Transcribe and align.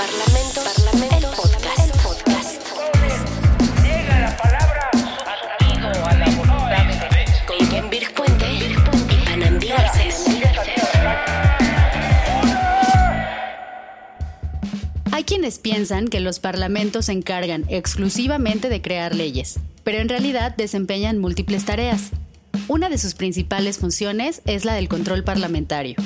Parlamento, 0.00 0.62
Parlamento, 0.62 1.16
el 1.18 1.36
podcast, 1.36 1.78
el 1.78 1.90
podcast. 2.00 2.62
Llega 3.84 4.18
la 4.20 4.34
palabra 4.34 4.90
sonido 5.58 6.06
a 6.06 6.14
la 6.14 6.24
voluntad 6.36 6.86
de 6.86 7.26
Con 7.46 7.68
Ken 7.68 7.90
Puente 8.16 8.46
y 8.50 9.24
Panambi 9.26 9.68
Garcés. 9.68 10.24
Hay 15.12 15.24
quienes 15.24 15.58
piensan 15.58 16.08
que 16.08 16.20
los 16.20 16.40
parlamentos 16.40 17.04
se 17.04 17.12
encargan 17.12 17.66
exclusivamente 17.68 18.70
de 18.70 18.80
crear 18.80 19.14
leyes, 19.14 19.60
pero 19.84 19.98
en 19.98 20.08
realidad 20.08 20.56
desempeñan 20.56 21.18
múltiples 21.18 21.66
tareas. 21.66 22.08
Una 22.68 22.88
de 22.88 22.96
sus 22.96 23.12
principales 23.12 23.76
funciones 23.76 24.40
es 24.46 24.64
la 24.64 24.72
del 24.72 24.88
control 24.88 25.24
parlamentario. 25.24 25.96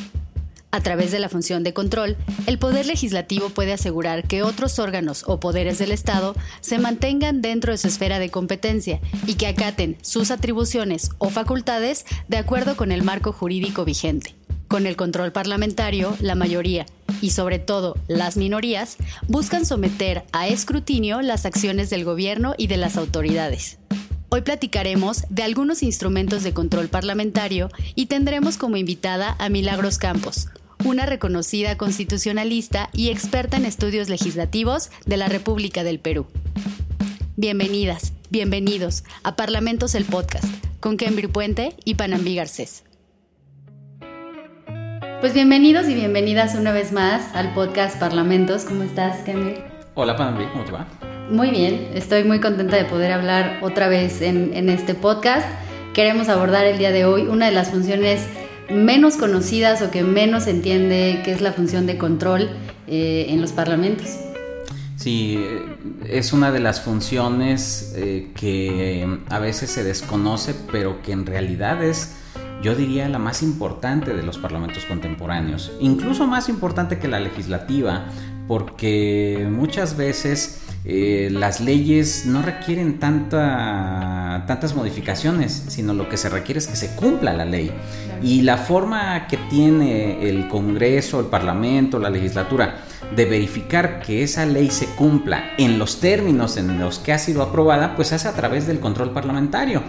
A 0.75 0.81
través 0.81 1.13
de 1.13 1.21
la 1.21 1.29
función 1.29 1.63
de 1.63 1.73
control, 1.73 2.17
el 2.49 2.59
Poder 2.59 2.85
Legislativo 2.85 3.49
puede 3.49 3.73
asegurar 3.73 4.27
que 4.27 4.43
otros 4.43 4.81
órganos 4.81 5.23
o 5.29 5.39
poderes 5.39 5.79
del 5.79 5.93
Estado 5.93 6.35
se 6.61 6.81
mantengan 6.81 7.41
dentro 7.41 7.71
de 7.71 7.79
su 7.79 7.87
esfera 7.87 8.19
de 8.19 8.31
competencia 8.31 9.01
y 9.25 9.35
que 9.35 9.47
acaten 9.47 9.97
sus 10.03 10.33
atribuciones 10.33 11.11
o 11.19 11.31
facultades 11.31 12.05
de 12.27 12.39
acuerdo 12.39 12.77
con 12.77 12.91
el 12.91 13.05
marco 13.05 13.33
jurídico 13.33 13.85
vigente. 13.85 14.35
Con 14.67 14.87
el 14.87 14.97
control 14.97 15.31
parlamentario, 15.31 16.17
la 16.19 16.35
mayoría, 16.35 16.87
y 17.21 17.31
sobre 17.31 17.61
todo 17.61 17.95
las 18.09 18.37
minorías, 18.37 18.97
buscan 19.29 19.67
someter 19.67 20.25
a 20.33 20.49
escrutinio 20.49 21.23
las 21.23 21.47
acciones 21.47 21.89
del 21.89 22.05
gobierno 22.05 22.57
y 22.59 22.67
de 22.67 22.79
las 22.79 22.97
autoridades. 22.97 23.79
Hoy 24.29 24.41
platicaremos 24.41 25.23
de 25.31 25.45
algunos 25.45 25.85
instrumentos 25.85 26.43
de 26.43 26.53
control 26.53 26.89
parlamentario 26.89 27.69
y 27.95 28.07
tendremos 28.07 28.57
como 28.57 28.77
invitada 28.77 29.37
a 29.39 29.49
Milagros 29.49 29.99
Campos, 29.99 30.49
una 30.85 31.07
reconocida 31.07 31.77
constitucionalista 31.77 32.91
y 32.93 33.09
experta 33.09 33.57
en 33.57 33.65
estudios 33.65 34.09
legislativos 34.11 34.91
de 35.07 35.17
la 35.17 35.29
República 35.29 35.83
del 35.83 35.99
Perú. 35.99 36.27
Bienvenidas, 37.37 38.13
bienvenidos 38.31 39.03
a 39.23 39.35
Parlamentos 39.35 39.95
el 39.95 40.05
Podcast 40.05 40.45
con 40.81 40.99
Kembri 40.99 41.27
Puente 41.27 41.75
y 41.85 41.95
Panambi 41.95 42.37
Garcés. 42.37 42.85
Pues 45.21 45.33
bienvenidos 45.33 45.89
y 45.89 45.95
bienvenidas 45.95 46.55
una 46.55 46.71
vez 46.71 46.93
más 46.93 47.35
al 47.35 47.55
podcast 47.55 47.99
Parlamentos. 47.99 48.65
¿Cómo 48.65 48.83
estás, 48.83 49.23
Kembri? 49.23 49.55
Hola, 49.95 50.17
Panambi, 50.17 50.45
¿cómo 50.53 50.65
te 50.65 50.73
va? 50.73 50.87
Muy 51.31 51.51
bien, 51.51 51.93
estoy 51.95 52.25
muy 52.25 52.41
contenta 52.41 52.77
de 52.77 52.85
poder 52.85 53.11
hablar 53.11 53.61
otra 53.63 53.89
vez 53.89 54.21
en, 54.21 54.53
en, 54.53 54.69
este 54.69 54.95
podcast. 54.95 55.49
Queremos 55.95 56.29
abordar 56.29 56.67
el 56.67 56.77
día 56.77 56.93
de 56.93 57.07
hoy 57.07 57.23
una 57.23 57.47
de 57.47 57.53
las 57.53 57.71
funciones 57.71 58.27
menos 58.71 59.17
conocidas 59.17 59.83
o 59.83 59.91
que 59.91 60.03
menos 60.03 60.47
entiende, 60.47 61.23
que 61.25 61.33
es 61.33 61.41
la 61.41 61.53
función 61.53 61.87
de 61.87 61.99
control 61.99 62.51
eh, 62.87 63.27
en 63.29 63.41
los 63.41 63.53
parlamentos. 63.53 64.19
Sí, 64.97 65.45
es 66.09 66.33
una 66.33 66.51
de 66.53 66.61
las 66.61 66.81
funciones 66.81 67.93
eh, 67.97 68.31
que 68.35 69.19
a 69.29 69.39
veces 69.39 69.71
se 69.71 69.85
desconoce, 69.85 70.55
pero 70.71 71.03
que 71.03 71.13
en 71.13 71.27
realidad 71.27 71.85
es, 71.85 72.17
yo 72.63 72.75
diría, 72.75 73.09
la 73.09 73.19
más 73.19 73.43
importante 73.43 74.15
de 74.15 74.23
los 74.23 74.39
parlamentos 74.39 74.85
contemporáneos. 74.85 75.73
Incluso 75.81 76.27
más 76.27 76.49
importante 76.49 76.99
que 76.99 77.09
la 77.09 77.21
legislativa, 77.21 78.07
porque 78.47 79.47
muchas 79.51 79.97
veces 79.97 80.64
eh, 80.87 81.31
las 81.33 81.61
leyes 81.61 82.27
no 82.27 82.43
requieren 82.43 82.99
tanta, 82.99 84.45
tantas 84.47 84.75
modificaciones, 84.75 85.65
sino 85.69 85.95
lo 85.95 86.11
que 86.11 86.19
se 86.19 86.29
requiere 86.29 86.59
es 86.59 86.67
que 86.67 86.77
se 86.77 86.95
cumpla 86.95 87.33
la 87.33 87.47
ley. 87.47 87.73
Y 88.23 88.43
la 88.43 88.59
forma 88.59 89.27
que 89.27 89.39
tiene 89.49 90.29
el 90.29 90.49
Congreso, 90.49 91.21
el 91.21 91.27
Parlamento, 91.27 91.99
la 91.99 92.11
legislatura 92.11 92.83
de 93.17 93.25
verificar 93.25 94.01
que 94.01 94.23
esa 94.23 94.45
ley 94.45 94.71
se 94.71 94.87
cumpla 94.87 95.53
en 95.57 95.79
los 95.79 96.01
términos 96.01 96.59
en 96.59 96.79
los 96.79 96.99
que 96.99 97.13
ha 97.13 97.19
sido 97.19 97.43
aprobada, 97.43 97.97
pues 97.97 98.13
hace 98.13 98.29
a 98.29 98.33
través 98.33 98.67
del 98.67 98.81
control 98.81 99.11
parlamentario. 99.11 99.83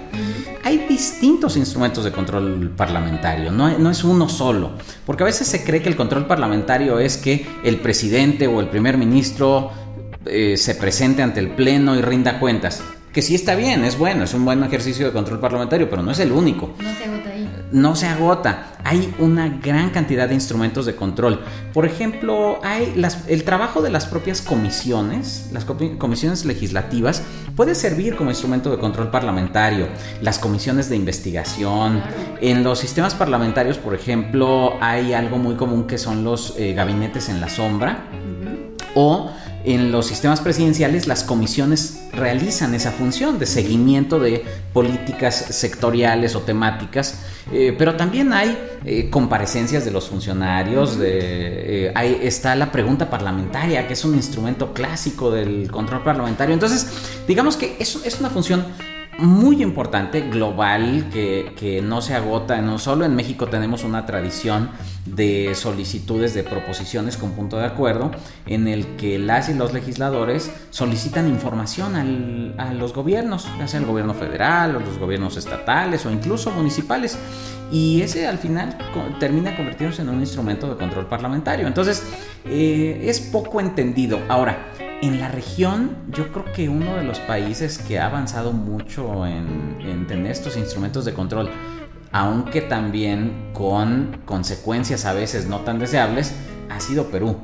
Hay 0.64 0.86
distintos 0.90 1.58
instrumentos 1.58 2.04
de 2.04 2.12
control 2.12 2.74
parlamentario, 2.76 3.52
no, 3.52 3.78
no 3.78 3.92
es 3.92 4.04
uno 4.04 4.28
solo, 4.28 4.72
porque 5.06 5.24
a 5.24 5.28
veces 5.28 5.48
se 5.48 5.64
cree 5.64 5.82
que 5.82 5.90
el 5.90 5.96
control 5.96 6.26
parlamentario 6.26 7.00
es 7.00 7.18
que 7.18 7.46
el 7.64 7.80
presidente 7.80 8.48
o 8.48 8.60
el 8.62 8.70
primer 8.70 8.98
ministro 8.98 9.72
eh, 10.26 10.58
se 10.58 10.76
presente 10.76 11.22
ante 11.22 11.40
el 11.40 11.50
Pleno 11.50 11.96
y 11.96 12.02
rinda 12.02 12.40
cuentas. 12.40 12.84
Que 13.16 13.22
sí 13.22 13.34
está 13.34 13.56
bien, 13.56 13.86
es 13.86 13.98
bueno, 13.98 14.26
es 14.26 14.34
un 14.34 14.44
buen 14.44 14.62
ejercicio 14.62 15.06
de 15.06 15.14
control 15.14 15.40
parlamentario, 15.40 15.90
pero 15.90 16.04
no 16.04 16.12
es 16.12 16.20
el 16.20 16.34
único. 16.34 16.74
No 16.80 16.94
se 16.94 17.06
agota 17.06 17.30
ahí. 17.30 17.50
No 17.72 17.96
se 17.96 18.08
agota. 18.08 18.74
Hay 18.84 19.16
una 19.20 19.48
gran 19.48 19.92
cantidad 19.92 20.28
de 20.28 20.34
instrumentos 20.34 20.86
de 20.86 20.98
control. 20.98 21.40
Por 21.74 21.86
ejemplo, 21.86 22.60
hay 22.62 22.94
las, 22.98 23.26
el 23.30 23.46
trabajo 23.46 23.82
de 23.82 23.90
las 23.90 24.06
propias 24.06 24.42
comisiones, 24.42 25.50
las 25.54 25.64
comisiones 25.64 26.44
legislativas, 26.44 27.24
puede 27.56 27.74
servir 27.74 28.18
como 28.18 28.32
instrumento 28.32 28.70
de 28.70 28.80
control 28.80 29.10
parlamentario. 29.10 29.88
Las 30.22 30.38
comisiones 30.38 30.90
de 30.90 30.98
investigación. 30.98 32.04
En 32.42 32.66
los 32.66 32.80
sistemas 32.80 33.16
parlamentarios, 33.16 33.78
por 33.78 33.96
ejemplo, 33.96 34.74
hay 34.82 35.14
algo 35.14 35.38
muy 35.38 35.56
común 35.56 35.88
que 35.88 35.98
son 35.98 36.26
los 36.26 36.56
eh, 36.58 36.74
gabinetes 36.74 37.30
en 37.30 37.40
la 37.40 37.48
sombra. 37.48 38.10
O 38.94 39.32
en 39.66 39.92
los 39.92 40.08
sistemas 40.08 40.42
presidenciales 40.42 41.08
las 41.08 41.24
comisiones 41.24 42.04
realizan 42.14 42.74
esa 42.76 42.92
función 42.92 43.40
de 43.40 43.46
seguimiento 43.46 44.20
de 44.20 44.44
políticas 44.74 45.36
sectoriales 45.36 46.36
o 46.36 46.42
temáticas, 46.42 47.20
eh, 47.52 47.76
pero 47.78 47.96
también 47.96 48.32
hay 48.32 48.58
eh, 48.86 49.10
comparecencias 49.10 49.84
de 49.84 49.92
los 49.92 50.08
funcionarios, 50.08 51.00
de, 51.00 51.88
eh, 51.88 51.92
hay, 51.96 52.20
está 52.22 52.56
la 52.56 52.72
pregunta 52.72 53.10
parlamentaria, 53.10 53.88
que 53.88 53.94
es 53.94 54.06
un 54.06 54.16
instrumento 54.16 54.74
clásico 54.74 55.32
del 55.32 55.72
control 55.72 56.04
parlamentario. 56.04 56.54
Entonces, 56.54 56.88
digamos 57.28 57.58
que 57.58 57.76
es, 57.80 57.96
es 58.06 58.20
una 58.20 58.30
función 58.30 58.66
muy 59.18 59.62
importante, 59.62 60.22
global, 60.22 61.10
que, 61.12 61.54
que, 61.58 61.82
no 61.82 62.02
se 62.02 62.16
agota. 62.16 62.62
No 62.62 62.80
solo 62.80 63.06
en 63.06 63.16
México 63.16 63.48
tenemos 63.48 63.84
una 63.84 64.06
tradición 64.06 64.70
de 65.06 65.54
solicitudes 65.56 66.34
de 66.34 66.44
proposiciones 66.44 67.16
con 67.18 67.32
punto 67.32 67.58
de 67.58 67.66
acuerdo, 67.66 68.12
en 68.46 68.68
el 68.68 68.96
que 68.98 69.20
las 69.20 69.50
y 69.50 69.54
los 69.54 69.74
legisladores 69.74 70.52
solicitan 70.72 71.28
información 71.28 72.56
a 72.58 72.74
los 72.74 72.94
gobiernos, 72.94 73.48
ya 73.58 73.68
sea 73.68 73.80
el 73.80 73.86
gobierno 73.86 74.14
federal 74.14 74.76
o 74.76 74.80
los 74.80 74.98
gobiernos 74.98 75.38
estatales 75.38 76.06
o 76.06 76.12
incluso 76.12 76.52
municipales. 76.52 77.18
Y 77.72 78.02
ese 78.02 78.28
al 78.28 78.38
final 78.38 78.78
termina 79.20 79.56
convirtiéndose 79.56 80.02
en 80.02 80.10
un 80.10 80.20
instrumento 80.20 80.70
de 80.70 80.76
control 80.76 81.08
parlamentario. 81.08 81.68
Entonces, 81.68 82.04
eh, 82.46 83.02
es 83.06 83.20
poco 83.20 83.60
entendido. 83.60 84.20
Ahora, 84.30 84.72
en 85.02 85.20
la 85.20 85.30
región, 85.30 85.98
yo 86.10 86.32
creo 86.32 86.46
que 86.54 86.70
uno 86.70 86.96
de 86.96 87.04
los 87.04 87.20
países 87.20 87.78
que 87.78 88.00
ha 88.00 88.08
avanzado 88.08 88.54
mucho 88.54 89.26
en, 89.26 89.78
en, 89.82 90.08
tener 90.08 90.32
estos 90.32 90.58
instrumentos 90.58 91.06
de 91.06 91.14
control, 91.14 91.50
aunque 92.12 92.62
también 92.62 93.52
con 93.54 94.22
consecuencias 94.26 95.06
a 95.06 95.14
veces 95.14 95.48
no 95.48 95.60
tan 95.60 95.80
deseables, 95.80 96.34
ha 96.70 96.80
sido 96.80 97.08
Perú. 97.08 97.38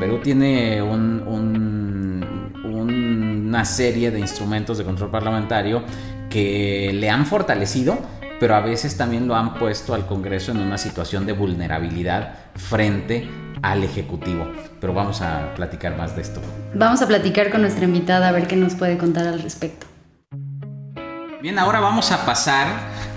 Perú 0.00 0.20
tiene 0.22 0.82
un, 0.82 1.22
un, 1.26 2.24
una 2.64 3.64
serie 3.64 4.10
de 4.10 4.20
instrumentos 4.20 4.78
de 4.78 4.84
control 4.84 5.10
parlamentario 5.10 5.82
que 6.30 6.90
le 6.94 7.10
han 7.10 7.26
fortalecido, 7.26 7.98
pero 8.40 8.56
a 8.56 8.60
veces 8.60 8.96
también 8.96 9.28
lo 9.28 9.36
han 9.36 9.54
puesto 9.54 9.94
al 9.94 10.06
Congreso 10.06 10.52
en 10.52 10.58
una 10.58 10.78
situación 10.78 11.26
de 11.26 11.32
vulnerabilidad 11.34 12.34
frente 12.54 13.28
al 13.64 13.82
Ejecutivo. 13.82 14.46
Pero 14.80 14.92
vamos 14.92 15.22
a 15.22 15.54
platicar 15.54 15.96
más 15.96 16.14
de 16.14 16.22
esto. 16.22 16.40
Vamos 16.74 17.00
a 17.00 17.08
platicar 17.08 17.50
con 17.50 17.62
nuestra 17.62 17.84
invitada 17.84 18.28
a 18.28 18.32
ver 18.32 18.46
qué 18.46 18.56
nos 18.56 18.74
puede 18.74 18.98
contar 18.98 19.26
al 19.26 19.40
respecto. 19.40 19.86
Bien, 21.40 21.58
ahora 21.58 21.80
vamos 21.80 22.12
a 22.12 22.26
pasar 22.26 22.66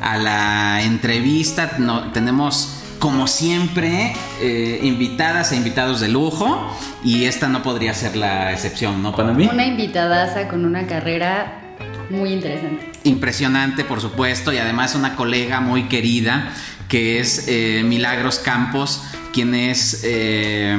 a 0.01 0.17
la 0.17 0.81
entrevista. 0.81 1.71
No, 1.77 2.11
tenemos, 2.11 2.81
como 2.99 3.27
siempre, 3.27 4.13
eh, 4.41 4.79
invitadas 4.83 5.51
e 5.51 5.57
invitados 5.57 5.99
de 5.99 6.07
lujo. 6.07 6.73
Y 7.03 7.25
esta 7.25 7.49
no 7.49 7.61
podría 7.61 7.93
ser 7.93 8.15
la 8.15 8.53
excepción, 8.53 9.03
¿no, 9.03 9.15
para 9.15 9.33
mí? 9.33 9.49
Una 9.51 9.65
invitadaza 9.65 10.47
con 10.47 10.65
una 10.65 10.87
carrera 10.87 11.75
muy 12.09 12.31
interesante. 12.31 12.89
Impresionante, 13.03 13.83
por 13.83 13.99
supuesto, 13.99 14.53
y 14.53 14.57
además 14.57 14.95
una 14.95 15.15
colega 15.15 15.59
muy 15.59 15.83
querida 15.83 16.53
que 16.87 17.19
es 17.19 17.45
eh, 17.47 17.83
Milagros 17.85 18.39
Campos, 18.39 19.03
quien 19.33 19.53
es 19.53 20.01
eh, 20.03 20.75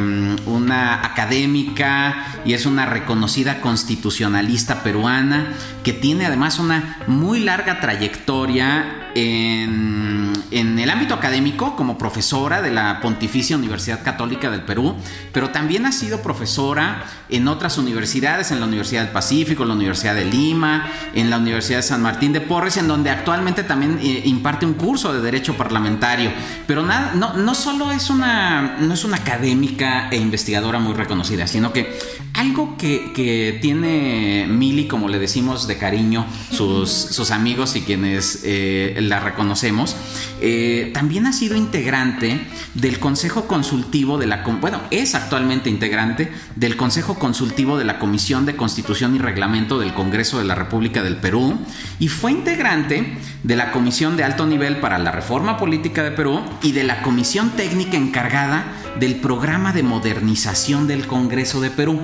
una 0.46 1.06
académica 1.06 2.40
y 2.44 2.54
es 2.54 2.66
una 2.66 2.86
reconocida 2.86 3.60
constitucionalista 3.60 4.82
peruana, 4.82 5.52
que 5.84 5.92
tiene 5.92 6.26
además 6.26 6.58
una 6.58 6.98
muy 7.06 7.40
larga 7.40 7.80
trayectoria 7.80 9.07
en, 9.18 10.32
en, 10.50 10.78
el 10.78 10.90
ámbito 10.90 11.14
académico 11.14 11.76
como 11.76 11.98
profesora 11.98 12.62
de 12.62 12.70
la 12.70 13.00
Pontificia 13.00 13.56
Universidad 13.56 14.02
Católica 14.02 14.50
del 14.50 14.62
Perú, 14.62 14.94
pero 15.32 15.50
también 15.50 15.86
ha 15.86 15.92
sido 15.92 16.22
profesora 16.22 17.04
en 17.28 17.48
otras 17.48 17.78
universidades, 17.78 18.50
en 18.50 18.60
la 18.60 18.66
Universidad 18.66 19.02
del 19.02 19.12
Pacífico, 19.12 19.62
en 19.62 19.70
la 19.70 19.74
Universidad 19.74 20.14
de 20.14 20.24
Lima, 20.24 20.88
en 21.14 21.30
la 21.30 21.38
Universidad 21.38 21.78
de 21.78 21.82
San 21.82 22.02
Martín 22.02 22.32
de 22.32 22.40
Porres, 22.40 22.76
en 22.76 22.88
donde 22.88 23.10
actualmente 23.10 23.64
también 23.64 23.98
eh, 24.00 24.22
imparte 24.24 24.66
un 24.66 24.74
curso 24.74 25.12
de 25.12 25.20
Derecho 25.20 25.56
Parlamentario. 25.56 26.32
Pero 26.66 26.82
nada, 26.82 27.12
no, 27.14 27.34
no 27.34 27.54
solo 27.54 27.92
es 27.92 28.10
una, 28.10 28.76
no 28.80 28.94
es 28.94 29.04
una 29.04 29.16
académica 29.16 30.08
e 30.10 30.16
investigadora 30.16 30.78
muy 30.78 30.94
reconocida, 30.94 31.46
sino 31.46 31.72
que 31.72 31.98
algo 32.34 32.76
que, 32.76 33.12
que 33.12 33.58
tiene 33.60 34.46
Mili, 34.48 34.86
como 34.86 35.08
le 35.08 35.18
decimos 35.18 35.66
de 35.66 35.76
cariño, 35.76 36.26
sus, 36.50 37.30
amigos 37.30 37.76
y 37.76 37.82
quienes 37.82 38.42
eh, 38.44 38.94
la 39.08 39.20
reconocemos, 39.20 39.96
eh, 40.40 40.90
también 40.94 41.26
ha 41.26 41.32
sido 41.32 41.56
integrante 41.56 42.46
del 42.74 42.98
Consejo 42.98 43.46
Consultivo 43.46 44.18
de 44.18 44.26
la... 44.26 44.44
Bueno, 44.60 44.80
es 44.90 45.14
actualmente 45.14 45.70
integrante 45.70 46.32
del 46.56 46.76
Consejo 46.76 47.18
Consultivo 47.18 47.76
de 47.78 47.84
la 47.84 47.98
Comisión 47.98 48.46
de 48.46 48.56
Constitución 48.56 49.16
y 49.16 49.18
Reglamento 49.18 49.78
del 49.78 49.94
Congreso 49.94 50.38
de 50.38 50.44
la 50.44 50.54
República 50.54 51.02
del 51.02 51.16
Perú 51.16 51.58
y 51.98 52.08
fue 52.08 52.32
integrante 52.32 53.18
de 53.42 53.56
la 53.56 53.72
Comisión 53.72 54.16
de 54.16 54.24
Alto 54.24 54.46
Nivel 54.46 54.78
para 54.78 54.98
la 54.98 55.10
Reforma 55.10 55.56
Política 55.56 56.02
de 56.02 56.10
Perú 56.10 56.40
y 56.62 56.72
de 56.72 56.84
la 56.84 57.02
Comisión 57.02 57.50
Técnica 57.50 57.96
encargada 57.96 58.66
del 58.98 59.16
Programa 59.16 59.72
de 59.72 59.82
Modernización 59.82 60.86
del 60.86 61.06
Congreso 61.06 61.60
de 61.60 61.70
Perú 61.70 62.00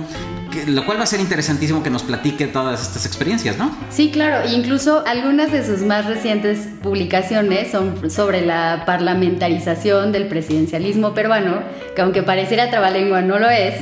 lo 0.67 0.85
cual 0.85 0.99
va 0.99 1.03
a 1.03 1.07
ser 1.07 1.19
interesantísimo 1.19 1.83
que 1.83 1.89
nos 1.89 2.03
platique 2.03 2.47
todas 2.47 2.81
estas 2.81 3.05
experiencias, 3.05 3.57
¿no? 3.57 3.75
Sí, 3.89 4.11
claro, 4.11 4.47
incluso 4.49 5.03
algunas 5.05 5.51
de 5.51 5.65
sus 5.65 5.81
más 5.81 6.05
recientes 6.05 6.67
publicaciones 6.81 7.71
son 7.71 8.09
sobre 8.09 8.45
la 8.45 8.83
parlamentarización 8.85 10.11
del 10.11 10.27
presidencialismo 10.27 11.13
peruano, 11.13 11.61
que 11.95 12.01
aunque 12.01 12.23
pareciera 12.23 12.69
trabalengua 12.69 13.21
no 13.21 13.39
lo 13.39 13.49
es, 13.49 13.75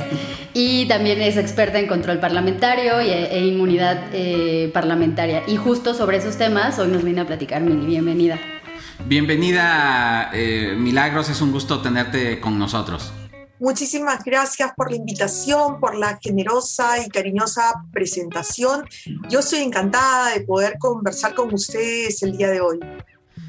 y 0.52 0.86
también 0.86 1.20
es 1.20 1.36
experta 1.36 1.78
en 1.78 1.86
control 1.86 2.18
parlamentario 2.18 3.00
e, 3.00 3.36
e 3.36 3.46
inmunidad 3.46 4.00
eh, 4.12 4.70
parlamentaria. 4.72 5.42
Y 5.48 5.56
justo 5.56 5.94
sobre 5.94 6.18
esos 6.18 6.36
temas 6.36 6.78
hoy 6.78 6.88
nos 6.88 7.02
viene 7.02 7.20
a 7.20 7.26
platicar 7.26 7.60
Mili, 7.62 7.86
bienvenida. 7.86 8.38
Bienvenida, 9.06 10.30
eh, 10.32 10.74
Milagros, 10.78 11.28
es 11.28 11.40
un 11.40 11.52
gusto 11.52 11.80
tenerte 11.80 12.40
con 12.40 12.58
nosotros. 12.58 13.12
Muchísimas 13.60 14.24
gracias 14.24 14.72
por 14.76 14.90
la 14.90 14.96
invitación, 14.96 15.78
por 15.80 15.94
la 15.94 16.18
generosa 16.20 16.98
y 17.04 17.08
cariñosa 17.08 17.72
presentación. 17.92 18.84
Yo 19.30 19.40
estoy 19.40 19.60
encantada 19.60 20.30
de 20.30 20.40
poder 20.40 20.76
conversar 20.78 21.34
con 21.34 21.52
ustedes 21.54 22.22
el 22.22 22.36
día 22.36 22.50
de 22.50 22.60
hoy. 22.60 22.80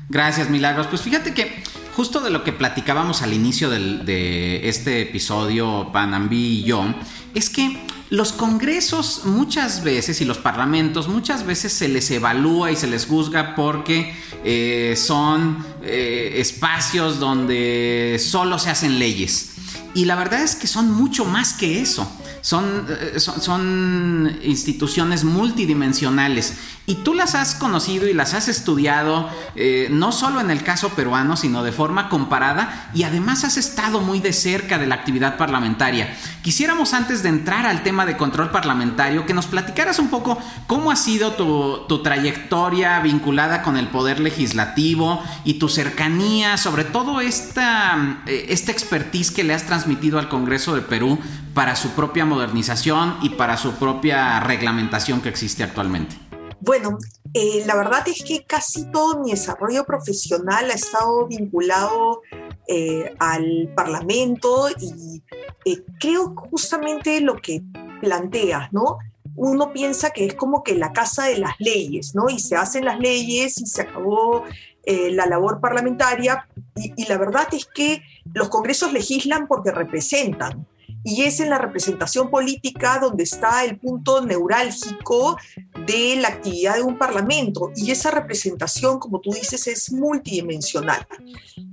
Gracias, 0.10 0.50
Milagros. 0.50 0.88
Pues 0.88 1.02
fíjate 1.02 1.34
que 1.34 1.64
justo 1.96 2.20
de 2.20 2.30
lo 2.30 2.44
que 2.44 2.54
platicábamos 2.54 3.24
al 3.24 3.34
inicio 3.34 3.70
de 3.70 4.68
este 4.70 5.02
episodio, 5.02 5.90
Panambi 5.92 6.60
y 6.60 6.64
yo, 6.64 6.86
es 7.34 7.50
que 7.50 7.86
los 8.12 8.32
congresos 8.32 9.22
muchas 9.26 9.84
veces 9.84 10.22
y 10.22 10.26
los 10.26 10.38
parlamentos 10.38 11.08
muchas 11.08 11.46
veces 11.46 11.74
se 11.74 11.88
les 11.88 12.12
evalúa 12.12 12.72
y 12.72 12.76
se 12.76 12.86
les 12.86 13.08
juzga 13.08 13.56
porque 13.56 14.14
eh, 14.44 14.94
son 14.96 15.66
eh, 15.82 16.34
espacios 16.38 17.20
donde 17.20 18.22
solo 18.24 18.60
se 18.60 18.70
hacen 18.70 19.00
leyes. 19.00 19.55
Y 19.96 20.04
la 20.04 20.16
verdad 20.16 20.44
es 20.44 20.56
que 20.56 20.68
son 20.68 20.92
mucho 20.92 21.24
más 21.24 21.54
que 21.54 21.82
eso. 21.82 22.06
Son, 22.42 22.86
eh, 22.90 23.18
son, 23.20 24.38
instituciones 24.44 25.24
multidimensionales 25.24 26.54
y 26.88 26.96
tú 26.96 27.14
las 27.14 27.36
has 27.36 27.56
conocido 27.56 28.08
y 28.08 28.14
las 28.14 28.34
has 28.34 28.48
estudiado 28.48 29.30
eh, 29.56 29.88
no 29.92 30.12
solo 30.12 30.40
en 30.40 30.52
el 30.52 30.64
caso 30.64 30.90
peruano, 30.90 31.36
sino 31.38 31.64
de 31.64 31.72
forma 31.72 32.10
comparada 32.10 32.90
y 32.94 33.04
además 33.04 33.44
has 33.44 33.58
estado 33.58 34.02
muy 34.02 34.20
de 34.20 34.34
cerca 34.34 34.78
de 34.78 34.88
la 34.88 34.96
actividad 34.96 35.38
parlamentaria. 35.38 36.16
Quisiéramos 36.42 36.94
antes 36.94 37.24
de 37.24 37.30
entrar 37.30 37.66
al 37.66 37.84
tema 37.84 38.06
de 38.06 38.18
control 38.18 38.52
parlamentario 38.52 39.26
que 39.26 39.34
nos 39.34 39.48
platicaras 39.48 40.00
un 40.00 40.10
poco 40.10 40.38
cómo 40.68 40.92
ha 40.92 40.96
sido 40.96 41.32
tu, 41.32 41.86
tu 41.88 42.04
trayectoria 42.04 43.00
vinculada 43.00 43.64
con 43.64 43.78
el 43.78 43.88
poder 43.88 44.20
legislativo 44.20 45.24
y 45.44 45.56
tu 45.56 45.70
cercanía, 45.70 46.58
sobre 46.58 46.84
todo 46.84 47.22
esta, 47.22 48.22
eh, 48.28 48.48
esta 48.50 48.72
expertise 48.72 49.32
que 49.32 49.44
le 49.44 49.54
has 49.54 49.66
transmitido 49.66 50.20
al 50.20 50.30
Congreso 50.30 50.76
de 50.76 50.82
Perú 50.82 51.20
para 51.54 51.76
su 51.76 51.92
propia 51.92 52.26
modernización 52.26 53.16
y 53.22 53.30
para 53.30 53.58
su 53.58 53.74
propia 53.76 54.40
reglamentación 54.42 55.22
que 55.22 55.30
existe 55.30 55.64
actualmente. 55.64 56.25
Bueno, 56.66 56.98
eh, 57.36 57.64
la 57.68 57.76
verdad 57.76 58.08
es 58.08 58.24
que 58.24 58.44
casi 58.44 58.90
todo 58.90 59.20
mi 59.20 59.30
desarrollo 59.30 59.86
profesional 59.86 60.72
ha 60.72 60.74
estado 60.74 61.28
vinculado 61.28 62.24
eh, 62.68 63.14
al 63.20 63.72
Parlamento 63.76 64.70
y 64.82 65.22
eh, 65.64 65.84
creo 66.00 66.34
justamente 66.50 67.22
lo 67.22 67.36
que 67.36 67.62
planteas, 68.02 68.74
¿no? 68.74 68.98
Uno 69.36 69.72
piensa 69.74 70.10
que 70.10 70.26
es 70.26 70.34
como 70.34 70.64
que 70.64 70.74
la 70.74 70.92
casa 70.92 71.26
de 71.26 71.38
las 71.38 71.54
leyes, 71.60 72.16
¿no? 72.16 72.30
Y 72.30 72.40
se 72.40 72.56
hacen 72.56 72.86
las 72.86 73.00
leyes 73.00 73.62
y 73.62 73.68
se 73.68 73.84
acabó 73.84 74.44
la 74.88 75.26
labor 75.26 75.60
parlamentaria 75.60 76.48
y 76.76 77.06
la 77.08 77.18
verdad 77.18 77.48
es 77.54 77.66
que 77.66 78.04
los 78.36 78.50
congresos 78.50 78.94
legislan 78.94 79.48
porque 79.48 79.72
representan, 79.72 80.68
y 81.06 81.22
es 81.22 81.40
en 81.40 81.52
la 81.52 81.60
representación 81.60 82.30
política 82.32 82.98
donde 83.00 83.24
está 83.24 83.64
el 83.64 83.78
punto 83.78 84.26
neurálgico 84.26 85.38
de 85.86 86.16
la 86.16 86.30
actividad 86.30 86.76
de 86.76 86.82
un 86.82 86.98
parlamento 86.98 87.72
y 87.76 87.92
esa 87.92 88.10
representación, 88.10 89.00
como 89.00 89.22
tú 89.22 89.32
dices, 89.32 89.68
es 89.68 89.92
multidimensional. 89.94 91.08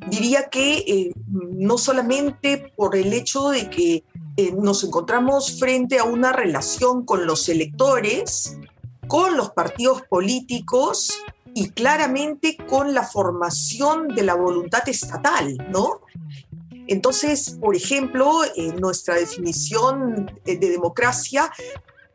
Diría 0.08 0.50
que 0.50 0.74
eh, 0.86 1.12
no 1.26 1.78
solamente 1.78 2.72
por 2.76 2.94
el 2.94 3.14
hecho 3.14 3.48
de 3.48 3.70
que 3.70 4.04
eh, 4.36 4.52
nos 4.52 4.84
encontramos 4.84 5.58
frente 5.58 5.98
a 5.98 6.04
una 6.04 6.32
relación 6.32 7.06
con 7.06 7.26
los 7.26 7.48
electores, 7.48 8.58
con 9.08 9.36
los 9.36 9.50
partidos 9.50 10.02
políticos 10.02 11.10
y 11.54 11.70
claramente 11.70 12.58
con 12.68 12.92
la 12.92 13.02
formación 13.02 14.08
de 14.08 14.24
la 14.24 14.34
voluntad 14.34 14.86
estatal, 14.88 15.56
¿no? 15.70 16.00
Entonces, 16.86 17.58
por 17.60 17.76
ejemplo, 17.76 18.40
nuestra 18.78 19.14
definición 19.14 20.30
de 20.44 20.56
democracia 20.56 21.50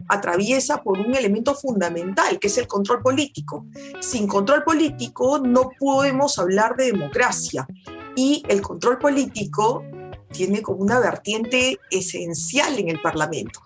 atraviesa 0.08 0.82
por 0.84 1.00
un 1.00 1.16
elemento 1.16 1.56
fundamental, 1.56 2.40
que 2.40 2.48
es 2.48 2.58
el 2.58 2.68
control 2.68 3.02
político. 3.02 3.66
Sin 4.00 4.28
control 4.28 4.64
político 4.64 5.40
no 5.40 5.72
podemos 5.80 6.40
hablar 6.40 6.76
de 6.76 6.92
democracia 6.92 7.68
y 8.16 8.44
el 8.48 8.62
control 8.62 8.98
político 8.98 9.84
tiene 10.32 10.62
como 10.62 10.80
una 10.80 11.00
vertiente 11.00 11.80
esencial 11.90 12.78
en 12.80 12.90
el 12.90 13.02
Parlamento. 13.02 13.62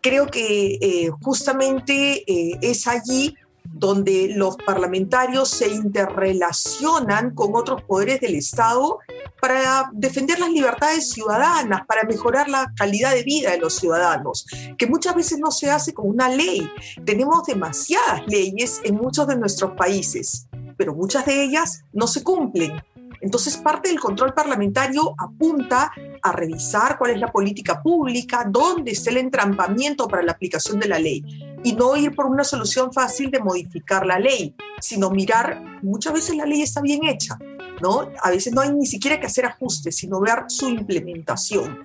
Creo 0.00 0.26
que 0.26 0.78
eh, 0.80 1.10
justamente 1.22 2.24
eh, 2.26 2.58
es 2.60 2.86
allí 2.86 3.36
donde 3.64 4.32
los 4.34 4.56
parlamentarios 4.56 5.48
se 5.48 5.68
interrelacionan 5.68 7.34
con 7.34 7.54
otros 7.54 7.82
poderes 7.82 8.20
del 8.20 8.34
Estado 8.34 8.98
para 9.42 9.90
defender 9.92 10.38
las 10.38 10.50
libertades 10.50 11.10
ciudadanas, 11.10 11.84
para 11.88 12.04
mejorar 12.04 12.48
la 12.48 12.72
calidad 12.76 13.12
de 13.12 13.24
vida 13.24 13.50
de 13.50 13.58
los 13.58 13.74
ciudadanos, 13.74 14.46
que 14.78 14.86
muchas 14.86 15.16
veces 15.16 15.40
no 15.40 15.50
se 15.50 15.68
hace 15.68 15.92
con 15.92 16.08
una 16.08 16.28
ley. 16.28 16.70
Tenemos 17.04 17.42
demasiadas 17.42 18.22
leyes 18.28 18.80
en 18.84 18.94
muchos 18.94 19.26
de 19.26 19.34
nuestros 19.34 19.72
países, 19.72 20.46
pero 20.76 20.94
muchas 20.94 21.26
de 21.26 21.42
ellas 21.42 21.82
no 21.92 22.06
se 22.06 22.22
cumplen. 22.22 22.80
Entonces, 23.20 23.56
parte 23.56 23.88
del 23.88 23.98
control 23.98 24.32
parlamentario 24.32 25.12
apunta 25.18 25.90
a 26.22 26.30
revisar 26.30 26.96
cuál 26.96 27.10
es 27.10 27.18
la 27.18 27.32
política 27.32 27.82
pública, 27.82 28.46
dónde 28.48 28.92
está 28.92 29.10
el 29.10 29.16
entrampamiento 29.16 30.06
para 30.06 30.22
la 30.22 30.32
aplicación 30.32 30.78
de 30.78 30.86
la 30.86 31.00
ley 31.00 31.24
y 31.64 31.72
no 31.72 31.96
ir 31.96 32.14
por 32.14 32.26
una 32.26 32.44
solución 32.44 32.92
fácil 32.92 33.30
de 33.32 33.40
modificar 33.40 34.06
la 34.06 34.20
ley, 34.20 34.54
sino 34.80 35.10
mirar, 35.10 35.80
muchas 35.82 36.12
veces 36.12 36.36
la 36.36 36.46
ley 36.46 36.62
está 36.62 36.80
bien 36.80 37.04
hecha, 37.04 37.38
¿no? 37.82 38.08
A 38.22 38.30
veces 38.30 38.52
no 38.52 38.60
hay 38.60 38.72
ni 38.72 38.86
siquiera 38.86 39.18
que 39.20 39.26
hacer 39.26 39.44
ajustes, 39.44 39.96
sino 39.96 40.20
ver 40.20 40.44
su 40.46 40.68
implementación. 40.68 41.80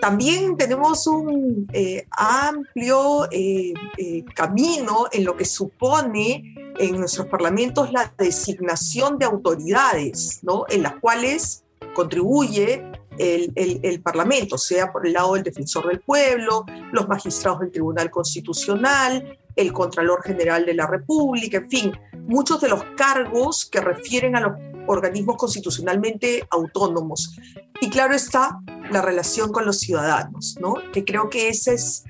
También 0.00 0.56
tenemos 0.56 1.06
un 1.06 1.66
eh, 1.72 2.06
amplio 2.10 3.28
eh, 3.30 3.72
eh, 3.96 4.24
camino 4.34 5.06
en 5.10 5.24
lo 5.24 5.36
que 5.36 5.44
supone 5.44 6.54
en 6.78 6.98
nuestros 6.98 7.26
parlamentos 7.26 7.92
la 7.92 8.12
designación 8.16 9.18
de 9.18 9.26
autoridades. 9.26 10.40
En 10.68 10.82
las 10.82 10.94
cuales 11.00 11.64
contribuye 11.94 12.84
el, 13.18 13.52
el, 13.82 14.00
Parlamento, 14.00 14.56
sea 14.56 14.92
por 14.92 15.04
el 15.04 15.14
lado 15.14 15.34
del 15.34 15.42
defensor 15.42 15.88
del 15.88 16.00
pueblo, 16.00 16.64
los 16.92 17.08
magistrados 17.08 17.60
del 17.60 17.72
Tribunal 17.72 18.10
Constitucional, 18.10 19.36
el 19.56 19.72
Contralor 19.72 20.22
General 20.22 20.64
de 20.64 20.74
la 20.74 20.86
República, 20.86 21.58
en 21.58 21.68
fin, 21.68 21.92
muchos 22.28 22.60
de 22.60 22.68
los 22.68 22.84
cargos 22.96 23.66
que 23.66 23.80
refieren 23.80 24.36
a 24.36 24.40
los 24.40 24.52
organismos 24.86 25.36
constitucionalmente 25.36 26.46
autónomos. 26.50 27.36
Y 27.80 27.88
claro 27.88 28.14
está 28.14 28.60
la 28.90 29.02
relación 29.02 29.50
con 29.50 29.66
los 29.66 29.80
ciudadanos, 29.80 30.56
¿no? 30.60 30.74
Que 30.92 31.04
creo 31.04 31.30
que 31.30 31.48
ese 31.48 31.74
es, 31.74 32.04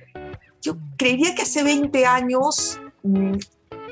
yo 0.61 0.77
creería 0.97 1.35
que 1.35 1.43
hace 1.43 1.63
20 1.63 2.05
años 2.05 2.81
mm, 3.05 3.35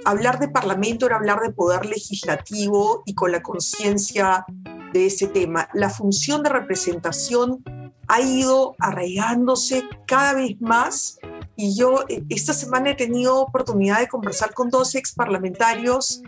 hablar 0.04 0.38
de 0.38 0.48
parlamento 0.48 1.06
era 1.06 1.16
hablar 1.16 1.40
de 1.40 1.52
poder 1.52 1.86
legislativo 1.86 3.02
y 3.06 3.14
con 3.14 3.30
la 3.30 3.42
conciencia 3.42 4.44
de 4.92 5.06
ese 5.06 5.28
tema. 5.28 5.68
La 5.74 5.90
función 5.90 6.42
de 6.42 6.50
representación 6.50 7.62
ha 8.08 8.20
ido 8.20 8.74
arraigándose 8.78 9.84
cada 10.06 10.34
vez 10.34 10.60
más 10.60 11.18
y 11.56 11.74
yo 11.74 12.04
eh, 12.08 12.22
esta 12.28 12.52
semana 12.52 12.90
he 12.90 12.94
tenido 12.94 13.40
oportunidad 13.40 14.00
de 14.00 14.08
conversar 14.08 14.52
con 14.52 14.70
dos 14.70 14.94
ex 14.94 15.12
parlamentarios 15.12 16.22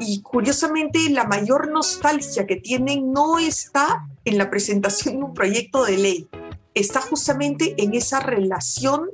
y 0.00 0.20
curiosamente 0.20 1.08
la 1.10 1.24
mayor 1.24 1.70
nostalgia 1.70 2.46
que 2.46 2.56
tienen 2.56 3.12
no 3.12 3.38
está 3.38 4.06
en 4.24 4.36
la 4.36 4.50
presentación 4.50 5.18
de 5.18 5.24
un 5.24 5.34
proyecto 5.34 5.84
de 5.84 5.96
ley, 5.96 6.28
está 6.74 7.00
justamente 7.00 7.74
en 7.78 7.94
esa 7.94 8.20
relación 8.20 9.08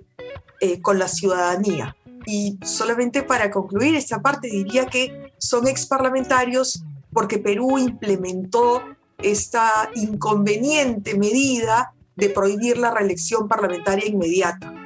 eh, 0.61 0.81
con 0.81 0.99
la 0.99 1.07
ciudadanía. 1.07 1.97
Y 2.27 2.59
solamente 2.65 3.23
para 3.23 3.51
concluir 3.51 3.95
esta 3.95 4.23
parte 4.23 4.49
diría 4.49 4.87
que 4.87 5.33
son 5.39 5.69
ex 5.69 5.87
parlamentarios 5.87 6.83
porque 7.13 7.39
Perú 7.39 7.79
implementó 7.79 8.83
esta 9.19 9.91
inconveniente 9.95 11.17
medida 11.17 11.93
de 12.17 12.31
prohibir 12.31 12.79
la 12.79 12.91
reelección 12.93 13.49
parlamentaria 13.49 14.07
inmediata. 14.07 14.82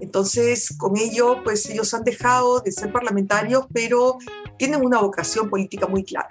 Entonces, 0.00 0.74
con 0.76 0.96
ello, 0.96 1.42
pues 1.44 1.68
ellos 1.68 1.92
han 1.94 2.04
dejado 2.04 2.60
de 2.60 2.72
ser 2.72 2.92
parlamentarios, 2.92 3.66
pero 3.72 4.18
tienen 4.58 4.84
una 4.84 4.98
vocación 4.98 5.48
política 5.48 5.86
muy 5.86 6.04
clara. 6.04 6.30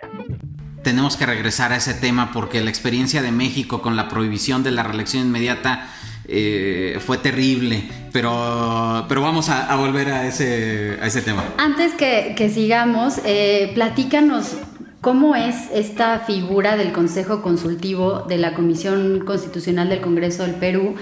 Tenemos 0.84 1.18
que 1.18 1.26
regresar 1.26 1.72
a 1.72 1.78
ese 1.78 1.94
tema 1.94 2.32
porque 2.32 2.62
la 2.62 2.70
experiencia 2.70 3.22
de 3.22 3.32
México 3.32 3.82
con 3.82 3.96
la 3.96 4.08
prohibición 4.08 4.64
de 4.64 4.72
la 4.72 4.84
reelección 4.84 5.24
inmediata 5.24 5.90
eh, 6.26 7.00
fue 7.06 7.18
terrible, 7.18 7.90
pero, 8.14 9.06
pero 9.10 9.22
vamos 9.22 9.50
a, 9.50 9.76
volver 9.76 10.10
a 10.10 10.28
ese, 10.28 10.98
a 11.02 11.08
ese 11.08 11.22
tema. 11.22 11.44
Antes 11.58 11.94
que, 11.96 12.52
sigamos, 12.54 13.20
eh, 13.26 13.72
platícanos 13.74 14.56
¿Cómo 15.02 15.34
es 15.34 15.56
esta 15.74 16.20
figura 16.20 16.76
del 16.76 16.92
Consejo 16.92 17.42
Consultivo 17.42 18.26
de 18.28 18.38
la 18.38 18.54
Comisión 18.54 19.24
Constitucional 19.26 19.88
del 19.88 20.02
Congreso 20.02 20.44
del 20.44 20.56
Perú? 20.56 20.96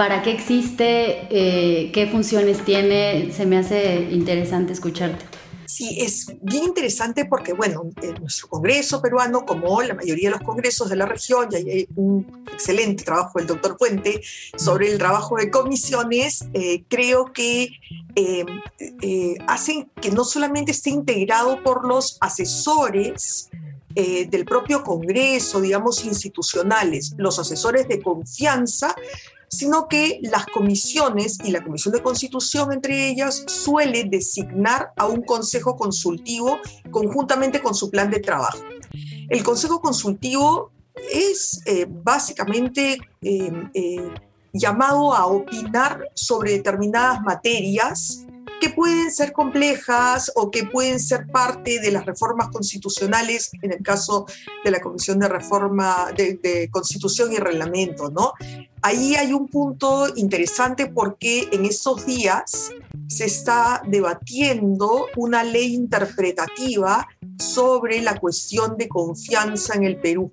¿Para 0.00 0.22
qué 0.22 0.30
existe? 0.30 1.28
Eh, 1.28 1.92
¿Qué 1.92 2.06
funciones 2.06 2.64
tiene? 2.64 3.30
Se 3.36 3.44
me 3.44 3.58
hace 3.58 4.08
interesante 4.10 4.72
escucharte. 4.72 5.26
Sí, 5.66 5.98
es 6.00 6.28
bien 6.40 6.64
interesante 6.64 7.26
porque, 7.26 7.52
bueno, 7.52 7.82
en 8.00 8.14
nuestro 8.14 8.48
Congreso 8.48 9.02
peruano, 9.02 9.44
como 9.44 9.82
la 9.82 9.92
mayoría 9.92 10.30
de 10.30 10.36
los 10.38 10.46
congresos 10.46 10.88
de 10.88 10.96
la 10.96 11.04
región, 11.04 11.50
y 11.52 11.56
hay 11.56 11.88
un 11.96 12.46
excelente 12.50 13.04
trabajo 13.04 13.40
del 13.40 13.46
doctor 13.46 13.76
Puente 13.76 14.22
sobre 14.56 14.90
el 14.90 14.96
trabajo 14.96 15.36
de 15.36 15.50
comisiones, 15.50 16.46
eh, 16.54 16.82
creo 16.88 17.34
que 17.34 17.68
eh, 18.16 19.36
hacen 19.48 19.90
que 20.00 20.10
no 20.10 20.24
solamente 20.24 20.70
esté 20.72 20.88
integrado 20.88 21.62
por 21.62 21.86
los 21.86 22.16
asesores, 22.22 23.50
del 23.92 24.44
propio 24.44 24.84
Congreso, 24.84 25.60
digamos, 25.60 26.04
institucionales, 26.04 27.12
los 27.18 27.40
asesores 27.40 27.88
de 27.88 28.00
confianza, 28.00 28.94
sino 29.50 29.88
que 29.88 30.20
las 30.22 30.46
comisiones 30.46 31.38
y 31.44 31.50
la 31.50 31.62
Comisión 31.62 31.92
de 31.92 32.02
Constitución 32.02 32.72
entre 32.72 33.08
ellas 33.08 33.44
suele 33.48 34.04
designar 34.04 34.92
a 34.96 35.06
un 35.06 35.22
consejo 35.22 35.76
consultivo 35.76 36.58
conjuntamente 36.90 37.60
con 37.60 37.74
su 37.74 37.90
plan 37.90 38.10
de 38.10 38.20
trabajo. 38.20 38.58
El 39.28 39.42
consejo 39.42 39.80
consultivo 39.80 40.70
es 41.12 41.62
eh, 41.66 41.86
básicamente 41.88 42.98
eh, 43.22 43.52
eh, 43.74 44.14
llamado 44.52 45.14
a 45.14 45.26
opinar 45.26 46.08
sobre 46.14 46.52
determinadas 46.52 47.20
materias 47.22 48.24
que 48.60 48.70
pueden 48.70 49.10
ser 49.10 49.32
complejas 49.32 50.30
o 50.36 50.50
que 50.50 50.64
pueden 50.64 51.00
ser 51.00 51.26
parte 51.26 51.80
de 51.80 51.90
las 51.90 52.06
reformas 52.06 52.48
constitucionales, 52.48 53.50
en 53.62 53.72
el 53.72 53.82
caso 53.82 54.26
de 54.64 54.70
la 54.70 54.80
Comisión 54.80 55.18
de 55.18 55.28
Reforma 55.28 56.12
de, 56.16 56.68
Constitución 56.70 57.32
y 57.32 57.38
Reglamento, 57.38 58.10
¿no? 58.10 58.34
Ahí 58.82 59.16
hay 59.16 59.32
un 59.32 59.48
punto 59.48 60.06
interesante 60.14 60.86
porque 60.86 61.48
en 61.52 61.64
esos 61.64 62.06
días 62.06 62.70
se 63.08 63.24
está 63.24 63.82
debatiendo 63.86 65.06
una 65.16 65.42
ley 65.42 65.74
interpretativa 65.74 67.08
sobre 67.38 68.00
la 68.00 68.18
cuestión 68.18 68.76
de 68.76 68.88
confianza 68.88 69.74
en 69.74 69.84
el 69.84 70.00
Perú. 70.00 70.32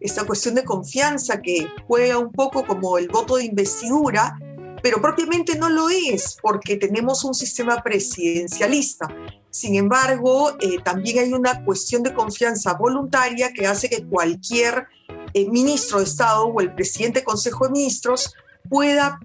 Esta 0.00 0.24
cuestión 0.24 0.54
de 0.54 0.64
confianza 0.64 1.40
que 1.40 1.68
juega 1.86 2.18
un 2.18 2.32
poco 2.32 2.66
como 2.66 2.98
el 2.98 3.08
voto 3.08 3.36
de 3.36 3.44
investidura, 3.44 4.38
pero 4.82 5.00
propiamente 5.00 5.56
no 5.56 5.70
lo 5.70 5.88
es 5.88 6.36
porque 6.42 6.76
tenemos 6.76 7.24
un 7.24 7.34
sistema 7.34 7.82
presidencialista. 7.82 9.08
Sin 9.50 9.76
embargo, 9.76 10.56
eh, 10.60 10.78
también 10.82 11.18
hay 11.20 11.32
una 11.32 11.64
cuestión 11.64 12.02
de 12.02 12.14
confianza 12.14 12.74
voluntaria 12.74 13.52
que 13.52 13.66
hace 13.66 13.88
que 13.88 14.04
cualquier 14.04 14.86
eh, 15.34 15.48
ministro 15.48 15.98
de 15.98 16.04
Estado 16.04 16.46
o 16.46 16.60
el 16.60 16.74
presidente 16.74 17.20
del 17.20 17.26
Consejo 17.26 17.66
de 17.66 17.72
Ministros 17.72 18.34
pueda 18.68 19.20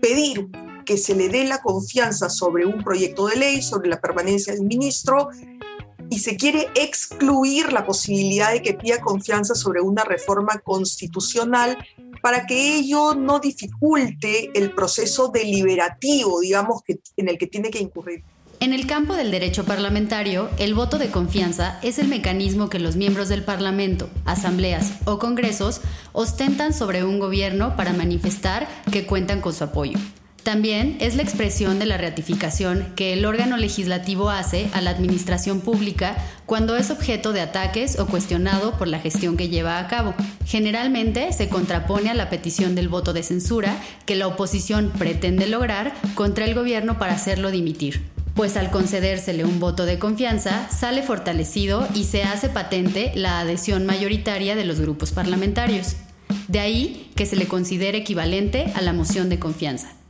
pedir 0.00 0.48
que 0.84 0.98
se 0.98 1.14
le 1.14 1.28
dé 1.28 1.44
la 1.44 1.62
confianza 1.62 2.28
sobre 2.28 2.66
un 2.66 2.84
proyecto 2.84 3.26
de 3.26 3.36
ley, 3.36 3.62
sobre 3.62 3.88
la 3.88 4.00
permanencia 4.00 4.52
del 4.52 4.64
ministro, 4.64 5.30
y 6.10 6.18
se 6.18 6.36
quiere 6.36 6.68
excluir 6.74 7.72
la 7.72 7.86
posibilidad 7.86 8.52
de 8.52 8.60
que 8.60 8.74
pida 8.74 9.00
confianza 9.00 9.54
sobre 9.54 9.80
una 9.80 10.04
reforma 10.04 10.58
constitucional 10.58 11.78
para 12.24 12.46
que 12.46 12.78
ello 12.78 13.14
no 13.14 13.38
dificulte 13.38 14.50
el 14.54 14.70
proceso 14.72 15.28
deliberativo, 15.28 16.40
digamos, 16.40 16.80
que, 16.82 16.98
en 17.18 17.28
el 17.28 17.36
que 17.36 17.46
tiene 17.46 17.68
que 17.68 17.80
incurrir. 17.80 18.24
En 18.60 18.72
el 18.72 18.86
campo 18.86 19.12
del 19.12 19.30
derecho 19.30 19.66
parlamentario, 19.66 20.48
el 20.56 20.72
voto 20.72 20.96
de 20.96 21.10
confianza 21.10 21.78
es 21.82 21.98
el 21.98 22.08
mecanismo 22.08 22.70
que 22.70 22.78
los 22.78 22.96
miembros 22.96 23.28
del 23.28 23.44
Parlamento, 23.44 24.08
asambleas 24.24 25.00
o 25.04 25.18
congresos 25.18 25.82
ostentan 26.14 26.72
sobre 26.72 27.04
un 27.04 27.18
gobierno 27.18 27.76
para 27.76 27.92
manifestar 27.92 28.68
que 28.90 29.04
cuentan 29.04 29.42
con 29.42 29.52
su 29.52 29.64
apoyo. 29.64 29.98
También 30.44 30.98
es 31.00 31.16
la 31.16 31.22
expresión 31.22 31.78
de 31.78 31.86
la 31.86 31.96
ratificación 31.96 32.92
que 32.96 33.14
el 33.14 33.24
órgano 33.24 33.56
legislativo 33.56 34.28
hace 34.28 34.68
a 34.74 34.82
la 34.82 34.90
administración 34.90 35.62
pública 35.62 36.18
cuando 36.44 36.76
es 36.76 36.90
objeto 36.90 37.32
de 37.32 37.40
ataques 37.40 37.98
o 37.98 38.06
cuestionado 38.06 38.76
por 38.76 38.86
la 38.86 38.98
gestión 38.98 39.38
que 39.38 39.48
lleva 39.48 39.78
a 39.78 39.88
cabo. 39.88 40.14
Generalmente 40.44 41.32
se 41.32 41.48
contrapone 41.48 42.10
a 42.10 42.14
la 42.14 42.28
petición 42.28 42.74
del 42.74 42.90
voto 42.90 43.14
de 43.14 43.22
censura 43.22 43.74
que 44.04 44.16
la 44.16 44.26
oposición 44.26 44.92
pretende 44.98 45.46
lograr 45.46 45.94
contra 46.14 46.44
el 46.44 46.54
gobierno 46.54 46.98
para 46.98 47.14
hacerlo 47.14 47.50
dimitir. 47.50 48.02
Pues 48.34 48.58
al 48.58 48.70
concedérsele 48.70 49.46
un 49.46 49.60
voto 49.60 49.86
de 49.86 49.98
confianza, 49.98 50.68
sale 50.68 51.02
fortalecido 51.02 51.88
y 51.94 52.04
se 52.04 52.22
hace 52.22 52.50
patente 52.50 53.12
la 53.14 53.40
adhesión 53.40 53.86
mayoritaria 53.86 54.56
de 54.56 54.66
los 54.66 54.78
grupos 54.78 55.10
parlamentarios. 55.12 55.96
De 56.48 56.60
ahí 56.60 57.10
que 57.16 57.24
se 57.24 57.36
le 57.36 57.48
considere 57.48 57.96
equivalente 57.96 58.70
a 58.74 58.82
la 58.82 58.92
moción 58.92 59.30
de 59.30 59.38
confianza. 59.38 60.03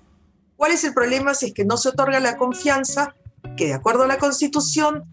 ¿Cuál 0.57 0.73
es 0.73 0.85
el 0.85 0.95
problema 0.95 1.35
si 1.35 1.47
es 1.47 1.55
que 1.55 1.65
no 1.65 1.77
se 1.77 1.91
otorga 1.91 2.21
la 2.21 2.37
confianza? 2.37 3.15
Que 3.57 3.67
de 3.67 3.75
acuerdo 3.75 4.05
a 4.05 4.07
la 4.07 4.19
Constitución, 4.19 5.05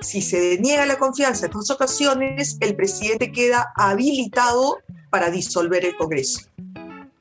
si 0.00 0.22
se 0.22 0.40
deniega 0.40 0.86
la 0.86 0.98
confianza 0.98 1.46
en 1.46 1.52
dos 1.52 1.70
ocasiones, 1.70 2.56
el 2.60 2.76
presidente 2.76 3.32
queda 3.32 3.72
habilitado 3.76 4.78
para 5.10 5.30
disolver 5.30 5.84
el 5.84 5.96
Congreso. 5.96 6.40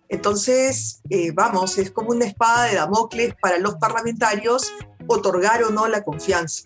Entonces, 0.09 1.01
eh, 1.09 1.31
vamos, 1.33 1.77
es 1.77 1.91
como 1.91 2.11
una 2.11 2.25
espada 2.25 2.65
de 2.65 2.75
Damocles 2.75 3.33
para 3.41 3.57
los 3.57 3.75
parlamentarios 3.75 4.71
otorgar 5.07 5.63
o 5.63 5.71
no 5.71 5.87
la 5.87 6.03
confianza. 6.03 6.63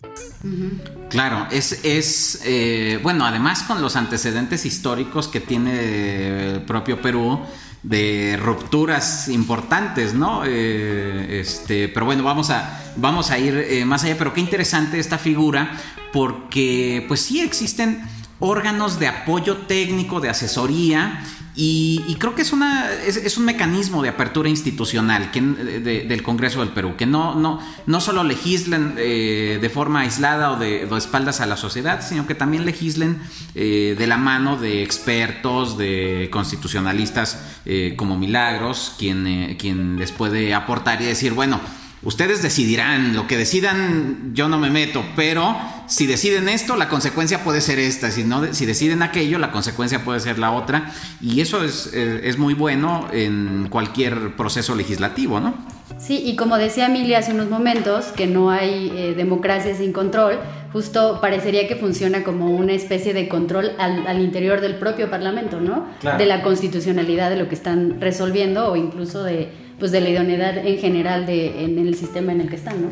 Claro, 1.08 1.46
es, 1.50 1.84
es 1.84 2.40
eh, 2.44 2.98
bueno, 3.02 3.24
además 3.26 3.62
con 3.64 3.82
los 3.82 3.96
antecedentes 3.96 4.64
históricos 4.64 5.28
que 5.28 5.40
tiene 5.40 6.54
el 6.54 6.64
propio 6.64 7.00
Perú, 7.00 7.40
de 7.82 8.38
rupturas 8.42 9.28
importantes, 9.28 10.14
¿no? 10.14 10.42
Eh, 10.44 11.40
este, 11.40 11.88
pero 11.88 12.06
bueno, 12.06 12.22
vamos 12.22 12.50
a, 12.50 12.92
vamos 12.96 13.30
a 13.30 13.38
ir 13.38 13.56
eh, 13.56 13.84
más 13.84 14.04
allá, 14.04 14.16
pero 14.18 14.34
qué 14.34 14.40
interesante 14.40 14.98
esta 14.98 15.18
figura, 15.18 15.78
porque 16.12 17.04
pues 17.08 17.20
sí 17.20 17.40
existen 17.40 18.02
órganos 18.38 18.98
de 18.98 19.08
apoyo 19.08 19.58
técnico, 19.58 20.20
de 20.20 20.28
asesoría, 20.28 21.22
y, 21.56 22.16
creo 22.18 22.34
que 22.34 22.42
es, 22.42 22.52
una, 22.52 22.92
es, 22.92 23.36
un 23.36 23.44
mecanismo 23.44 24.02
de 24.02 24.08
apertura 24.08 24.48
institucional 24.48 25.30
que, 25.30 25.40
del 25.40 26.22
Congreso 26.22 26.60
del 26.60 26.70
Perú, 26.70 26.94
que 26.96 27.06
no, 27.06 27.34
no, 27.34 27.60
no 27.86 28.00
solo 28.00 28.22
legislen 28.22 28.94
eh, 28.96 29.58
de 29.60 29.70
forma 29.70 30.00
aislada 30.00 30.52
o 30.52 30.56
de, 30.56 30.88
espaldas 30.96 31.40
a 31.40 31.46
la 31.46 31.56
sociedad, 31.56 32.06
sino 32.06 32.26
que 32.26 32.34
también 32.34 32.64
legislen 32.64 33.20
eh, 33.54 33.96
de 33.98 34.06
la 34.06 34.16
mano 34.16 34.56
de 34.56 34.82
expertos, 34.82 35.76
de 35.76 36.28
constitucionalistas 36.30 37.40
eh, 37.66 37.94
como 37.96 38.16
Milagros, 38.16 38.94
quien, 38.98 39.56
quien 39.58 39.98
les 39.98 40.12
puede 40.12 40.54
aportar 40.54 41.02
y 41.02 41.06
decir, 41.06 41.32
bueno, 41.32 41.60
Ustedes 42.02 42.42
decidirán, 42.42 43.14
lo 43.14 43.26
que 43.26 43.36
decidan 43.36 44.32
yo 44.32 44.48
no 44.48 44.58
me 44.58 44.70
meto, 44.70 45.04
pero 45.16 45.54
si 45.86 46.06
deciden 46.06 46.48
esto, 46.48 46.76
la 46.76 46.88
consecuencia 46.88 47.44
puede 47.44 47.60
ser 47.60 47.78
esta, 47.78 48.10
si, 48.10 48.24
no, 48.24 48.54
si 48.54 48.64
deciden 48.64 49.02
aquello, 49.02 49.38
la 49.38 49.52
consecuencia 49.52 50.02
puede 50.02 50.18
ser 50.20 50.38
la 50.38 50.50
otra, 50.52 50.92
y 51.20 51.42
eso 51.42 51.62
es, 51.62 51.90
eh, 51.92 52.22
es 52.24 52.38
muy 52.38 52.54
bueno 52.54 53.06
en 53.12 53.66
cualquier 53.68 54.34
proceso 54.34 54.74
legislativo, 54.74 55.40
¿no? 55.40 55.54
Sí, 55.98 56.22
y 56.24 56.36
como 56.36 56.56
decía 56.56 56.86
Emilia 56.86 57.18
hace 57.18 57.32
unos 57.32 57.50
momentos, 57.50 58.06
que 58.06 58.26
no 58.26 58.50
hay 58.50 58.90
eh, 58.94 59.14
democracia 59.14 59.76
sin 59.76 59.92
control, 59.92 60.38
justo 60.72 61.18
parecería 61.20 61.68
que 61.68 61.76
funciona 61.76 62.24
como 62.24 62.48
una 62.50 62.72
especie 62.72 63.12
de 63.12 63.28
control 63.28 63.72
al, 63.78 64.06
al 64.06 64.22
interior 64.22 64.62
del 64.62 64.76
propio 64.76 65.10
Parlamento, 65.10 65.60
¿no? 65.60 65.86
Claro. 66.00 66.16
De 66.16 66.24
la 66.24 66.40
constitucionalidad 66.40 67.28
de 67.28 67.36
lo 67.36 67.48
que 67.48 67.56
están 67.56 68.00
resolviendo 68.00 68.72
o 68.72 68.76
incluso 68.76 69.22
de, 69.22 69.59
pues, 69.80 69.90
de 69.90 70.00
la 70.00 70.10
idoneidad 70.10 70.58
en 70.58 70.78
general 70.78 71.26
de, 71.26 71.64
en 71.64 71.78
el 71.78 71.96
sistema 71.96 72.30
en 72.32 72.42
el 72.42 72.48
que 72.48 72.56
están, 72.56 72.80
¿no? 72.82 72.88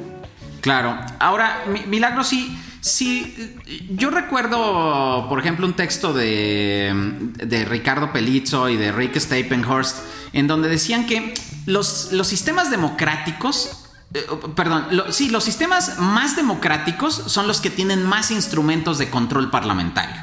Claro. 0.61 0.99
Ahora, 1.21 1.63
Mi- 1.73 1.87
Milagro, 1.87 2.25
sí, 2.25 2.59
sí. 2.81 3.55
Yo 3.91 4.11
recuerdo, 4.11 5.27
por 5.29 5.39
ejemplo, 5.39 5.67
un 5.67 5.75
texto 5.75 6.13
de, 6.13 6.93
de 7.37 7.65
Ricardo 7.65 8.13
Pelizzo 8.13 8.69
y 8.69 8.77
de 8.77 8.91
Rick 8.91 9.17
Stapenhorst, 9.19 9.99
en 10.33 10.49
donde 10.49 10.69
decían 10.69 11.07
que 11.07 11.33
los, 11.67 12.13
los 12.13 12.27
sistemas 12.27 12.71
democráticos. 12.73 13.85
eh, 14.15 14.25
perdón, 14.57 14.87
sí, 15.11 15.29
los 15.31 15.45
sistemas 15.45 15.99
más 15.99 16.35
democráticos 16.35 17.15
son 17.27 17.47
los 17.47 17.61
que 17.61 17.71
tienen 17.71 18.05
más 18.05 18.31
instrumentos 18.33 18.99
de 18.99 19.11
control 19.11 19.51
parlamentario. 19.51 20.17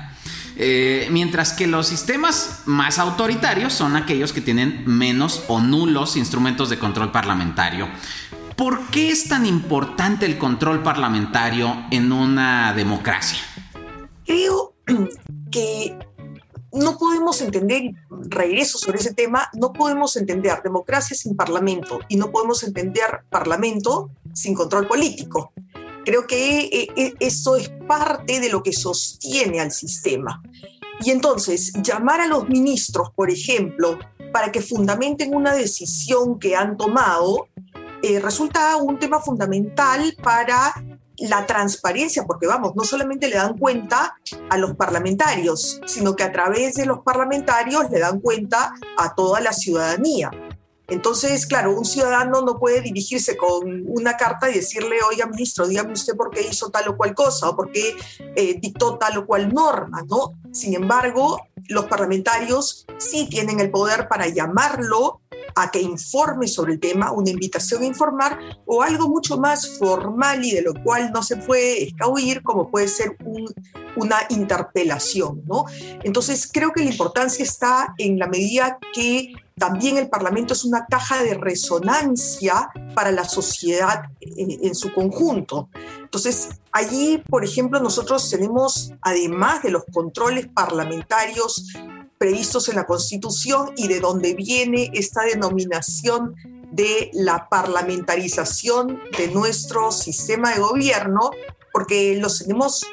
Eh, 0.58 1.08
mientras 1.12 1.52
que 1.52 1.68
los 1.68 1.88
sistemas 1.88 2.62
más 2.66 2.98
autoritarios 2.98 3.74
son 3.74 3.96
aquellos 3.96 4.32
que 4.32 4.42
tienen 4.42 4.84
menos 4.86 5.44
o 5.48 5.60
nulos 5.60 6.16
instrumentos 6.16 6.70
de 6.70 6.80
control 6.80 7.12
parlamentario. 7.12 7.88
¿Por 8.56 8.88
qué 8.88 9.10
es 9.10 9.28
tan 9.28 9.46
importante 9.46 10.26
el 10.26 10.38
control 10.38 10.82
parlamentario 10.82 11.76
en 11.92 12.12
una 12.14 12.74
democracia? 12.74 13.40
Creo 14.26 14.74
que 15.52 15.98
no 16.72 16.98
podemos 16.98 17.42
entender, 17.42 17.92
regreso 18.10 18.78
sobre 18.78 19.00
ese 19.00 19.14
tema, 19.14 19.50
no 19.54 19.74
podemos 19.74 20.16
entender 20.16 20.62
democracia 20.64 21.16
sin 21.16 21.36
parlamento 21.36 22.00
y 22.08 22.18
no 22.18 22.32
podemos 22.32 22.64
entender 22.64 23.24
parlamento 23.30 24.10
sin 24.34 24.54
control 24.54 24.88
político. 24.88 25.52
Creo 26.06 26.28
que 26.28 26.60
eh, 26.60 26.88
eh, 26.96 27.14
eso 27.20 27.56
es 27.56 27.70
parte 27.88 28.40
de 28.40 28.50
lo 28.50 28.62
que 28.62 28.72
sostiene 28.72 29.60
al 29.60 29.72
sistema. 29.72 30.42
Y 31.02 31.10
entonces, 31.12 31.74
llamar 31.82 32.22
a 32.22 32.28
los 32.28 32.48
ministros, 32.48 33.10
por 33.16 33.30
ejemplo, 33.32 33.98
para 34.32 34.52
que 34.52 34.62
fundamenten 34.62 35.36
una 35.36 35.54
decisión 35.54 36.40
que 36.40 36.56
han 36.56 36.78
tomado, 36.78 37.48
eh, 38.04 38.20
resulta 38.20 38.76
un 38.78 39.00
tema 39.00 39.20
fundamental 39.20 40.16
para 40.22 40.74
la 41.18 41.46
transparencia, 41.46 42.24
porque 42.26 42.46
vamos, 42.46 42.76
no 42.76 42.84
solamente 42.84 43.28
le 43.28 43.38
dan 43.38 43.58
cuenta 43.58 44.16
a 44.50 44.58
los 44.58 44.76
parlamentarios, 44.76 45.82
sino 45.86 46.16
que 46.16 46.24
a 46.24 46.32
través 46.32 46.76
de 46.76 46.86
los 46.86 47.00
parlamentarios 47.00 47.90
le 47.90 48.00
dan 48.00 48.20
cuenta 48.20 48.74
a 48.98 49.16
toda 49.16 49.40
la 49.40 49.54
ciudadanía. 49.54 50.30
Entonces, 50.88 51.46
claro, 51.46 51.76
un 51.76 51.86
ciudadano 51.86 52.42
no 52.42 52.60
puede 52.60 52.82
dirigirse 52.82 53.36
con 53.38 53.84
una 53.88 54.18
carta 54.18 54.50
y 54.50 54.56
decirle, 54.56 54.98
oiga, 55.10 55.26
ministro, 55.26 55.68
dígame 55.68 55.94
usted 55.94 56.16
por 56.16 56.32
qué 56.32 56.42
hizo 56.42 56.70
tal 56.70 56.90
o 56.90 56.98
cual 56.98 57.16
cosa 57.16 57.50
o 57.50 57.56
por 57.56 57.72
qué 57.72 57.96
eh, 58.36 58.60
dictó 58.60 58.98
tal 58.98 59.18
o 59.18 59.26
cual 59.26 59.54
norma, 59.54 60.04
¿no? 60.08 60.34
Sin 60.52 60.76
embargo, 60.76 61.42
los 61.68 61.86
parlamentarios 61.86 62.86
sí 62.98 63.28
tienen 63.30 63.60
el 63.60 63.72
poder 63.72 64.08
para 64.08 64.28
llamarlo 64.28 65.22
a 65.56 65.72
que 65.72 65.82
informe 65.82 66.48
sobre 66.48 66.74
el 66.74 66.80
tema, 66.80 67.12
una 67.12 67.30
invitación 67.30 67.82
a 67.82 67.86
informar 67.86 68.40
o 68.66 68.82
algo 68.82 69.08
mucho 69.08 69.38
más 69.38 69.78
formal 69.78 70.44
y 70.44 70.52
de 70.52 70.62
lo 70.62 70.74
cual 70.84 71.12
no 71.14 71.24
se 71.24 71.38
puede 71.38 71.86
escabuir, 71.86 72.44
como 72.44 72.70
puede 72.70 72.90
ser 72.90 73.16
un, 73.24 73.46
una 73.96 74.18
interpelación, 74.30 75.44
¿no? 75.46 75.66
Entonces, 76.04 76.50
creo 76.52 76.74
que 76.74 76.84
la 76.84 76.92
importancia 76.92 77.44
está 77.44 77.94
en 77.98 78.20
la 78.20 78.28
medida 78.28 78.78
que 78.94 79.34
también 79.58 79.98
el 79.98 80.10
Parlamento 80.10 80.54
es 80.54 80.66
una 80.66 80.86
caja 80.86 81.24
de 81.24 81.34
resonancia 81.36 82.70
para 82.94 83.12
la 83.12 83.24
sociedad 83.24 84.04
en, 84.20 84.76
su 84.76 84.94
conjunto. 84.94 85.70
Entonces, 86.02 86.50
allí, 86.74 87.24
por 87.30 87.46
ejemplo, 87.46 87.80
nosotros 87.80 88.30
tenemos, 88.30 88.94
además 89.02 89.64
de 89.64 89.72
los 89.72 89.84
controles 89.94 90.48
parlamentarios 90.48 91.74
previstos 92.18 92.68
en 92.68 92.76
la 92.76 92.86
Constitución 92.86 93.72
y 93.78 93.88
de 93.88 94.02
donde 94.02 94.34
viene 94.34 94.92
esta 94.94 95.24
denominación 95.24 96.36
de 96.72 97.10
la 97.14 97.48
parlamentarización 97.48 99.00
de 99.18 99.30
nuestro 99.30 99.92
sistema 99.92 100.54
de 100.54 100.60
gobierno, 100.60 101.32
porque 101.72 102.18
los 102.20 102.40
tenemos 102.40 102.86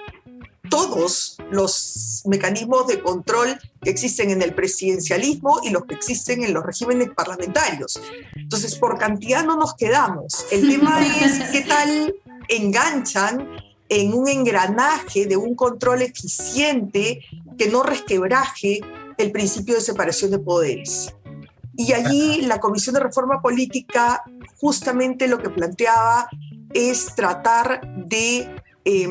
todos 0.72 1.36
los 1.50 2.22
mecanismos 2.24 2.86
de 2.86 3.02
control 3.02 3.60
que 3.82 3.90
existen 3.90 4.30
en 4.30 4.40
el 4.40 4.54
presidencialismo 4.54 5.60
y 5.62 5.68
los 5.68 5.84
que 5.84 5.94
existen 5.94 6.42
en 6.42 6.54
los 6.54 6.64
regímenes 6.64 7.10
parlamentarios. 7.14 8.00
Entonces, 8.34 8.76
por 8.76 8.96
cantidad 8.96 9.44
no 9.44 9.56
nos 9.56 9.74
quedamos. 9.74 10.46
El 10.50 10.66
tema 10.70 11.04
es 11.20 11.50
qué 11.50 11.60
tal 11.60 12.14
enganchan 12.48 13.50
en 13.90 14.14
un 14.14 14.26
engranaje 14.28 15.26
de 15.26 15.36
un 15.36 15.54
control 15.54 16.00
eficiente 16.00 17.20
que 17.58 17.68
no 17.68 17.82
resquebraje 17.82 18.80
el 19.18 19.30
principio 19.30 19.74
de 19.74 19.82
separación 19.82 20.30
de 20.30 20.38
poderes. 20.38 21.14
Y 21.76 21.92
allí 21.92 22.40
la 22.46 22.60
Comisión 22.60 22.94
de 22.94 23.00
Reforma 23.00 23.42
Política 23.42 24.24
justamente 24.58 25.28
lo 25.28 25.36
que 25.42 25.50
planteaba 25.50 26.30
es 26.72 27.14
tratar 27.14 27.82
de 28.06 28.48
eh, 28.86 29.08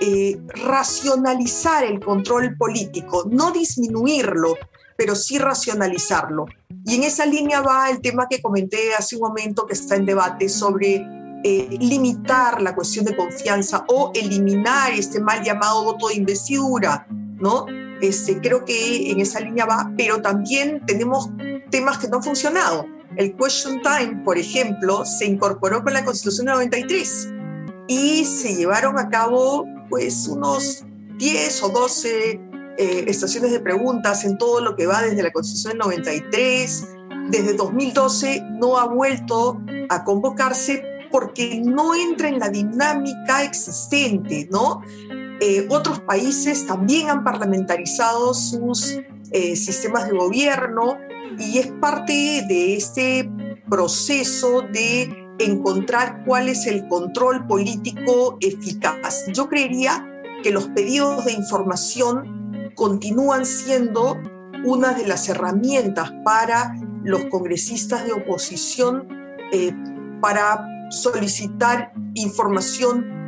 eh, 0.00 0.40
racionalizar 0.64 1.84
el 1.84 2.00
control 2.00 2.56
político, 2.56 3.26
no 3.30 3.50
disminuirlo, 3.50 4.54
pero 4.96 5.14
sí 5.14 5.38
racionalizarlo. 5.38 6.46
Y 6.84 6.96
en 6.96 7.04
esa 7.04 7.26
línea 7.26 7.60
va 7.60 7.90
el 7.90 8.00
tema 8.00 8.26
que 8.28 8.40
comenté 8.40 8.94
hace 8.94 9.16
un 9.16 9.22
momento 9.22 9.66
que 9.66 9.74
está 9.74 9.96
en 9.96 10.06
debate 10.06 10.48
sobre 10.48 11.04
eh, 11.44 11.68
limitar 11.80 12.60
la 12.60 12.74
cuestión 12.74 13.04
de 13.04 13.16
confianza 13.16 13.84
o 13.88 14.10
eliminar 14.14 14.92
este 14.92 15.20
mal 15.20 15.42
llamado 15.42 15.84
voto 15.84 16.08
de 16.08 16.14
investidura, 16.14 17.06
¿no? 17.10 17.66
Este, 18.00 18.40
creo 18.40 18.64
que 18.64 19.10
en 19.10 19.20
esa 19.20 19.40
línea 19.40 19.66
va, 19.66 19.92
pero 19.96 20.20
también 20.20 20.84
tenemos 20.86 21.30
temas 21.70 21.98
que 21.98 22.08
no 22.08 22.16
han 22.16 22.22
funcionado. 22.22 22.86
El 23.16 23.36
question 23.36 23.80
time, 23.82 24.22
por 24.24 24.38
ejemplo, 24.38 25.04
se 25.04 25.26
incorporó 25.26 25.82
con 25.82 25.92
la 25.92 26.04
Constitución 26.04 26.46
de 26.46 26.52
93 26.52 27.28
y 27.88 28.24
se 28.24 28.54
llevaron 28.54 28.98
a 28.98 29.08
cabo 29.08 29.64
pues 29.88 30.28
unos 30.28 30.84
10 31.18 31.62
o 31.62 31.68
12 31.70 32.40
eh, 32.78 33.04
estaciones 33.08 33.50
de 33.50 33.60
preguntas 33.60 34.24
en 34.24 34.38
todo 34.38 34.60
lo 34.60 34.76
que 34.76 34.86
va 34.86 35.02
desde 35.02 35.22
la 35.22 35.32
Constitución 35.32 35.72
del 35.72 35.78
93. 35.78 36.88
Desde 37.30 37.54
2012 37.54 38.42
no 38.52 38.78
ha 38.78 38.86
vuelto 38.86 39.60
a 39.88 40.04
convocarse 40.04 40.82
porque 41.10 41.60
no 41.64 41.94
entra 41.94 42.28
en 42.28 42.38
la 42.38 42.48
dinámica 42.48 43.42
existente, 43.42 44.48
¿no? 44.50 44.82
Eh, 45.40 45.66
otros 45.70 46.00
países 46.00 46.66
también 46.66 47.10
han 47.10 47.24
parlamentarizado 47.24 48.34
sus 48.34 48.98
eh, 49.30 49.56
sistemas 49.56 50.06
de 50.08 50.16
gobierno 50.16 50.98
y 51.38 51.58
es 51.58 51.68
parte 51.80 52.44
de 52.48 52.76
este 52.76 53.30
proceso 53.68 54.62
de 54.62 55.27
encontrar 55.38 56.24
cuál 56.24 56.48
es 56.48 56.66
el 56.66 56.88
control 56.88 57.46
político 57.46 58.36
eficaz. 58.40 59.26
Yo 59.32 59.48
creería 59.48 60.06
que 60.42 60.50
los 60.50 60.68
pedidos 60.68 61.24
de 61.24 61.32
información 61.32 62.72
continúan 62.74 63.44
siendo 63.44 64.18
una 64.64 64.92
de 64.92 65.06
las 65.06 65.28
herramientas 65.28 66.12
para 66.24 66.74
los 67.04 67.26
congresistas 67.26 68.04
de 68.04 68.12
oposición 68.12 69.08
eh, 69.52 69.72
para 70.20 70.66
solicitar 70.90 71.92
información 72.14 73.18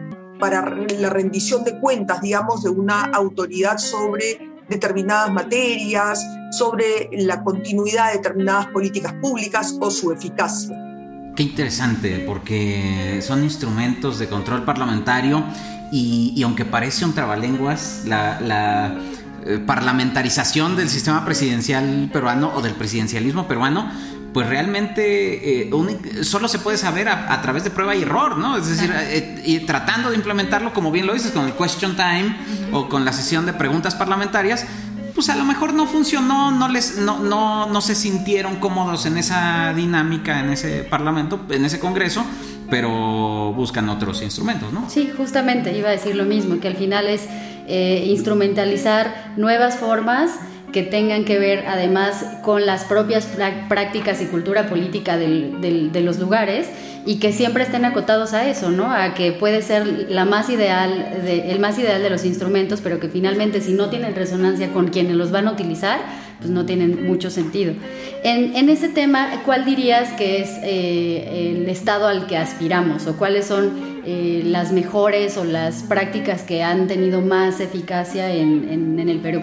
para 0.41 0.75
la 0.75 1.11
rendición 1.11 1.63
de 1.65 1.79
cuentas, 1.79 2.23
digamos, 2.23 2.63
de 2.63 2.71
una 2.71 3.05
autoridad 3.13 3.77
sobre 3.79 4.51
determinadas 4.69 5.31
materias, 5.33 6.27
sobre 6.53 7.11
la 7.13 7.45
continuidad 7.45 8.09
de 8.09 8.19
determinadas 8.19 8.69
políticas 8.69 9.13
públicas 9.21 9.77
o 9.81 9.91
su 9.91 10.11
eficacia. 10.11 10.90
Qué 11.37 11.43
interesante, 11.45 12.25
porque 12.27 13.21
son 13.23 13.45
instrumentos 13.45 14.19
de 14.19 14.29
control 14.29 14.65
parlamentario 14.65 15.45
y, 15.93 16.33
y 16.37 16.43
aunque 16.43 16.65
parece 16.65 17.05
un 17.05 17.15
trabalenguas, 17.15 18.03
la, 18.07 18.41
la 18.41 18.99
eh, 19.47 19.59
parlamentarización 19.59 20.77
del 20.77 20.91
sistema 20.91 21.25
presidencial 21.25 22.11
peruano 22.13 22.53
o 22.55 22.61
del 22.61 22.75
presidencialismo 22.75 23.49
peruano, 23.49 23.91
pues 24.35 24.47
realmente 24.47 25.63
eh, 25.63 25.73
un, 25.73 25.99
solo 26.25 26.47
se 26.47 26.59
puede 26.59 26.77
saber 26.77 27.09
a, 27.09 27.33
a, 27.33 27.41
través 27.43 27.65
de 27.65 27.71
prueba 27.71 27.97
y 27.97 28.03
error, 28.03 28.37
¿no? 28.37 28.57
Es 28.59 28.69
decir, 28.69 28.93
eh, 28.95 29.43
y 29.45 29.61
tratando 29.61 30.11
de 30.11 30.17
implementarlo, 30.17 30.73
como 30.73 30.93
bien 30.93 31.07
lo 31.07 31.15
dices, 31.15 31.33
con 31.33 31.47
el 31.47 31.55
question 31.55 31.97
time 31.97 32.27
uh 32.27 32.73
-huh. 32.73 32.75
o 32.75 32.89
con 32.89 33.05
la 33.05 33.13
sesión 33.13 33.47
de 33.47 33.53
preguntas 33.55 33.95
parlamentarias, 33.95 34.67
pues 35.15 35.29
a 35.29 35.37
lo 35.37 35.45
mejor 35.45 35.75
no 35.75 35.87
funcionó, 35.87 36.51
no 36.51 36.69
les, 36.69 36.99
no, 36.99 37.19
no, 37.19 37.67
no 37.67 37.81
se 37.81 37.95
sintieron 37.95 38.57
cómodos 38.57 39.07
en 39.07 39.17
esa 39.17 39.73
dinámica, 39.75 40.41
en 40.41 40.51
ese 40.51 40.85
parlamento, 40.85 41.41
en 41.51 41.65
ese 41.65 41.79
congreso, 41.79 42.25
pero 42.71 43.53
buscan 43.55 43.89
otros 43.89 44.23
instrumentos, 44.23 44.73
¿no? 44.73 44.89
Sí, 44.89 45.11
justamente 45.17 45.77
iba 45.77 45.89
a 45.89 45.93
decir 45.93 46.17
lo 46.17 46.25
mismo, 46.25 46.61
que 46.61 46.69
al 46.69 46.77
final 46.77 47.07
es 47.07 47.27
eh, 47.67 48.05
instrumentalizar 48.07 49.35
nuevas 49.37 49.77
formas 49.77 50.31
que 50.73 50.83
tengan 50.83 51.25
que 51.25 51.39
ver 51.39 51.65
además 51.67 52.25
con 52.43 52.65
las 52.65 52.85
propias 52.85 53.27
prácticas 53.69 54.23
y 54.23 54.27
cultura 54.27 54.69
política 54.69 55.17
de 55.19 56.01
los 56.03 56.19
lugares 56.19 56.69
y 57.07 57.19
que 57.19 57.33
siempre 57.33 57.63
estén 57.63 57.85
acotados 57.85 58.35
a 58.35 58.49
eso, 58.49 58.71
¿no? 58.71 58.93
A 58.93 59.15
que 59.15 59.33
puede 59.33 59.63
ser 59.63 60.07
la 60.11 60.25
más 60.25 60.51
ideal, 60.51 60.93
el 61.27 61.59
más 61.59 61.79
ideal 61.79 62.03
de 62.03 62.11
los 62.11 62.25
instrumentos, 62.25 62.81
pero 62.83 63.01
que 63.01 63.09
finalmente 63.09 63.61
si 63.61 63.73
no 63.73 63.89
tienen 63.89 64.15
resonancia 64.15 64.73
con 64.73 64.89
quienes 64.89 65.17
los 65.17 65.31
van 65.31 65.49
a 65.49 65.53
utilizar, 65.53 66.01
pues 66.39 66.51
no 66.51 66.67
tienen 66.67 67.07
mucho 67.07 67.31
sentido. 67.31 67.75
En, 68.23 68.69
ese 68.69 68.89
tema, 68.89 69.43
¿cuál 69.45 69.65
dirías 69.65 70.13
que 70.13 70.43
es 70.43 70.51
eh, 70.63 71.53
el 71.57 71.69
estado 71.69 72.07
al 72.07 72.27
que 72.27 72.37
aspiramos 72.37 73.07
o 73.07 73.17
cuáles 73.17 73.47
son 73.47 73.73
eh, 74.05 74.43
las 74.45 74.73
mejores 74.73 75.37
o 75.37 75.45
las 75.45 75.83
prácticas 75.83 76.43
que 76.43 76.63
han 76.63 76.87
tenido 76.87 77.21
más 77.21 77.61
eficacia 77.61 78.31
en, 78.31 78.69
en, 78.69 79.09
el 79.09 79.21
Perú? 79.21 79.43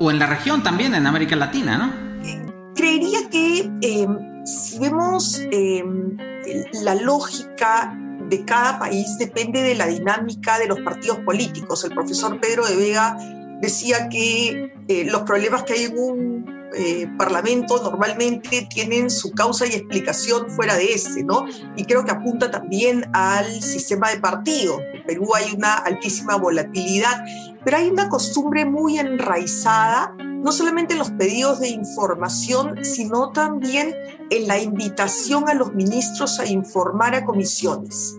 O 0.00 0.10
en 0.10 0.18
la 0.18 0.26
región 0.26 0.62
también, 0.62 0.94
en 0.94 1.06
América 1.06 1.36
Latina, 1.36 1.78
¿no? 1.78 2.08
Creería 2.74 3.18
que 3.30 3.70
eh, 3.82 4.06
si 4.44 4.78
vemos 4.78 5.40
la 6.82 6.94
lógica 6.94 7.96
de 8.28 8.44
cada 8.44 8.78
país 8.78 9.16
depende 9.18 9.62
de 9.62 9.74
la 9.74 9.86
dinámica 9.86 10.58
de 10.58 10.66
los 10.66 10.80
partidos 10.80 11.18
políticos. 11.20 11.84
El 11.84 11.92
profesor 11.92 12.40
Pedro 12.40 12.66
de 12.66 12.76
Vega 12.76 13.16
decía 13.60 14.08
que 14.08 14.72
eh, 14.88 15.04
los 15.04 15.22
problemas 15.22 15.64
que 15.64 15.72
hay 15.74 15.84
en 15.84 15.98
un 15.98 16.58
eh, 16.74 17.06
parlamento 17.16 17.82
normalmente 17.82 18.68
tienen 18.70 19.08
su 19.10 19.32
causa 19.32 19.66
y 19.66 19.70
explicación 19.70 20.50
fuera 20.50 20.76
de 20.76 20.92
ese, 20.92 21.24
¿no? 21.24 21.46
Y 21.76 21.84
creo 21.84 22.04
que 22.04 22.10
apunta 22.10 22.50
también 22.50 23.04
al 23.14 23.62
sistema 23.62 24.10
de 24.10 24.20
partido. 24.20 24.78
En 24.92 25.04
Perú 25.04 25.34
hay 25.34 25.54
una 25.54 25.74
altísima 25.74 26.36
volatilidad, 26.36 27.24
pero 27.64 27.78
hay 27.78 27.88
una 27.88 28.10
costumbre 28.10 28.66
muy 28.66 28.98
enraizada, 28.98 30.14
no 30.42 30.52
solamente 30.52 30.94
en 30.94 31.00
los 31.00 31.10
pedidos 31.10 31.60
de 31.60 31.68
información, 31.68 32.84
sino 32.84 33.30
también 33.32 33.94
en 34.30 34.46
la 34.46 34.60
invitación 34.60 35.48
a 35.48 35.54
los 35.54 35.74
ministros 35.74 36.38
a 36.38 36.46
informar 36.46 37.14
a 37.14 37.24
comisiones. 37.24 38.14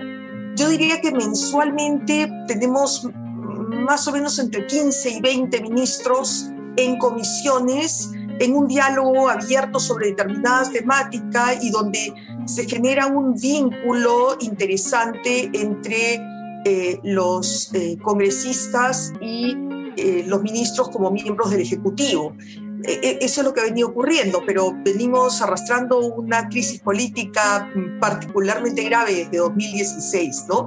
Yo 0.55 0.69
diría 0.69 0.99
que 1.01 1.11
mensualmente 1.11 2.29
tenemos 2.47 3.07
más 3.15 4.07
o 4.07 4.11
menos 4.11 4.37
entre 4.39 4.67
15 4.67 5.09
y 5.09 5.21
20 5.21 5.61
ministros 5.61 6.49
en 6.75 6.97
comisiones, 6.97 8.11
en 8.39 8.55
un 8.55 8.67
diálogo 8.67 9.29
abierto 9.29 9.79
sobre 9.79 10.07
determinadas 10.07 10.71
temáticas 10.71 11.63
y 11.63 11.71
donde 11.71 12.13
se 12.45 12.67
genera 12.67 13.07
un 13.07 13.35
vínculo 13.35 14.37
interesante 14.39 15.49
entre 15.53 16.19
eh, 16.65 16.99
los 17.03 17.73
eh, 17.73 17.97
congresistas 18.01 19.13
y 19.21 19.68
eh, 19.99 20.23
los 20.27 20.41
ministros 20.41 20.89
como 20.89 21.11
miembros 21.11 21.51
del 21.51 21.61
Ejecutivo. 21.61 22.35
Eso 22.81 23.41
es 23.41 23.45
lo 23.45 23.53
que 23.53 23.59
ha 23.59 23.65
venido 23.65 23.89
ocurriendo, 23.89 24.41
pero 24.45 24.73
venimos 24.85 25.41
arrastrando 25.41 25.99
una 25.99 26.47
crisis 26.47 26.79
política 26.79 27.69
particularmente 27.99 28.83
grave 28.83 29.15
desde 29.15 29.37
2016, 29.37 30.45
¿no? 30.47 30.65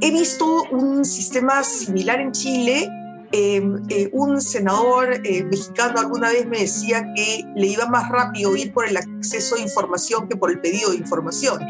He 0.00 0.10
visto 0.10 0.64
un 0.70 1.04
sistema 1.04 1.64
similar 1.64 2.20
en 2.20 2.32
Chile. 2.32 2.88
Em, 3.32 3.82
eh, 3.88 4.08
un 4.12 4.40
senador 4.40 5.20
eh, 5.24 5.42
mexicano 5.44 5.98
alguna 5.98 6.30
vez 6.30 6.46
me 6.46 6.60
decía 6.60 7.04
que 7.16 7.44
le 7.56 7.66
iba 7.66 7.86
más 7.86 8.08
rápido 8.08 8.54
ir 8.54 8.72
por 8.72 8.86
el 8.86 8.96
acceso 8.96 9.56
a 9.56 9.60
información 9.60 10.28
que 10.28 10.36
por 10.36 10.50
el 10.50 10.60
pedido 10.60 10.90
de 10.90 10.98
información. 10.98 11.60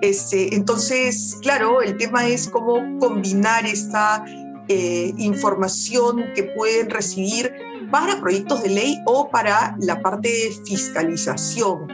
Este, 0.00 0.54
entonces, 0.54 1.36
claro, 1.42 1.82
el 1.82 1.96
tema 1.96 2.26
es 2.26 2.48
cómo 2.48 2.98
combinar 2.98 3.66
esta 3.66 4.24
eh, 4.68 5.12
información 5.18 6.24
que 6.34 6.44
pueden 6.44 6.90
recibir 6.90 7.52
para 7.90 8.20
proyectos 8.20 8.62
de 8.62 8.68
ley 8.68 8.98
o 9.06 9.30
para 9.30 9.76
la 9.80 10.00
parte 10.02 10.28
de 10.28 10.52
fiscalización. 10.66 11.88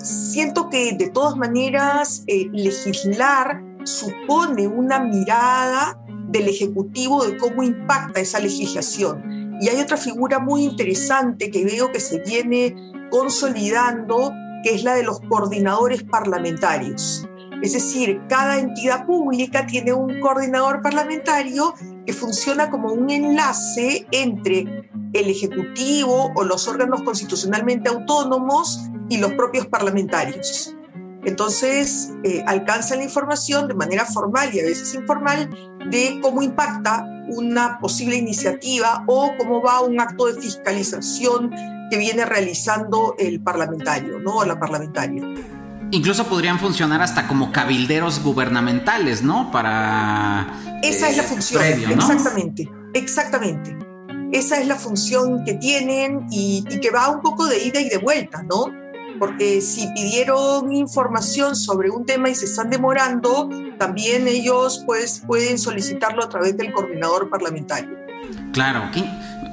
siento 0.00 0.68
que 0.68 0.92
de 0.92 1.10
todas 1.10 1.36
maneras 1.36 2.24
legislar 2.26 3.62
supone 3.84 4.66
una 4.66 5.00
mirada 5.00 5.98
del 6.28 6.48
Ejecutivo 6.48 7.24
de 7.24 7.36
cómo 7.36 7.62
impacta 7.62 8.20
esa 8.20 8.40
legislación. 8.40 9.58
Y 9.60 9.68
hay 9.68 9.80
otra 9.80 9.96
figura 9.96 10.38
muy 10.38 10.64
interesante 10.64 11.50
que 11.50 11.64
veo 11.64 11.92
que 11.92 12.00
se 12.00 12.20
viene 12.20 12.74
consolidando, 13.10 14.32
que 14.64 14.74
es 14.74 14.82
la 14.82 14.94
de 14.94 15.04
los 15.04 15.20
coordinadores 15.20 16.02
parlamentarios. 16.02 17.28
Es 17.62 17.74
decir, 17.74 18.20
cada 18.28 18.58
entidad 18.58 19.06
pública 19.06 19.66
tiene 19.66 19.92
un 19.92 20.20
coordinador 20.20 20.82
parlamentario 20.82 21.74
que 22.06 22.12
funciona 22.12 22.70
como 22.70 22.92
un 22.92 23.10
enlace 23.10 24.06
entre 24.10 24.88
el 25.12 25.30
Ejecutivo 25.30 26.32
o 26.34 26.44
los 26.44 26.66
órganos 26.68 27.02
constitucionalmente 27.02 27.88
autónomos 27.88 28.80
y 29.08 29.18
los 29.18 29.32
propios 29.34 29.66
parlamentarios. 29.66 30.74
Entonces, 31.24 32.12
eh, 32.24 32.42
alcanzan 32.46 32.98
la 32.98 33.04
información 33.04 33.68
de 33.68 33.74
manera 33.74 34.04
formal 34.04 34.52
y 34.52 34.60
a 34.60 34.64
veces 34.64 34.94
informal 34.94 35.48
de 35.90 36.18
cómo 36.20 36.42
impacta 36.42 37.06
una 37.28 37.78
posible 37.78 38.16
iniciativa 38.16 39.04
o 39.06 39.30
cómo 39.38 39.62
va 39.62 39.80
un 39.82 40.00
acto 40.00 40.26
de 40.26 40.40
fiscalización 40.40 41.50
que 41.90 41.98
viene 41.98 42.24
realizando 42.24 43.14
el 43.18 43.40
parlamentario, 43.40 44.18
¿no? 44.18 44.38
O 44.38 44.44
la 44.44 44.58
parlamentaria. 44.58 45.22
Incluso 45.92 46.26
podrían 46.26 46.58
funcionar 46.58 47.02
hasta 47.02 47.28
como 47.28 47.52
cabilderos 47.52 48.22
gubernamentales, 48.22 49.22
¿no? 49.22 49.50
Para... 49.52 50.80
Esa 50.82 51.08
es 51.08 51.16
la 51.16 51.22
eh, 51.22 51.26
función, 51.26 51.62
exactamente, 51.62 52.68
exactamente. 52.94 53.78
Esa 54.32 54.58
es 54.58 54.66
la 54.66 54.76
función 54.76 55.44
que 55.44 55.54
tienen 55.54 56.26
y, 56.30 56.64
y 56.68 56.80
que 56.80 56.90
va 56.90 57.08
un 57.10 57.20
poco 57.20 57.46
de 57.46 57.62
ida 57.64 57.80
y 57.80 57.88
de 57.88 57.98
vuelta, 57.98 58.42
¿no? 58.42 58.82
porque 59.22 59.60
si 59.60 59.86
pidieron 59.94 60.72
información 60.72 61.54
sobre 61.54 61.90
un 61.90 62.04
tema 62.04 62.28
y 62.28 62.34
se 62.34 62.46
están 62.46 62.70
demorando, 62.70 63.48
también 63.78 64.26
ellos 64.26 64.82
pues, 64.84 65.22
pueden 65.24 65.60
solicitarlo 65.60 66.24
a 66.24 66.28
través 66.28 66.56
del 66.56 66.72
coordinador 66.72 67.30
parlamentario. 67.30 67.96
Claro, 68.52 68.90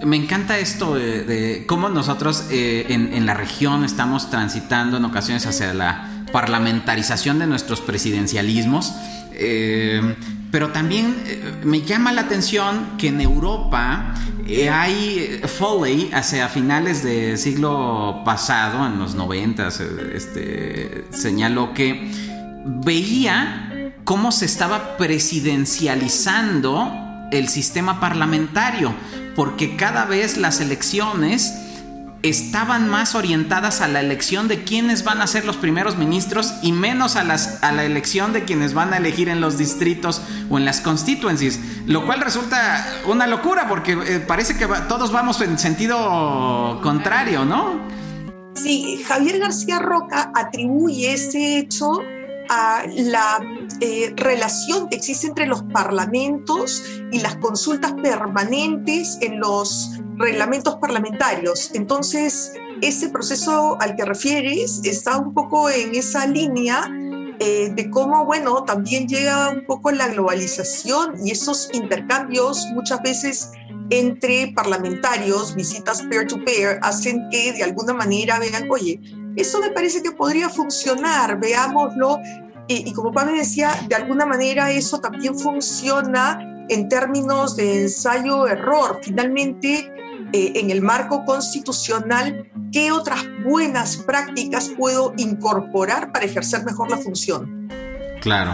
me 0.03 0.15
encanta 0.15 0.57
esto 0.57 0.95
de, 0.95 1.65
cómo 1.67 1.89
nosotros 1.89 2.47
eh, 2.49 2.85
en, 2.89 3.25
la 3.27 3.35
región 3.35 3.83
estamos 3.83 4.31
transitando 4.31 4.97
en 4.97 5.05
ocasiones 5.05 5.45
hacia 5.45 5.71
la 5.75 6.18
parlamentarización 6.31 7.39
de 7.39 7.47
nuestros 7.47 7.81
presidencialismos. 7.81 8.93
Eh, 9.33 10.15
pero 10.51 10.69
también 10.69 11.15
eh, 11.25 11.53
me 11.63 11.81
llama 11.83 12.11
la 12.11 12.21
atención 12.21 12.97
que 12.97 13.09
en 13.09 13.21
Europa 13.21 14.15
eh, 14.47 14.69
hay 14.69 15.39
Foley 15.59 16.09
hacia 16.11 16.49
finales 16.49 17.03
del 17.03 17.37
siglo 17.37 18.23
pasado, 18.25 18.87
en 18.87 18.97
los 18.97 19.13
90, 19.15 19.67
este, 20.15 21.05
señaló 21.11 21.73
que 21.73 22.11
veía 22.65 23.93
cómo 24.03 24.31
se 24.31 24.45
estaba 24.45 24.97
presidencializando 24.97 26.91
el 27.31 27.47
sistema 27.47 27.99
parlamentario, 27.99 28.91
porque 29.35 29.75
cada 29.75 30.05
vez 30.05 30.37
las 30.37 30.61
elecciones 30.61 31.53
estaban 32.21 32.89
más 32.89 33.15
orientadas 33.15 33.81
a 33.81 33.87
la 33.87 34.01
elección 34.01 34.47
de 34.47 34.63
quiénes 34.63 35.03
van 35.03 35.21
a 35.21 35.27
ser 35.27 35.45
los 35.45 35.57
primeros 35.57 35.97
ministros 35.97 36.53
y 36.61 36.71
menos 36.71 37.15
a, 37.15 37.23
las, 37.23 37.63
a 37.63 37.71
la 37.71 37.85
elección 37.85 38.33
de 38.33 38.43
quienes 38.43 38.73
van 38.73 38.93
a 38.93 38.97
elegir 38.97 39.29
en 39.29 39.39
los 39.39 39.57
distritos 39.57 40.21
o 40.49 40.57
en 40.57 40.65
las 40.65 40.81
constituencies, 40.81 41.59
lo 41.85 42.05
cual 42.05 42.21
resulta 42.21 42.85
una 43.05 43.27
locura 43.27 43.67
porque 43.69 43.93
eh, 43.93 44.19
parece 44.19 44.57
que 44.57 44.67
todos 44.87 45.11
vamos 45.11 45.39
en 45.41 45.57
sentido 45.57 46.79
contrario, 46.83 47.45
¿no? 47.45 47.79
Sí, 48.55 49.01
Javier 49.07 49.39
García 49.39 49.79
Roca 49.79 50.31
atribuye 50.35 51.13
ese 51.13 51.59
hecho 51.59 52.01
a 52.49 52.83
la 52.87 53.39
eh, 53.79 54.11
relación 54.15 54.89
que 54.89 54.97
existe 54.97 55.27
entre 55.27 55.45
los 55.45 55.63
parlamentos 55.63 56.83
y 57.11 57.19
las 57.19 57.35
consultas 57.37 57.93
permanentes 57.93 59.17
en 59.21 59.39
los 59.39 59.91
reglamentos 60.17 60.75
parlamentarios. 60.77 61.71
Entonces, 61.73 62.53
ese 62.81 63.09
proceso 63.09 63.77
al 63.79 63.95
que 63.95 64.05
refieres 64.05 64.81
está 64.83 65.17
un 65.17 65.33
poco 65.33 65.69
en 65.69 65.95
esa 65.95 66.25
línea 66.25 66.83
eh, 67.39 67.71
de 67.73 67.89
cómo, 67.89 68.25
bueno, 68.25 68.63
también 68.63 69.07
llega 69.07 69.49
un 69.49 69.65
poco 69.65 69.91
la 69.91 70.09
globalización 70.09 71.25
y 71.25 71.31
esos 71.31 71.69
intercambios 71.73 72.67
muchas 72.73 73.01
veces 73.01 73.51
entre 73.91 74.51
parlamentarios, 74.53 75.55
visitas 75.55 76.01
peer-to-peer, 76.03 76.79
hacen 76.81 77.29
que 77.31 77.53
de 77.53 77.63
alguna 77.63 77.93
manera 77.93 78.39
vean, 78.39 78.69
oye, 78.69 78.99
eso 79.41 79.59
me 79.59 79.69
parece 79.69 80.01
que 80.03 80.11
podría 80.11 80.49
funcionar, 80.49 81.39
veámoslo. 81.39 82.19
Y, 82.67 82.89
y 82.89 82.93
como 82.93 83.11
Pame 83.11 83.33
decía, 83.33 83.71
de 83.87 83.95
alguna 83.95 84.25
manera 84.25 84.71
eso 84.71 84.99
también 84.99 85.37
funciona 85.37 86.65
en 86.69 86.87
términos 86.87 87.55
de 87.55 87.83
ensayo-error. 87.83 88.99
Finalmente, 89.01 89.91
eh, 90.31 90.53
en 90.55 90.69
el 90.69 90.81
marco 90.81 91.25
constitucional, 91.25 92.45
qué 92.71 92.91
otras 92.91 93.25
buenas 93.43 93.97
prácticas 93.97 94.71
puedo 94.77 95.13
incorporar 95.17 96.11
para 96.11 96.25
ejercer 96.25 96.63
mejor 96.63 96.91
la 96.91 96.97
función. 96.97 97.67
Claro. 98.21 98.51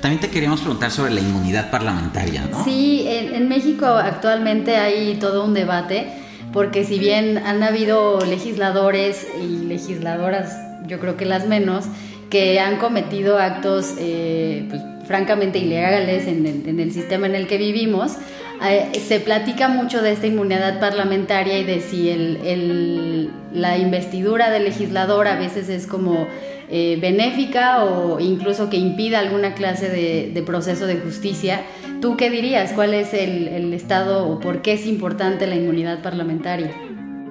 También 0.00 0.20
te 0.20 0.30
queríamos 0.30 0.60
preguntar 0.60 0.90
sobre 0.90 1.12
la 1.12 1.20
inmunidad 1.20 1.70
parlamentaria, 1.70 2.46
¿no? 2.50 2.64
Sí, 2.64 3.04
en, 3.06 3.48
México 3.48 3.86
actualmente 3.86 4.76
hay 4.76 5.16
todo 5.18 5.44
un 5.44 5.54
debate 5.54 6.12
porque 6.52 6.84
si 6.84 6.98
bien 6.98 7.38
han 7.38 7.62
habido 7.62 8.20
legisladores 8.24 9.26
y 9.42 9.64
legisladoras, 9.66 10.56
yo 10.86 10.98
creo 10.98 11.16
que 11.16 11.24
las 11.24 11.46
menos, 11.46 11.84
que 12.30 12.60
han 12.60 12.76
cometido 12.76 13.38
actos 13.38 13.94
eh, 13.98 14.66
pues, 14.68 14.82
francamente 15.06 15.58
ilegales 15.58 16.26
en 16.26 16.46
el, 16.46 16.68
en 16.68 16.80
el, 16.80 16.92
sistema 16.92 17.26
en 17.26 17.34
el 17.34 17.46
que 17.46 17.56
vivimos, 17.56 18.16
eh, 18.68 18.90
se 19.06 19.20
platica 19.20 19.68
mucho 19.68 20.02
de 20.02 20.12
esta 20.12 20.26
inmunidad 20.26 20.80
parlamentaria 20.80 21.58
y 21.58 21.64
de 21.64 21.80
si 21.80 22.10
el, 22.10 22.38
el, 22.44 23.30
la 23.52 23.78
investidura 23.78 24.50
del 24.50 24.64
legislador 24.64 25.28
a 25.28 25.36
veces 25.36 25.68
es 25.68 25.86
como 25.86 26.26
eh, 26.70 26.98
benéfica 27.00 27.84
o 27.84 28.20
incluso 28.20 28.68
que 28.68 28.76
impida 28.76 29.20
alguna 29.20 29.54
clase 29.54 29.88
de, 29.88 30.30
de, 30.34 30.42
proceso 30.42 30.86
de 30.86 30.96
justicia. 30.96 31.62
¿Tú 32.00 32.16
qué 32.16 32.30
dirías? 32.30 32.72
¿Cuál 32.74 32.94
es 32.94 33.12
el, 33.12 33.72
estado 33.74 34.28
o 34.28 34.38
por 34.38 34.62
qué 34.62 34.74
es 34.74 34.86
importante 34.86 35.48
la 35.48 35.56
inmunidad 35.56 36.00
parlamentaria? 36.00 36.72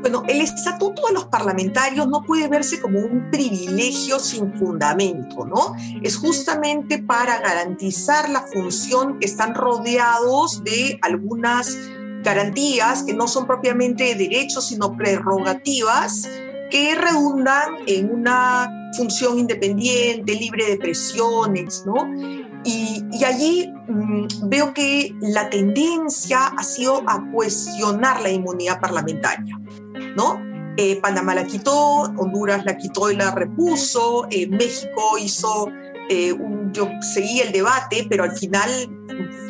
Bueno, 0.02 0.24
el 0.28 0.42
estatuto 0.42 1.08
de 1.08 1.14
los 1.14 1.26
parlamentarios 1.26 2.08
no 2.08 2.22
puede 2.22 2.50
verse 2.50 2.82
como 2.82 3.00
un 3.00 3.32
privilegio 3.32 4.20
sin 4.20 4.54
fundamento, 4.54 5.46
¿no? 5.46 5.74
Es 6.04 6.18
justamente 6.18 7.00
para 7.00 7.40
garantizar 7.40 8.30
la 8.30 8.42
función 8.42 9.20
que 9.20 9.26
están 9.26 9.56
rodeados 9.56 10.64
de 10.64 11.00
algunas 11.02 11.78
garantías 12.24 13.04
que 13.04 13.14
no 13.14 13.28
son 13.28 13.48
propiamente 13.48 14.16
derechos, 14.16 14.68
sino 14.68 14.96
prerrogativas 14.98 16.30
que 16.70 16.94
redundan 16.96 17.76
en 17.88 18.12
una 18.12 18.70
función 18.98 19.40
independiente, 19.40 20.36
libre 20.36 20.66
de 20.66 20.78
presiones, 20.78 21.86
¿no? 21.86 22.47
Y, 22.68 23.04
y 23.14 23.24
allí 23.24 23.74
mmm, 23.88 24.28
veo 24.44 24.74
que 24.74 25.16
la 25.22 25.50
tendencia 25.50 26.48
ha 26.48 26.64
sido 26.64 27.02
a 27.08 27.24
cuestionar 27.32 28.22
la 28.22 28.30
inmunidad 28.30 28.80
parlamentaria. 28.80 29.58
¿no? 30.18 30.40
Eh, 30.78 31.00
Panamá 31.02 31.34
la 31.34 31.46
quitó, 31.46 32.02
Honduras 32.18 32.66
la 32.66 32.78
quitó 32.78 33.10
y 33.10 33.16
la 33.16 33.34
repuso, 33.34 34.28
eh, 34.30 34.48
México 34.48 35.18
hizo, 35.20 35.72
eh, 36.10 36.32
un, 36.32 36.72
yo 36.72 36.90
seguí 37.02 37.40
el 37.40 37.52
debate, 37.52 38.06
pero 38.08 38.24
al 38.24 38.38
final 38.38 38.70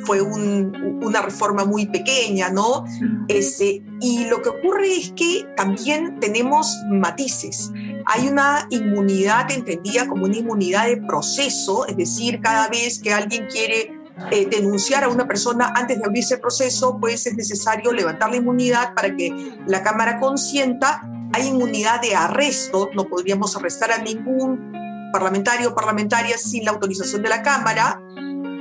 fue 0.05 0.21
un, 0.21 1.01
una 1.03 1.21
reforma 1.21 1.65
muy 1.65 1.85
pequeña, 1.87 2.49
¿no? 2.49 2.85
Ese, 3.27 3.83
y 3.99 4.25
lo 4.29 4.41
que 4.41 4.49
ocurre 4.49 4.95
es 4.95 5.11
que 5.17 5.45
también 5.57 6.17
tenemos 6.21 6.73
matices. 6.89 7.71
Hay 8.09 8.29
una 8.29 8.65
inmunidad 8.69 9.51
entendida 9.51 10.07
como 10.07 10.23
una 10.23 10.37
inmunidad 10.37 10.87
de 10.87 10.95
proceso, 10.95 11.85
es 11.87 11.97
decir, 11.97 12.39
cada 12.41 12.69
vez 12.69 12.99
que 12.99 13.11
alguien 13.11 13.47
quiere 13.47 13.99
eh, 14.31 14.47
denunciar 14.49 15.03
a 15.03 15.09
una 15.09 15.27
persona 15.27 15.73
antes 15.75 15.99
de 15.99 16.05
abrirse 16.05 16.35
el 16.35 16.39
proceso, 16.39 16.97
pues 17.01 17.27
es 17.27 17.35
necesario 17.35 17.91
levantar 17.91 18.29
la 18.31 18.37
inmunidad 18.37 18.93
para 18.95 19.13
que 19.13 19.29
la 19.67 19.83
Cámara 19.83 20.21
consienta. 20.21 21.01
Hay 21.33 21.47
inmunidad 21.47 22.01
de 22.01 22.15
arresto, 22.15 22.89
no 22.95 23.09
podríamos 23.09 23.57
arrestar 23.57 23.91
a 23.91 23.97
ningún 23.97 24.71
parlamentario 25.11 25.71
o 25.71 25.75
parlamentaria 25.75 26.37
sin 26.37 26.63
la 26.63 26.71
autorización 26.71 27.21
de 27.21 27.29
la 27.29 27.41
Cámara, 27.41 28.01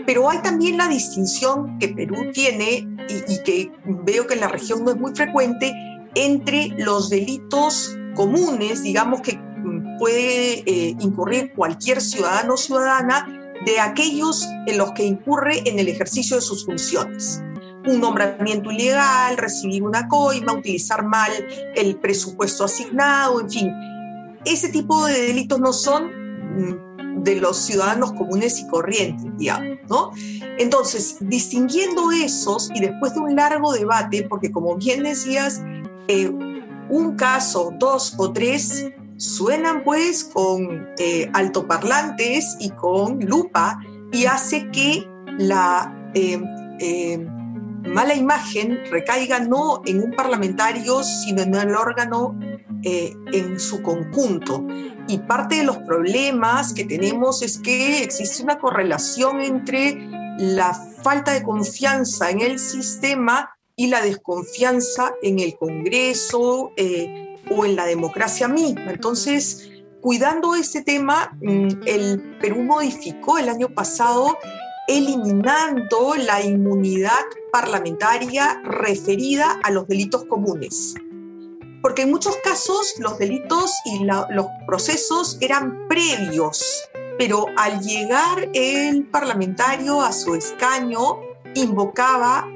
pero 0.05 0.29
hay 0.29 0.39
también 0.39 0.77
la 0.77 0.89
distinción 0.89 1.79
que 1.79 1.89
Perú 1.89 2.33
tiene 2.33 2.85
y, 3.09 3.33
y 3.33 3.43
que 3.45 3.73
veo 3.85 4.27
que 4.27 4.35
en 4.35 4.41
la 4.41 4.49
región 4.49 4.85
no 4.85 4.91
es 4.91 4.97
muy 4.97 5.15
frecuente 5.15 5.73
entre 6.17 6.69
los 6.79 7.11
delitos 7.11 7.96
comunes, 8.17 8.83
digamos 8.83 9.21
que 9.21 9.39
puede 9.99 10.65
eh, 10.67 10.97
incurrir 10.99 11.53
cualquier 11.55 12.01
ciudadano 12.01 12.55
o 12.55 12.57
ciudadana, 12.57 13.27
de 13.65 13.81
aquellos 13.81 14.47
en 14.67 14.79
los 14.79 14.93
que 14.93 15.05
incurre 15.05 15.63
en 15.69 15.79
el 15.79 15.89
ejercicio 15.89 16.37
de 16.37 16.43
sus 16.43 16.65
funciones. 16.67 17.43
Un 17.87 18.01
nombramiento 18.01 18.71
ilegal, 18.71 19.37
recibir 19.37 19.83
una 19.83 20.09
coima, 20.09 20.53
utilizar 20.53 21.05
mal 21.05 21.31
el 21.75 21.97
presupuesto 21.97 22.65
asignado, 22.65 23.41
en 23.41 23.51
fin. 23.51 23.73
Ese 24.45 24.69
tipo 24.69 25.07
de 25.07 25.23
delitos 25.23 25.61
no 25.61 25.73
son 25.73 26.11
mm, 26.11 27.23
de 27.23 27.37
los 27.37 27.57
ciudadanos 27.57 28.13
comunes 28.13 28.61
y 28.61 28.67
corrientes, 28.69 29.27
digamos, 29.39 29.79
¿no? 29.89 30.11
Entonces, 30.59 31.17
distinguiendo 31.21 32.13
esos 32.13 32.71
y 32.75 32.81
después 32.81 33.15
de 33.15 33.21
un 33.21 33.35
largo 33.35 33.73
debate, 33.73 34.27
porque 34.29 34.53
como 34.53 34.77
bien 34.77 35.03
decías, 35.03 35.63
eh, 36.09 36.31
un 36.89 37.17
caso, 37.17 37.73
dos 37.79 38.15
o 38.19 38.33
tres 38.33 38.87
suenan 39.17 39.83
pues 39.83 40.25
con 40.25 40.89
eh, 40.99 41.31
altoparlantes 41.33 42.57
y 42.61 42.71
con 42.71 43.21
lupa 43.21 43.79
y 44.13 44.27
hace 44.27 44.71
que 44.71 45.09
la 45.39 46.11
eh, 46.15 46.41
eh, 46.81 47.19
mala 47.87 48.15
imagen 48.15 48.79
recaiga 48.91 49.41
no 49.41 49.83
en 49.87 50.03
un 50.03 50.13
parlamentario, 50.13 51.03
sino 51.03 51.43
en 51.43 51.55
el 51.55 51.75
órgano 51.75 52.39
eh, 52.83 53.15
en 53.33 53.59
su 53.59 53.83
conjunto. 53.83 54.67
Y 55.09 55.19
parte 55.19 55.57
de 55.57 55.65
los 55.65 55.79
problemas 55.79 56.73
que 56.73 56.85
tenemos 56.85 57.43
es 57.43 57.59
que 57.59 58.03
existe 58.03 58.43
una 58.43 58.59
correlación 58.59 59.41
entre 59.41 60.09
la 60.39 60.75
falta 61.03 61.33
de 61.33 61.43
confianza 61.43 62.31
en 62.31 62.41
el 62.41 62.59
sistema 62.59 63.56
y 63.77 63.89
la 63.89 64.01
desconfianza 64.01 65.15
en 65.23 65.39
el 65.39 65.57
Congreso, 65.57 66.73
eh, 66.77 67.27
o 67.51 67.65
en 67.65 67.77
la 67.77 67.87
democracia 67.87 68.49
misma. 68.49 68.91
Entonces, 68.91 69.71
cuidando 70.01 70.55
este 70.55 70.83
tema, 70.83 71.37
mm, 71.41 71.69
el 71.87 72.39
Perú 72.41 72.63
modificó 72.63 73.39
el 73.39 73.49
año 73.49 73.69
pasado 73.69 74.39
eliminando 74.89 76.15
la 76.17 76.43
inmunidad 76.43 77.25
parlamentaria 77.53 78.61
referida 78.65 79.59
a 79.63 79.71
los 79.71 79.87
delitos 79.89 80.25
comunes. 80.25 80.95
Porque 81.83 82.03
en 82.03 82.11
muchos 82.11 82.37
casos 82.43 82.95
los 82.99 83.19
delitos 83.19 83.73
y 83.85 84.05
los 84.05 84.47
procesos 84.67 85.39
eran 85.41 85.87
previos, 85.89 86.65
pero 87.19 87.47
al 87.57 87.81
llegar 87.81 88.49
el 88.55 89.05
parlamentario 89.07 90.03
a 90.03 90.13
su 90.13 90.35
escaño, 90.35 91.21
invocaba 91.55 92.47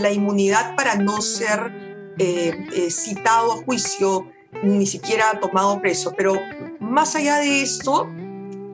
la 0.00 0.10
inmunidad 0.10 0.74
para 0.76 0.96
no 0.96 1.20
ser 1.20 2.14
eh, 2.18 2.66
eh, 2.74 2.90
citado 2.90 3.52
a 3.52 3.56
juicio, 3.64 4.30
ni 4.62 4.86
siquiera 4.86 5.38
tomado 5.40 5.80
preso. 5.80 6.14
Pero 6.16 6.34
más 6.80 7.14
allá 7.14 7.38
de 7.38 7.62
esto, 7.62 8.08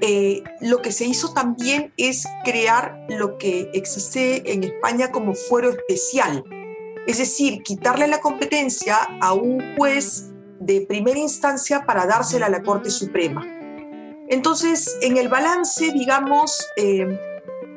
eh, 0.00 0.42
lo 0.60 0.82
que 0.82 0.92
se 0.92 1.04
hizo 1.04 1.32
también 1.32 1.92
es 1.96 2.26
crear 2.44 3.06
lo 3.08 3.38
que 3.38 3.70
existe 3.72 4.52
en 4.52 4.64
España 4.64 5.10
como 5.10 5.34
fuero 5.34 5.70
especial. 5.70 6.44
Es 7.06 7.18
decir, 7.18 7.62
quitarle 7.62 8.06
la 8.06 8.20
competencia 8.20 8.96
a 9.20 9.32
un 9.32 9.76
juez 9.76 10.30
de 10.60 10.82
primera 10.82 11.18
instancia 11.18 11.84
para 11.84 12.06
dársela 12.06 12.46
a 12.46 12.50
la 12.50 12.62
Corte 12.62 12.90
Suprema. 12.90 13.44
Entonces, 14.28 14.96
en 15.02 15.16
el 15.16 15.28
balance, 15.28 15.92
digamos, 15.92 16.64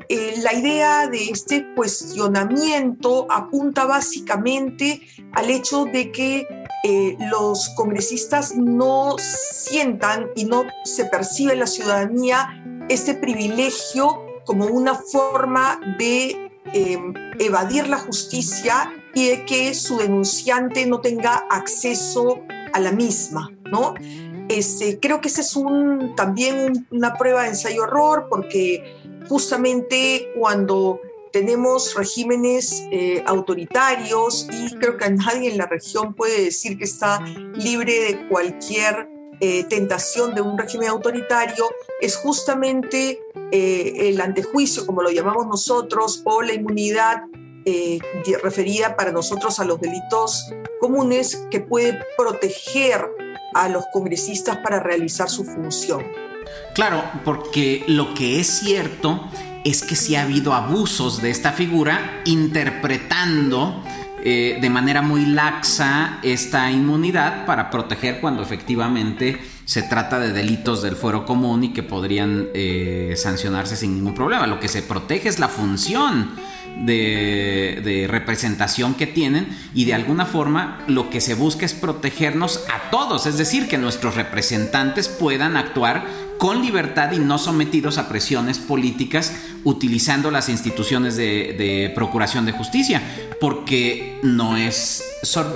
eh, 0.09 0.35
la 0.41 0.53
idea 0.53 1.07
de 1.07 1.29
este 1.29 1.73
cuestionamiento 1.75 3.27
apunta 3.29 3.85
básicamente 3.85 5.01
al 5.33 5.49
hecho 5.49 5.85
de 5.85 6.11
que 6.11 6.47
eh, 6.83 7.17
los 7.31 7.69
congresistas 7.69 8.55
no 8.55 9.15
sientan 9.17 10.27
y 10.35 10.45
no 10.45 10.63
se 10.83 11.05
percibe 11.05 11.53
en 11.53 11.59
la 11.59 11.67
ciudadanía 11.67 12.63
este 12.89 13.15
privilegio 13.15 14.25
como 14.45 14.65
una 14.67 14.93
forma 14.93 15.79
de 15.97 16.51
eh, 16.73 16.99
evadir 17.39 17.87
la 17.87 17.97
justicia 17.97 18.93
y 19.15 19.29
de 19.29 19.45
que 19.45 19.73
su 19.73 19.97
denunciante 19.97 20.85
no 20.85 21.01
tenga 21.01 21.45
acceso 21.49 22.41
a 22.73 22.79
la 22.79 22.91
misma, 22.91 23.51
¿no? 23.71 23.95
Este, 24.49 24.99
creo 24.99 25.21
que 25.21 25.29
esa 25.29 25.41
es 25.41 25.57
también 26.15 26.85
una 26.91 27.15
prueba 27.15 27.43
de 27.43 27.49
ensayo-error 27.49 28.27
porque 28.29 28.83
justamente 29.27 30.31
cuando 30.37 30.99
tenemos 31.35 31.93
regímenes 31.95 32.83
eh, 32.91 33.21
autoritarios 33.25 34.47
y 34.53 34.73
creo 34.75 34.95
que 34.95 35.09
nadie 35.09 35.51
en 35.51 35.57
la 35.57 35.65
región 35.65 36.13
puede 36.13 36.45
decir 36.45 36.77
que 36.77 36.85
está 36.85 37.19
libre 37.55 37.93
de 38.05 38.29
cualquier 38.29 39.09
eh, 39.41 39.65
tentación 39.65 40.33
de 40.33 40.39
un 40.39 40.57
régimen 40.57 40.87
autoritario, 40.87 41.65
es 41.99 42.15
justamente 42.15 43.19
eh, 43.51 43.93
el 43.97 44.21
antejuicio, 44.21 44.85
como 44.85 45.01
lo 45.01 45.11
llamamos 45.11 45.45
nosotros, 45.45 46.21
o 46.23 46.41
la 46.41 46.53
inmunidad 46.53 47.23
referida 48.43 48.95
para 48.95 49.11
nosotros 49.11 49.59
a 49.59 49.65
los 49.65 49.81
delitos 49.81 50.45
comunes 50.79 51.47
que 51.49 51.59
puede 51.59 51.99
proteger 52.15 53.09
a 53.55 53.67
los 53.67 53.83
congresistas 53.91 54.57
para 54.57 54.79
realizar 54.79 55.29
su 55.29 55.43
función. 55.43 56.05
Claro, 56.73 57.03
porque 57.23 57.83
lo 57.87 58.13
que 58.13 58.39
es 58.39 58.47
cierto 58.47 59.29
es 59.63 59.83
que 59.83 59.95
sí 59.95 60.15
ha 60.15 60.21
habido 60.21 60.53
abusos 60.53 61.21
de 61.21 61.31
esta 61.31 61.51
figura 61.51 62.21
interpretando 62.25 63.83
eh, 64.27 64.57
de 64.59 64.69
manera 64.71 65.03
muy 65.03 65.25
laxa 65.25 66.19
esta 66.23 66.71
inmunidad 66.71 67.45
para 67.45 67.69
proteger 67.69 68.19
cuando 68.19 68.41
efectivamente 68.41 69.39
se 69.65 69.83
trata 69.83 70.19
de 70.19 70.33
delitos 70.33 70.81
del 70.81 70.95
fuero 70.95 71.25
común 71.25 71.63
y 71.63 71.73
que 71.73 71.83
podrían 71.83 72.47
eh, 72.53 73.13
sancionarse 73.17 73.75
sin 73.75 73.95
ningún 73.95 74.13
problema. 74.13 74.47
Lo 74.47 74.59
que 74.59 74.67
se 74.67 74.81
protege 74.81 75.29
es 75.29 75.39
la 75.39 75.47
función 75.47 76.31
de, 76.85 77.81
de 77.83 78.07
representación 78.07 78.95
que 78.95 79.07
tienen 79.07 79.47
y 79.73 79.85
de 79.85 79.93
alguna 79.93 80.25
forma 80.25 80.83
lo 80.87 81.09
que 81.09 81.21
se 81.21 81.35
busca 81.35 81.65
es 81.65 81.73
protegernos 81.73 82.63
a 82.73 82.89
todos, 82.89 83.27
es 83.27 83.37
decir, 83.37 83.67
que 83.67 83.77
nuestros 83.77 84.15
representantes 84.15 85.07
puedan 85.07 85.55
actuar 85.55 86.05
con 86.37 86.61
libertad 86.61 87.11
y 87.11 87.19
no 87.19 87.37
sometidos 87.37 87.97
a 87.97 88.09
presiones 88.09 88.59
políticas 88.59 89.33
utilizando 89.63 90.31
las 90.31 90.49
instituciones 90.49 91.15
de, 91.15 91.91
procuración 91.95 92.45
de 92.45 92.51
justicia, 92.51 93.01
porque 93.39 94.19
no 94.23 94.57
es, 94.57 95.03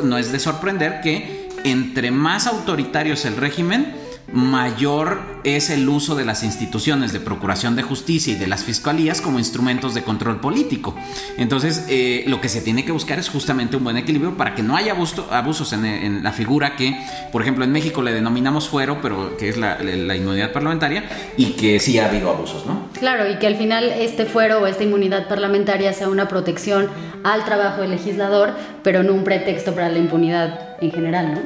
no 0.04 0.18
es 0.18 0.32
de 0.32 0.40
sorprender 0.40 1.02
que 1.02 1.50
entre 1.64 2.12
más 2.12 2.48
autoritario 2.48 3.14
es 3.14 3.26
el 3.26 3.36
régimen, 3.36 3.94
mayor 4.34 5.20
es 5.44 5.70
el 5.70 5.88
uso 5.88 6.16
de 6.16 6.26
las 6.26 6.44
instituciones 6.44 7.14
de 7.14 7.20
procuración 7.20 7.76
de 7.76 7.84
justicia 7.84 8.34
y 8.34 8.36
de 8.36 8.48
las 8.48 8.64
fiscalías 8.64 9.22
como 9.22 9.40
instrumentos 9.40 9.94
de 9.94 10.04
control 10.04 10.40
político. 10.42 10.96
Entonces, 11.38 11.86
eh, 11.90 12.24
lo 12.28 12.42
que 12.42 12.50
se 12.50 12.62
tiene 12.62 12.84
que 12.86 12.92
buscar 12.92 13.20
es 13.20 13.30
justamente 13.30 13.78
un 13.78 13.84
buen 13.84 13.98
equilibrio 13.98 14.36
para 14.36 14.56
que 14.56 14.64
no 14.64 14.76
haya 14.76 14.94
abuso- 14.96 15.28
abusos 15.32 15.74
en, 15.74 15.86
en 15.86 16.24
la 16.24 16.32
figura 16.32 16.76
que, 16.76 16.96
por 17.32 17.42
ejemplo, 17.42 17.64
en 17.64 17.72
México 17.72 18.02
le 18.02 18.14
denominamos 18.14 18.68
fuero, 18.70 19.00
pero 19.02 19.38
que 19.38 19.50
es 19.50 19.58
la, 19.58 19.80
la- 19.82 19.96
la 19.96 20.16
inmunidad 20.16 20.52
parlamentaria, 20.52 21.06
y 21.38 21.52
que 21.54 21.80
sí 21.80 21.98
ha 22.00 22.06
habido 22.08 22.30
abusos, 22.30 22.66
¿no? 22.66 22.88
Claro, 23.00 23.30
y 23.32 23.38
que 23.40 23.48
al 23.48 23.56
final 23.56 23.86
este 23.86 24.26
fuero 24.26 24.60
o 24.60 24.68
esta 24.68 24.84
inmunidad 24.84 25.28
parlamentaria 25.28 25.94
sea 25.94 26.10
una 26.10 26.28
protección 26.28 26.88
al 27.24 27.46
trabajo 27.46 27.82
del 27.82 27.92
legislador, 27.92 28.54
pero 28.84 29.04
no 29.04 29.14
un 29.14 29.24
pretexto 29.24 29.74
para 29.74 29.90
la 29.90 29.98
impunidad 30.00 30.78
en 30.82 30.92
general, 30.92 31.34
¿no? 31.34 31.40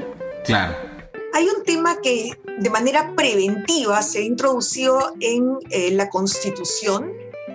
Claro. 0.45 0.92
Hay 1.33 1.47
un 1.47 1.63
tema 1.63 1.99
que 2.01 2.31
de 2.59 2.69
manera 2.69 3.13
preventiva 3.15 4.01
se 4.03 4.19
ha 4.19 4.21
introducido 4.21 5.13
en 5.19 5.57
eh, 5.71 5.91
la 5.91 6.09
Constitución 6.09 7.11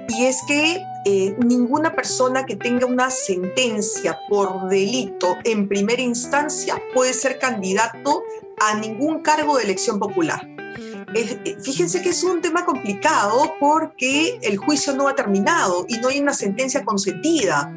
y 0.09 0.25
es 0.25 0.39
que 0.49 0.83
eh, 1.05 1.37
ninguna 1.45 1.95
persona 1.95 2.45
que 2.45 2.57
tenga 2.57 2.87
una 2.87 3.11
sentencia 3.11 4.19
por 4.29 4.69
delito 4.69 5.37
en 5.45 5.69
primera 5.69 6.03
instancia 6.03 6.83
puede 6.93 7.13
ser 7.15 7.39
candidato 7.39 8.23
a 8.61 8.75
ningún 8.75 9.21
cargo 9.23 9.57
de 9.59 9.65
elección 9.65 9.99
popular. 10.01 10.41
Es- 11.15 11.39
eh, 11.45 11.57
fíjense 11.63 12.03
que 12.03 12.09
es 12.11 12.25
un 12.25 12.41
tema 12.41 12.65
complicado 12.65 13.55
porque 13.61 14.39
el 14.43 14.57
juicio 14.57 14.95
no 14.95 15.07
ha 15.09 15.15
terminado 15.15 15.87
y 15.89 15.99
no 15.99 16.09
hay 16.09 16.19
una 16.21 16.35
sentencia 16.35 16.85
consentida 16.85 17.73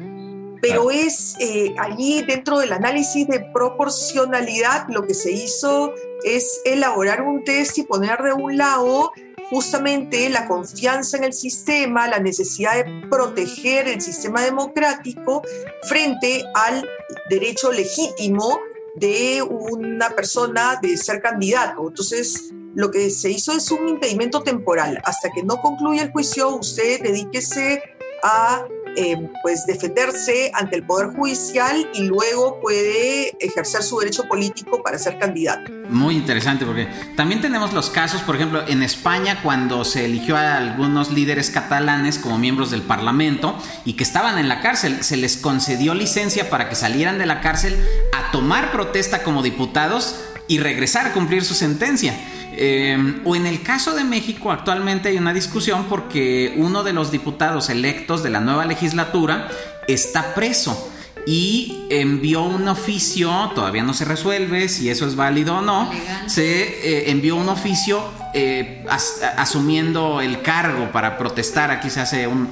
pero 0.62 0.92
es 0.92 1.34
eh, 1.40 1.74
allí 1.76 2.22
dentro 2.22 2.60
del 2.60 2.72
análisis 2.72 3.26
de 3.26 3.40
proporcionalidad 3.52 4.86
lo 4.88 5.04
que 5.04 5.12
se 5.12 5.32
hizo 5.32 5.92
es 6.24 6.60
elaborar 6.64 7.20
un 7.22 7.42
test 7.42 7.78
y 7.78 7.82
poner 7.82 8.22
de 8.22 8.32
un 8.32 8.56
lado 8.56 9.12
justamente 9.50 10.30
la 10.30 10.46
confianza 10.46 11.16
en 11.16 11.24
el 11.24 11.32
sistema, 11.32 12.06
la 12.06 12.20
necesidad 12.20 12.76
de 12.76 13.08
proteger 13.10 13.88
el 13.88 14.00
sistema 14.00 14.40
democrático 14.42 15.42
frente 15.82 16.44
al 16.54 16.88
derecho 17.28 17.72
legítimo 17.72 18.60
de 18.94 19.42
una 19.42 20.10
persona 20.10 20.78
de 20.80 20.96
ser 20.96 21.20
candidato. 21.20 21.88
Entonces, 21.88 22.52
lo 22.76 22.92
que 22.92 23.10
se 23.10 23.30
hizo 23.30 23.52
es 23.52 23.68
un 23.72 23.88
impedimento 23.88 24.44
temporal. 24.44 25.02
Hasta 25.04 25.28
que 25.30 25.42
no 25.42 25.56
concluya 25.60 26.04
el 26.04 26.12
juicio, 26.12 26.56
usted 26.56 27.02
dedíquese 27.02 27.82
a 28.22 28.64
eh, 28.96 29.16
pues 29.42 29.64
defenderse 29.66 30.50
ante 30.54 30.76
el 30.76 30.84
Poder 30.84 31.08
Judicial 31.08 31.88
y 31.94 32.04
luego 32.04 32.60
puede 32.60 33.36
ejercer 33.40 33.82
su 33.82 33.98
derecho 33.98 34.24
político 34.24 34.82
para 34.82 34.98
ser 34.98 35.18
candidato. 35.18 35.70
Muy 35.88 36.16
interesante 36.16 36.64
porque 36.64 36.88
también 37.16 37.40
tenemos 37.40 37.72
los 37.72 37.90
casos, 37.90 38.22
por 38.22 38.36
ejemplo, 38.36 38.62
en 38.66 38.82
España 38.82 39.40
cuando 39.42 39.84
se 39.84 40.04
eligió 40.04 40.36
a 40.36 40.56
algunos 40.56 41.10
líderes 41.10 41.50
catalanes 41.50 42.18
como 42.18 42.38
miembros 42.38 42.70
del 42.70 42.82
Parlamento 42.82 43.56
y 43.84 43.94
que 43.94 44.04
estaban 44.04 44.38
en 44.38 44.48
la 44.48 44.60
cárcel, 44.60 45.02
se 45.02 45.16
les 45.16 45.36
concedió 45.36 45.94
licencia 45.94 46.50
para 46.50 46.68
que 46.68 46.74
salieran 46.74 47.18
de 47.18 47.26
la 47.26 47.40
cárcel 47.40 47.76
a 48.12 48.30
tomar 48.30 48.72
protesta 48.72 49.22
como 49.22 49.42
diputados 49.42 50.16
y 50.48 50.58
regresar 50.58 51.06
a 51.06 51.12
cumplir 51.12 51.44
su 51.44 51.54
sentencia. 51.54 52.14
Eh, 52.54 53.20
o 53.24 53.34
en 53.34 53.46
el 53.46 53.62
caso 53.62 53.94
de 53.94 54.04
México 54.04 54.52
actualmente 54.52 55.08
hay 55.08 55.16
una 55.16 55.32
discusión 55.32 55.86
porque 55.88 56.54
uno 56.56 56.82
de 56.82 56.92
los 56.92 57.10
diputados 57.10 57.70
electos 57.70 58.22
de 58.22 58.30
la 58.30 58.40
nueva 58.40 58.66
legislatura 58.66 59.48
está 59.88 60.34
preso 60.34 60.90
y 61.26 61.86
envió 61.88 62.42
un 62.42 62.66
oficio, 62.68 63.52
todavía 63.54 63.82
no 63.82 63.94
se 63.94 64.04
resuelve 64.04 64.68
si 64.68 64.90
eso 64.90 65.06
es 65.06 65.14
válido 65.16 65.58
o 65.58 65.62
no, 65.62 65.90
Legal. 65.92 66.28
se 66.28 66.62
eh, 66.62 67.10
envió 67.10 67.36
un 67.36 67.48
oficio 67.48 68.02
eh, 68.34 68.84
as- 68.88 69.20
asumiendo 69.36 70.20
el 70.20 70.42
cargo 70.42 70.90
para 70.92 71.18
protestar, 71.18 71.70
aquí 71.70 71.90
se 71.90 72.00
hace 72.00 72.26
un, 72.26 72.48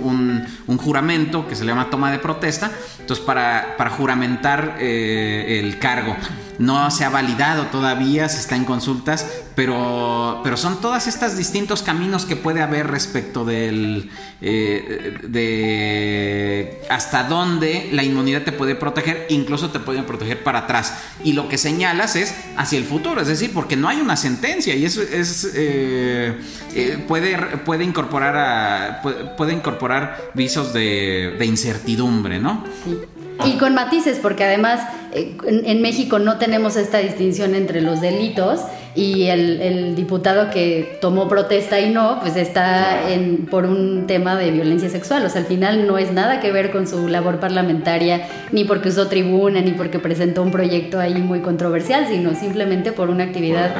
un- 0.66 0.78
juramento 0.78 1.46
que 1.46 1.54
se 1.56 1.64
le 1.64 1.72
llama 1.72 1.90
toma 1.90 2.10
de 2.10 2.18
protesta, 2.18 2.70
entonces 3.00 3.24
para, 3.24 3.76
para 3.76 3.90
juramentar 3.90 4.76
eh, 4.80 5.60
el 5.62 5.78
cargo. 5.78 6.16
No 6.58 6.90
se 6.90 7.04
ha 7.04 7.10
validado 7.10 7.66
todavía, 7.66 8.28
se 8.28 8.38
está 8.40 8.54
en 8.56 8.64
consultas, 8.64 9.26
pero, 9.54 10.40
pero 10.44 10.56
son 10.58 10.80
todas 10.80 11.06
estas 11.06 11.36
distintos 11.38 11.82
caminos 11.82 12.26
que 12.26 12.36
puede 12.36 12.60
haber 12.62 12.86
respecto 12.86 13.44
del 13.46 14.10
eh, 14.42 15.18
de 15.22 16.82
hasta 16.90 17.24
dónde 17.24 17.88
la 17.92 18.02
inmunidad 18.02 18.42
te 18.42 18.52
puede 18.52 18.74
proteger, 18.74 19.26
incluso 19.30 19.70
te 19.70 19.80
pueden 19.80 20.04
proteger 20.04 20.42
para 20.42 20.60
atrás. 20.60 20.94
Y 21.24 21.32
lo 21.32 21.48
que 21.48 21.58
señalas 21.58 22.16
es 22.16 22.34
hacia 22.56 22.78
el 22.78 22.84
futuro, 22.84 23.20
es 23.20 23.28
decir, 23.28 23.52
porque 23.54 23.76
no 23.76 23.88
hay 23.88 24.00
una 24.00 24.16
sentencia 24.16 24.74
y 24.74 24.84
eso 24.84 25.00
es 25.02 25.44
eh, 25.70 27.04
puede, 27.08 27.36
puede 27.58 27.84
incorporar 27.84 28.36
a, 28.36 29.02
puede, 29.36 29.52
incorporar 29.52 30.30
visos 30.34 30.72
de, 30.72 31.36
incertidumbre, 31.42 32.38
¿no? 32.38 32.64
Sí. 32.84 32.98
Y 33.46 33.56
con 33.56 33.74
matices, 33.74 34.18
porque 34.18 34.44
además 34.44 34.86
eh, 35.12 35.36
en 35.44 35.80
México 35.80 36.18
no 36.18 36.36
tenemos 36.36 36.76
esta 36.76 36.98
distinción 36.98 37.54
entre 37.54 37.80
los 37.80 38.00
delitos 38.00 38.60
y 38.94 39.24
el, 39.24 39.60
el 39.60 39.94
diputado 39.96 40.50
que 40.50 40.98
tomó 41.00 41.28
protesta 41.28 41.80
y 41.80 41.90
no, 41.90 42.18
pues 42.20 42.36
está 42.36 43.10
en, 43.10 43.46
por 43.46 43.64
un 43.64 44.06
tema 44.06 44.36
de 44.36 44.50
violencia 44.50 44.90
sexual. 44.90 45.24
O 45.24 45.30
sea, 45.30 45.42
al 45.42 45.46
final 45.46 45.86
no 45.86 45.98
es 45.98 46.12
nada 46.12 46.40
que 46.40 46.50
ver 46.50 46.70
con 46.70 46.86
su 46.86 47.08
labor 47.08 47.38
parlamentaria, 47.38 48.28
ni 48.52 48.64
porque 48.64 48.88
usó 48.88 49.08
tribuna, 49.08 49.60
ni 49.60 49.72
porque 49.72 49.98
presentó 49.98 50.42
un 50.42 50.50
proyecto 50.50 50.98
ahí 50.98 51.14
muy 51.14 51.40
controversial, 51.40 52.06
sino 52.08 52.34
simplemente 52.34 52.92
por 52.92 53.10
una 53.10 53.24
actividad 53.24 53.74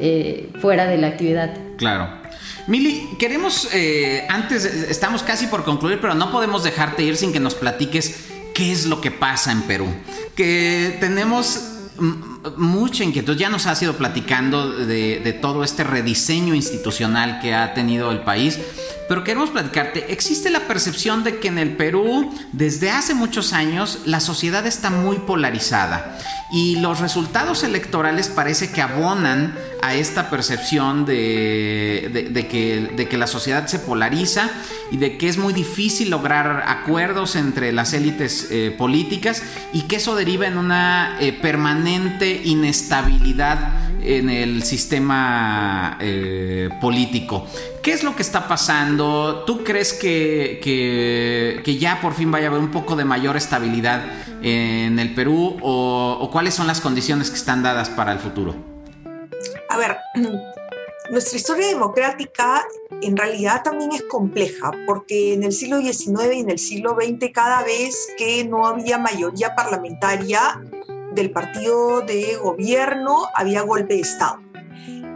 eh, 0.00 0.48
fuera 0.60 0.86
de 0.86 0.98
la 0.98 1.08
actividad. 1.08 1.50
Claro. 1.76 2.08
Mili, 2.66 3.10
queremos, 3.18 3.68
eh, 3.74 4.24
antes, 4.30 4.64
estamos 4.64 5.22
casi 5.22 5.46
por 5.48 5.64
concluir, 5.64 5.98
pero 6.00 6.14
no 6.14 6.30
podemos 6.32 6.64
dejarte 6.64 7.02
ir 7.02 7.16
sin 7.16 7.32
que 7.32 7.40
nos 7.40 7.54
platiques 7.54 8.30
qué 8.54 8.72
es 8.72 8.86
lo 8.86 9.02
que 9.02 9.10
pasa 9.10 9.52
en 9.52 9.62
Perú. 9.62 9.86
Que 10.34 10.96
tenemos 11.00 11.72
mucha 12.56 13.04
inquietud, 13.04 13.36
ya 13.36 13.48
nos 13.48 13.66
has 13.66 13.82
ido 13.82 13.94
platicando 13.94 14.70
de, 14.70 15.38
todo 15.40 15.64
este 15.64 15.84
rediseño 15.84 16.54
institucional 16.54 17.40
que 17.40 17.54
ha 17.54 17.74
tenido 17.74 18.10
el 18.10 18.20
país, 18.20 18.58
pero 19.08 19.24
queremos 19.24 19.50
platicarte, 19.50 20.12
existe 20.12 20.50
la 20.50 20.60
percepción 20.60 21.24
de 21.24 21.38
que 21.38 21.48
en 21.48 21.58
el 21.58 21.76
Perú, 21.76 22.32
desde 22.52 22.90
hace 22.90 23.14
muchos 23.14 23.52
años, 23.52 24.00
la 24.06 24.20
sociedad 24.20 24.66
está 24.66 24.90
muy 24.90 25.18
polarizada 25.18 26.18
y 26.52 26.76
los 26.76 27.00
resultados 27.00 27.64
electorales 27.64 28.28
parece 28.28 28.70
que 28.70 28.80
abonan 28.80 29.54
a 29.82 29.94
esta 29.94 30.30
percepción 30.30 31.04
de 31.04 32.46
que 33.10 33.16
la 33.18 33.26
sociedad 33.26 33.66
se 33.66 33.78
polariza 33.78 34.50
y 34.90 34.96
de 34.96 35.18
que 35.18 35.28
es 35.28 35.38
muy 35.38 35.52
difícil 35.52 36.10
lograr 36.10 36.64
acuerdos 36.66 37.36
entre 37.36 37.72
las 37.72 37.92
élites 37.92 38.48
eh, 38.50 38.74
políticas 38.76 39.42
y 39.72 39.82
que 39.82 39.96
eso 39.96 40.14
deriva 40.14 40.46
en 40.46 40.56
una 40.56 41.16
eh, 41.20 41.32
permanente 41.32 42.33
inestabilidad 42.44 43.80
en 44.02 44.28
el 44.28 44.62
sistema 44.64 45.96
eh, 46.00 46.68
político. 46.80 47.46
¿Qué 47.82 47.92
es 47.92 48.02
lo 48.02 48.14
que 48.14 48.22
está 48.22 48.46
pasando? 48.48 49.44
¿Tú 49.46 49.64
crees 49.64 49.92
que, 49.92 50.60
que- 50.62 51.78
ya 51.78 52.00
por 52.00 52.14
fin 52.14 52.30
vaya 52.30 52.46
a 52.46 52.50
haber 52.50 52.60
un 52.60 52.70
poco 52.70 52.96
de 52.96 53.04
mayor 53.04 53.36
estabilidad 53.36 54.02
en 54.42 54.98
el 54.98 55.14
Perú 55.14 55.56
o, 55.62 56.18
o 56.20 56.30
cuáles 56.30 56.54
son 56.54 56.66
las 56.66 56.80
condiciones 56.80 57.30
que 57.30 57.36
están 57.36 57.62
dadas 57.62 57.88
para 57.90 58.12
el 58.12 58.18
futuro? 58.18 58.54
A 59.70 59.76
ver, 59.76 59.96
nuestra 61.10 61.36
historia 61.36 61.66
democrática 61.68 62.62
en 63.02 63.16
realidad 63.16 63.62
también 63.62 63.92
es 63.92 64.02
compleja, 64.02 64.70
porque 64.86 65.34
en 65.34 65.42
el 65.42 65.52
siglo 65.52 65.78
XIX 65.80 66.34
y 66.34 66.40
en 66.40 66.50
el 66.50 66.58
siglo 66.58 66.96
XX, 67.00 67.32
cada 67.32 67.62
vez 67.64 68.08
que 68.16 68.44
no 68.44 68.66
había 68.66 68.98
mayoría 68.98 69.54
parlamentaria 69.54 70.60
del 71.14 71.30
partido 71.30 72.00
de 72.00 72.36
gobierno, 72.36 73.26
había 73.34 73.62
golpe 73.62 73.94
de 73.94 74.00
Estado. 74.00 74.44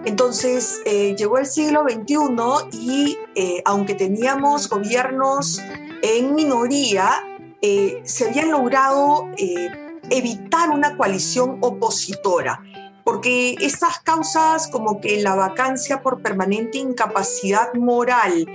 Entonces 0.04 0.80
eh, 0.84 1.14
llegó 1.16 1.38
el 1.38 1.46
siglo 1.46 1.82
XXI 1.82 2.16
y 2.72 3.18
eh, 3.34 3.62
aunque 3.64 3.94
teníamos 3.94 4.68
gobiernos 4.68 5.60
en 6.02 6.34
minoría, 6.34 7.10
eh, 7.60 8.00
se 8.04 8.28
había 8.28 8.46
logrado 8.46 9.26
evitar 10.10 10.70
una 10.70 10.96
coalición 10.96 11.58
opositora 11.60 12.62
porque 13.04 13.56
estas 13.60 14.00
causas 14.00 14.68
como 14.68 15.00
que 15.00 15.20
la 15.20 15.34
vacancia 15.34 16.02
por 16.02 16.22
permanente 16.22 16.78
incapacidad 16.78 17.74
moral, 17.74 18.46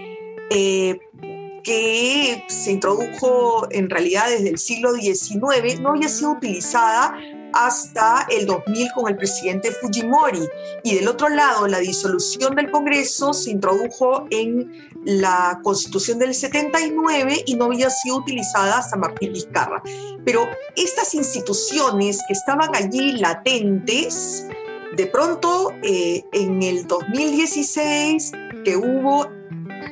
que 1.63 2.43
se 2.47 2.71
introdujo 2.71 3.67
en 3.71 3.89
realidad 3.89 4.29
desde 4.29 4.49
el 4.49 4.59
siglo 4.59 4.93
XIX, 4.93 5.79
no 5.79 5.89
había 5.89 6.07
sido 6.07 6.31
utilizada 6.31 7.17
hasta 7.53 8.27
el 8.29 8.45
2000 8.45 8.91
con 8.93 9.09
el 9.09 9.15
presidente 9.15 9.71
Fujimori. 9.71 10.47
Y 10.83 10.95
del 10.95 11.07
otro 11.07 11.29
lado, 11.29 11.67
la 11.67 11.79
disolución 11.79 12.55
del 12.55 12.71
Congreso 12.71 13.33
se 13.33 13.51
introdujo 13.51 14.27
en 14.29 14.71
la 15.05 15.59
Constitución 15.63 16.19
del 16.19 16.33
79 16.33 17.43
y 17.45 17.55
no 17.55 17.65
había 17.65 17.89
sido 17.89 18.17
utilizada 18.17 18.79
hasta 18.79 18.97
Martín 18.97 19.33
Vizcarra. 19.33 19.81
Pero 20.25 20.47
estas 20.75 21.13
instituciones 21.13 22.19
que 22.27 22.33
estaban 22.33 22.75
allí 22.75 23.13
latentes, 23.13 24.47
de 24.95 25.07
pronto 25.07 25.71
eh, 25.81 26.23
en 26.31 26.61
el 26.63 26.87
2016, 26.87 28.31
que 28.63 28.77
hubo 28.77 29.27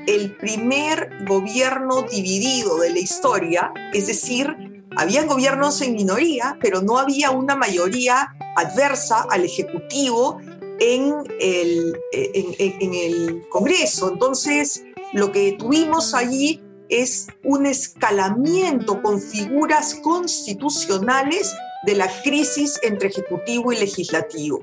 el 0.08 0.36
primer 0.38 1.10
gobierno 1.28 2.04
dividido 2.04 2.80
de 2.80 2.92
la 2.92 3.00
historia, 3.00 3.72
es 3.94 4.08
decir, 4.08 4.71
habían 4.98 5.28
gobiernos 5.28 5.82
en 5.82 5.94
minoría, 5.94 6.58
pero 6.62 6.82
no 6.82 6.98
había 6.98 7.32
una 7.32 7.56
mayoría 7.56 8.36
adversa 8.56 9.26
al 9.30 9.46
Ejecutivo 9.46 10.40
en 10.80 11.14
el, 11.40 11.98
en, 12.12 12.94
el 12.94 13.48
Congreso. 13.50 14.10
Entonces, 14.10 14.84
lo 15.14 15.32
que 15.32 15.54
tuvimos 15.54 16.14
allí 16.14 16.62
es 16.90 17.28
un 17.44 17.66
escalamiento 17.66 19.02
con 19.02 19.22
figuras 19.22 19.96
constitucionales 19.96 21.56
de 21.86 21.96
la 21.96 22.10
crisis 22.24 22.80
entre 22.84 23.10
Ejecutivo 23.10 23.72
y 23.72 23.78
Legislativo. 23.78 24.60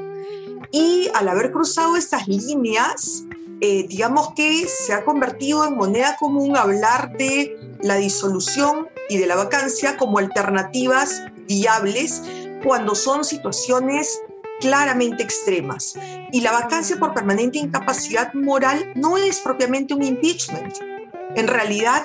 Y 0.71 1.09
al 1.15 1.29
haber 1.29 1.53
cruzado 1.53 1.97
estas 1.97 2.29
líneas, 2.29 3.25
eh, 3.61 3.87
digamos 3.89 4.35
que 4.35 4.67
se 4.69 4.93
ha 4.93 5.05
convertido 5.05 5.65
en 5.67 5.77
moneda 5.77 6.17
común 6.19 6.57
hablar 6.57 7.17
de 7.17 7.57
la 7.81 7.97
disolución 7.97 8.89
y 9.09 9.19
de 9.19 9.27
la 9.27 9.37
vacancia 9.37 9.97
como 9.97 10.19
alternativas 10.19 11.23
viables 11.47 12.23
cuando 12.63 12.95
son 12.95 13.25
situaciones 13.25 14.21
claramente 14.61 15.23
extremas. 15.23 15.95
Y 16.33 16.41
la 16.41 16.53
vacancia 16.53 16.97
por 16.99 17.15
permanente 17.15 17.59
incapacidad 17.59 18.33
moral 18.35 18.93
no 18.95 19.17
es 19.17 19.41
propiamente 19.41 19.95
un 19.95 20.03
impeachment. 20.03 20.75
En 21.37 21.47
realidad 21.47 22.05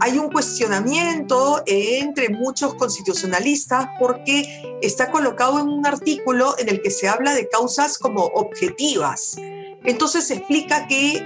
hay 0.00 0.18
un 0.18 0.30
cuestionamiento 0.30 1.62
entre 1.66 2.28
muchos 2.28 2.74
constitucionalistas 2.74 3.88
porque 3.98 4.78
está 4.82 5.10
colocado 5.10 5.60
en 5.60 5.68
un 5.68 5.86
artículo 5.86 6.56
en 6.58 6.68
el 6.68 6.82
que 6.82 6.90
se 6.90 7.08
habla 7.08 7.34
de 7.34 7.48
causas 7.48 7.98
como 7.98 8.24
objetivas. 8.24 9.36
Entonces 9.84 10.30
explica 10.30 10.86
que 10.88 11.22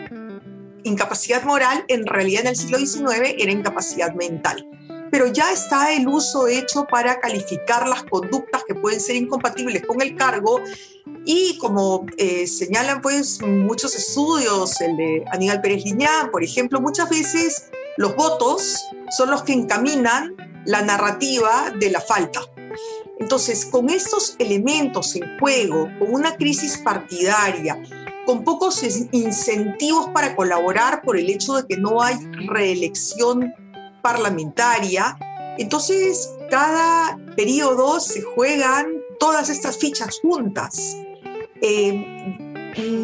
incapacidad 0.85 1.43
moral 1.45 1.85
en 1.89 2.07
realidad 2.07 2.43
en 2.43 2.49
el 2.49 2.57
siglo 2.57 2.79
XIX 2.79 3.35
era 3.39 3.53
incapacidad 3.53 4.15
mental 4.15 4.67
pero 5.11 5.27
ya 5.27 5.53
está 5.53 5.93
el 5.93 6.09
uso 6.09 6.47
hecho 6.47 6.87
para 6.91 7.21
calificar 7.21 7.89
las 7.89 8.05
conductas 8.05 8.65
que 8.67 8.75
pueden 8.75 9.01
ser 9.01 9.17
incompatibles 9.17 9.87
con 9.87 10.01
el 10.01 10.17
cargo 10.17 10.61
y 11.25 11.59
como 11.59 12.07
eh, 12.17 12.47
señalan 12.47 13.01
pues 13.03 13.41
muchos 13.43 13.95
estudios, 13.95 14.81
el 14.81 14.97
de 14.97 15.25
Aníbal 15.33 15.61
Pérez 15.61 15.85
Liñán, 15.85 16.31
por 16.31 16.43
ejemplo, 16.43 16.81
muchas 16.81 17.09
veces 17.11 17.71
los 17.97 18.15
votos 18.17 18.77
son 19.17 19.31
los 19.31 19.43
que 19.43 19.53
encaminan 19.53 20.37
la 20.65 20.83
narrativa 20.83 21.73
de 21.79 21.91
la 21.91 22.01
falta. 22.01 22.41
Entonces, 23.19 23.67
con 23.67 23.91
estos 23.91 24.37
elementos 24.39 25.17
en 25.17 25.39
juego, 25.39 25.89
con 25.99 26.15
una 26.15 26.37
crisis 26.37 26.79
partidaria, 26.79 27.83
con 28.25 28.45
pocos 28.45 28.83
incentivos 29.13 30.09
para 30.11 30.37
colaborar 30.37 31.03
por 31.03 31.17
el 31.17 31.31
hecho 31.31 31.55
de 31.55 31.67
que 31.67 31.77
no 31.77 32.03
hay 32.03 32.17
reelección 32.47 33.53
parlamentaria. 34.09 35.19
Entonces, 35.59 36.31
cada 36.49 37.19
periodo 37.37 38.01
se 38.01 38.23
juegan 38.23 38.87
todas 39.21 39.51
estas 39.51 39.77
fichas 39.77 40.19
juntas. 40.23 40.97
Eh, 41.61 41.93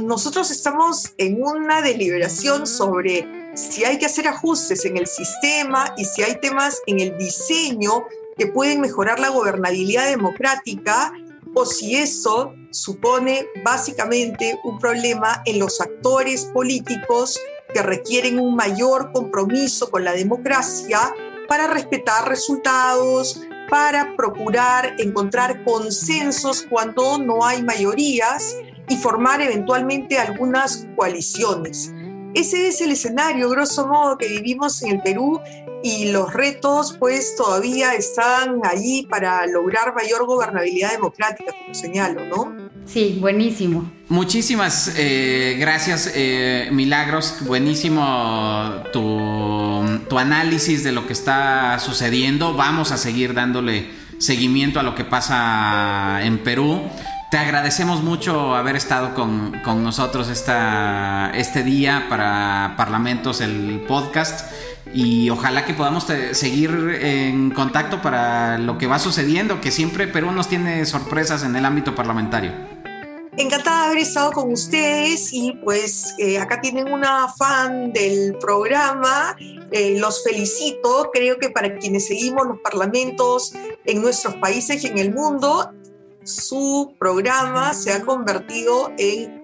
nosotros 0.07 0.51
estamos 0.51 1.13
en 1.19 1.43
una 1.43 1.83
deliberación 1.83 2.67
sobre 2.67 3.27
si 3.55 3.85
hay 3.85 3.99
que 3.99 4.07
hacer 4.07 4.29
ajustes 4.29 4.85
en 4.87 4.97
el 4.97 5.07
sistema 5.07 5.95
y 5.99 6.05
si 6.07 6.23
hay 6.23 6.41
temas 6.41 6.81
en 6.87 7.01
el 7.01 7.19
diseño 7.19 8.05
que 8.39 8.47
pueden 8.47 8.81
mejorar 8.81 9.21
la 9.21 9.29
gobernabilidad 9.29 10.09
democrática 10.09 11.13
o 11.55 11.67
si 11.67 11.97
eso 11.97 12.55
supone 12.71 13.47
básicamente 13.63 14.59
un 14.65 14.79
problema 14.79 15.43
en 15.45 15.59
los 15.59 15.81
actores 15.81 16.47
políticos 16.47 17.39
que 17.75 17.83
requieren 17.83 18.39
un 18.39 18.57
mayor 18.57 19.13
compromiso 19.13 19.91
con 19.91 20.05
la 20.05 20.13
democracia 20.13 21.13
para 21.49 21.67
respetar 21.67 22.27
resultados, 22.27 23.43
para 23.69 24.15
procurar 24.17 24.95
encontrar 24.99 25.63
consensos 25.65 26.67
cuando 26.71 27.19
no 27.19 27.45
hay 27.45 27.63
mayorías 27.63 28.57
y 28.89 28.97
formar 28.97 29.43
eventualmente 29.43 30.19
algunas 30.19 30.87
coaliciones. 30.97 31.93
Ese 32.35 32.69
es 32.69 32.81
el 32.81 32.93
escenario, 32.93 33.49
grosso 33.49 33.87
modo, 33.87 34.17
que 34.17 34.29
vivimos 34.29 34.83
en 34.83 34.93
el 34.93 35.03
Perú 35.03 35.41
y 35.83 36.11
los 36.13 36.33
retos 36.33 36.97
pues 36.99 37.37
todavía 37.37 37.95
están 37.95 38.61
allí 38.65 39.07
para 39.07 39.47
lograr 39.47 39.95
mayor 39.95 40.27
gobernabilidad 40.27 40.93
democrática, 40.93 41.53
como 41.53 41.75
señalo, 41.75 42.25
¿no? 42.27 42.64
Sí, 42.87 43.19
buenísimo. 43.21 43.91
Muchísimas 44.09 44.93
eh, 44.97 45.57
gracias, 45.59 46.13
eh, 46.15 46.69
Milagros. 46.71 47.37
Buenísimo 47.41 48.83
tu, 48.93 49.83
tu, 50.09 50.19
análisis 50.19 50.85
de 50.85 50.93
lo 50.93 51.07
que 51.07 51.13
está 51.15 51.79
sucediendo. 51.79 52.55
Vamos 52.55 52.93
a 52.93 52.99
seguir 52.99 53.35
dándole 53.35 53.91
seguimiento 54.19 54.79
a 54.79 54.83
lo 54.83 54.95
que 54.95 55.05
pasa 55.05 56.21
en 56.23 56.39
Perú. 56.39 56.83
Te 57.31 57.39
agradecemos 57.39 58.03
mucho 58.03 58.55
haber 58.55 58.77
estado 58.77 59.15
con, 59.15 59.59
con 59.65 59.83
nosotros 59.83 60.29
esta, 60.29 61.33
este 61.35 61.65
día 61.65 62.07
para 62.09 62.75
Parlamentos, 62.77 63.41
el 63.41 63.83
podcast 63.89 64.53
y 64.95 65.29
ojalá 65.29 65.67
que 65.67 65.75
podamos 65.75 66.07
seguir 66.33 66.71
en 67.01 67.51
contacto 67.51 68.01
para 68.01 68.59
lo 68.59 68.79
que 68.79 68.87
va 68.87 69.01
sucediendo, 69.01 69.61
que 69.61 69.73
siempre 69.73 70.07
Perú 70.07 70.31
nos 70.31 70.49
tiene 70.49 70.87
sorpresas 70.87 71.43
en 71.43 71.57
el 71.57 71.65
ámbito 71.65 71.97
parlamentario. 71.97 72.53
Encantada 73.37 73.81
de 73.81 73.87
haber 73.87 73.99
estado 73.99 74.31
con 74.31 74.53
ustedes 74.53 75.33
y 75.33 75.53
pues 75.65 76.15
eh, 76.19 76.39
acá 76.39 76.61
tienen 76.61 76.93
una 76.93 77.27
fan 77.37 77.93
del 77.93 78.37
programa, 78.39 79.37
eh, 79.73 79.99
los 79.99 80.23
felicito, 80.23 81.11
creo 81.13 81.39
que 81.39 81.51
para 81.51 81.77
quienes 81.79 82.07
seguimos 82.07 82.47
los 82.47 82.61
parlamentos 82.61 83.53
en 83.85 84.01
nuestros 84.01 84.37
países 84.37 84.85
y 84.85 84.87
en 84.87 84.99
el 84.99 85.13
mundo, 85.13 85.73
su 86.23 86.95
programa 87.01 87.75
se 87.75 87.93
ha 87.93 88.03
convertido 88.03 88.93
en 88.99 89.43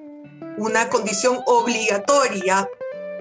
una 0.56 0.88
condición 0.88 1.40
obligatoria 1.46 2.68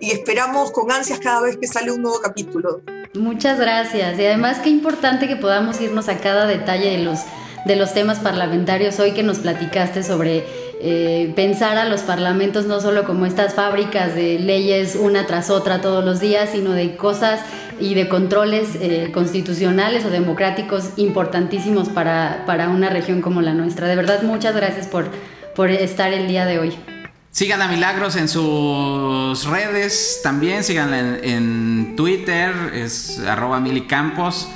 y 0.01 0.11
esperamos 0.11 0.71
con 0.71 0.91
ansias 0.91 1.19
cada 1.19 1.41
vez 1.41 1.57
que 1.57 1.67
sale 1.67 1.91
un 1.91 2.01
nuevo 2.01 2.19
capítulo. 2.21 2.81
Muchas 3.15 3.59
gracias. 3.59 4.19
Y 4.19 4.25
además 4.25 4.59
qué 4.59 4.69
importante 4.69 5.27
que 5.27 5.35
podamos 5.35 5.81
irnos 5.81 6.09
a 6.09 6.17
cada 6.17 6.45
detalle 6.45 6.91
de 6.91 6.99
los, 6.99 7.19
de 7.65 7.75
los 7.75 7.93
temas 7.93 8.19
parlamentarios. 8.19 8.99
Hoy 8.99 9.13
que 9.13 9.23
nos 9.23 9.39
platicaste 9.39 10.03
sobre 10.03 10.45
eh, 10.81 11.33
pensar 11.35 11.77
a 11.77 11.85
los 11.85 12.01
parlamentos 12.01 12.65
no 12.65 12.79
solo 12.79 13.03
como 13.03 13.25
estas 13.25 13.53
fábricas 13.53 14.15
de 14.15 14.39
leyes 14.39 14.95
una 14.95 15.25
tras 15.25 15.49
otra 15.49 15.81
todos 15.81 16.05
los 16.05 16.19
días, 16.19 16.51
sino 16.51 16.71
de 16.71 16.95
cosas 16.95 17.41
y 17.79 17.95
de 17.95 18.07
controles 18.07 18.75
eh, 18.75 19.11
constitucionales 19.13 20.05
o 20.05 20.09
democráticos 20.09 20.91
importantísimos 20.97 21.89
para, 21.89 22.43
para 22.45 22.69
una 22.69 22.89
región 22.89 23.21
como 23.21 23.41
la 23.41 23.53
nuestra. 23.53 23.87
De 23.87 23.95
verdad, 23.95 24.21
muchas 24.21 24.55
gracias 24.55 24.87
por, 24.87 25.07
por 25.55 25.69
estar 25.71 26.13
el 26.13 26.27
día 26.27 26.45
de 26.45 26.59
hoy. 26.59 26.98
Sigan 27.31 27.61
a 27.61 27.67
Milagros 27.67 28.15
en 28.15 28.27
sus 28.27 29.45
redes 29.45 30.19
también, 30.23 30.63
síganla 30.63 31.19
en, 31.21 31.95
Twitter, 31.95 32.51
es 32.73 33.19
arroba 33.19 33.59
milicampos. 33.59 34.47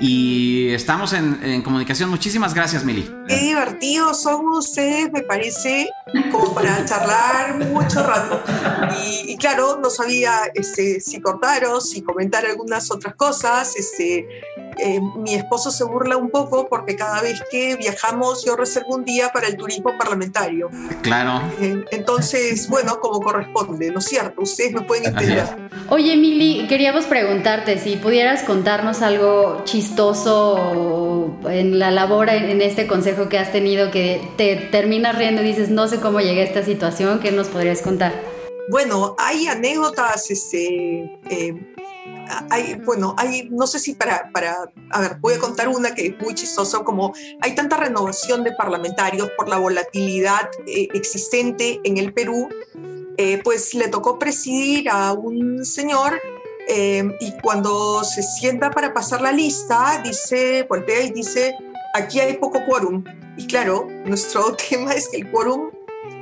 Y 0.00 0.70
estamos 0.70 1.12
en, 1.12 1.62
comunicación. 1.62 2.10
Muchísimas 2.10 2.54
gracias, 2.54 2.84
Mili. 2.84 3.08
Qué 3.28 3.36
divertidos 3.36 4.22
son 4.22 4.48
ustedes, 4.48 5.12
me 5.12 5.22
parece, 5.22 5.88
como 6.32 6.52
para 6.52 6.84
charlar 6.84 7.58
mucho 7.68 8.04
rato. 8.04 8.42
Y, 9.04 9.36
claro, 9.36 9.78
no 9.80 9.90
sabía 9.90 10.40
este, 10.54 11.00
si 11.00 11.20
cortaros, 11.20 11.90
si 11.90 12.02
comentar 12.02 12.44
algunas 12.44 12.90
otras 12.90 13.14
cosas. 13.14 13.76
Este, 13.76 14.26
eh, 14.78 15.00
mi 15.16 15.34
esposo 15.34 15.70
se 15.70 15.84
burla 15.84 16.16
un 16.16 16.30
poco 16.30 16.68
porque 16.68 16.96
cada 16.96 17.20
vez 17.20 17.42
que 17.50 17.76
viajamos 17.76 18.44
yo 18.44 18.56
reservo 18.56 18.94
un 18.94 19.04
día 19.04 19.30
para 19.32 19.48
el 19.48 19.56
turismo 19.56 19.96
parlamentario. 19.98 20.70
Claro. 21.02 21.42
Eh, 21.60 21.84
entonces, 21.90 22.68
bueno, 22.68 23.00
como 23.00 23.20
corresponde, 23.20 23.90
¿no 23.90 23.98
es 23.98 24.06
cierto? 24.06 24.42
Ustedes 24.42 24.72
me 24.72 24.82
pueden 24.82 25.06
entender. 25.06 25.46
Oye, 25.88 26.16
Mili, 26.16 26.66
queríamos 26.68 27.04
preguntarte 27.04 27.78
si 27.78 27.96
pudieras 27.96 28.42
contarnos 28.42 29.02
algo 29.02 29.62
chistoso 29.64 31.38
en 31.48 31.78
la 31.78 31.90
labor, 31.90 32.28
en 32.30 32.60
este 32.62 32.86
consejo 32.86 33.28
que 33.28 33.38
has 33.38 33.52
tenido, 33.52 33.90
que 33.90 34.20
te 34.36 34.56
terminas 34.56 35.16
riendo 35.16 35.42
y 35.42 35.46
dices, 35.46 35.70
no 35.70 35.88
sé 35.88 36.00
cómo 36.00 36.20
llegué 36.20 36.42
a 36.42 36.44
esta 36.44 36.64
situación, 36.64 37.20
¿qué 37.20 37.32
nos 37.32 37.48
podrías 37.48 37.82
contar? 37.82 38.12
Bueno, 38.68 39.16
hay 39.18 39.46
anécdotas 39.48 40.30
este, 40.30 41.18
eh, 41.28 41.54
hay, 42.50 42.74
bueno, 42.84 43.14
hay, 43.18 43.48
no 43.50 43.66
sé 43.66 43.78
si 43.78 43.94
para, 43.94 44.30
para, 44.32 44.56
a 44.90 45.00
ver, 45.00 45.16
voy 45.20 45.34
a 45.34 45.38
contar 45.38 45.68
una 45.68 45.94
que 45.94 46.08
es 46.08 46.20
muy 46.20 46.34
chistosa, 46.34 46.80
como 46.80 47.12
hay 47.40 47.54
tanta 47.54 47.76
renovación 47.76 48.44
de 48.44 48.52
parlamentarios 48.52 49.30
por 49.36 49.48
la 49.48 49.58
volatilidad 49.58 50.50
eh, 50.66 50.88
existente 50.94 51.80
en 51.84 51.98
el 51.98 52.12
Perú, 52.12 52.48
eh, 53.18 53.40
pues 53.44 53.74
le 53.74 53.88
tocó 53.88 54.18
presidir 54.18 54.88
a 54.88 55.12
un 55.12 55.64
señor 55.64 56.20
eh, 56.68 57.04
y 57.20 57.32
cuando 57.42 58.02
se 58.04 58.22
sienta 58.22 58.70
para 58.70 58.94
pasar 58.94 59.20
la 59.20 59.32
lista, 59.32 60.00
dice, 60.02 60.64
voltea 60.68 61.02
y 61.02 61.10
dice, 61.10 61.54
aquí 61.94 62.20
hay 62.20 62.34
poco 62.34 62.64
quórum. 62.66 63.04
Y 63.36 63.46
claro, 63.46 63.86
nuestro 64.04 64.54
tema 64.70 64.92
es 64.92 65.08
que 65.08 65.18
el 65.18 65.30
quórum 65.30 65.70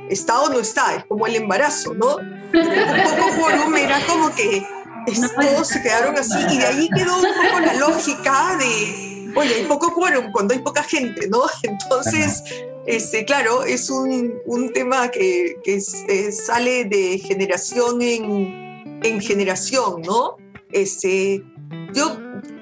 está 0.09 0.41
o 0.41 0.49
no 0.49 0.59
está, 0.59 0.95
es 0.95 1.05
como 1.05 1.25
el 1.27 1.35
embarazo, 1.35 1.93
¿no? 1.93 2.17
Un 2.17 2.51
poco 2.53 3.39
quórum 3.39 3.75
era 3.77 4.05
como 4.05 4.33
que 4.35 4.65
todos 5.05 5.67
se 5.67 5.81
quedaron 5.81 6.17
así 6.17 6.37
y 6.51 6.57
de 6.57 6.65
ahí 6.65 6.89
quedó 6.95 7.17
un 7.17 7.23
poco 7.23 7.59
la 7.59 7.73
lógica 7.75 8.57
de, 8.57 9.31
oye, 9.35 9.55
hay 9.55 9.65
poco 9.65 9.93
quórum 9.93 10.31
cuando 10.31 10.53
hay 10.53 10.59
poca 10.59 10.83
gente, 10.83 11.27
¿no? 11.27 11.43
Entonces, 11.63 12.43
este, 12.85 13.25
claro, 13.25 13.63
es 13.63 13.89
un, 13.89 14.33
un 14.45 14.73
tema 14.73 15.09
que, 15.09 15.57
que 15.63 15.75
eh, 16.07 16.31
sale 16.31 16.85
de 16.85 17.19
generación 17.19 18.01
en, 18.01 18.99
en 19.03 19.21
generación, 19.21 20.01
¿no? 20.01 20.37
Este, 20.71 21.43
yo 21.93 22.17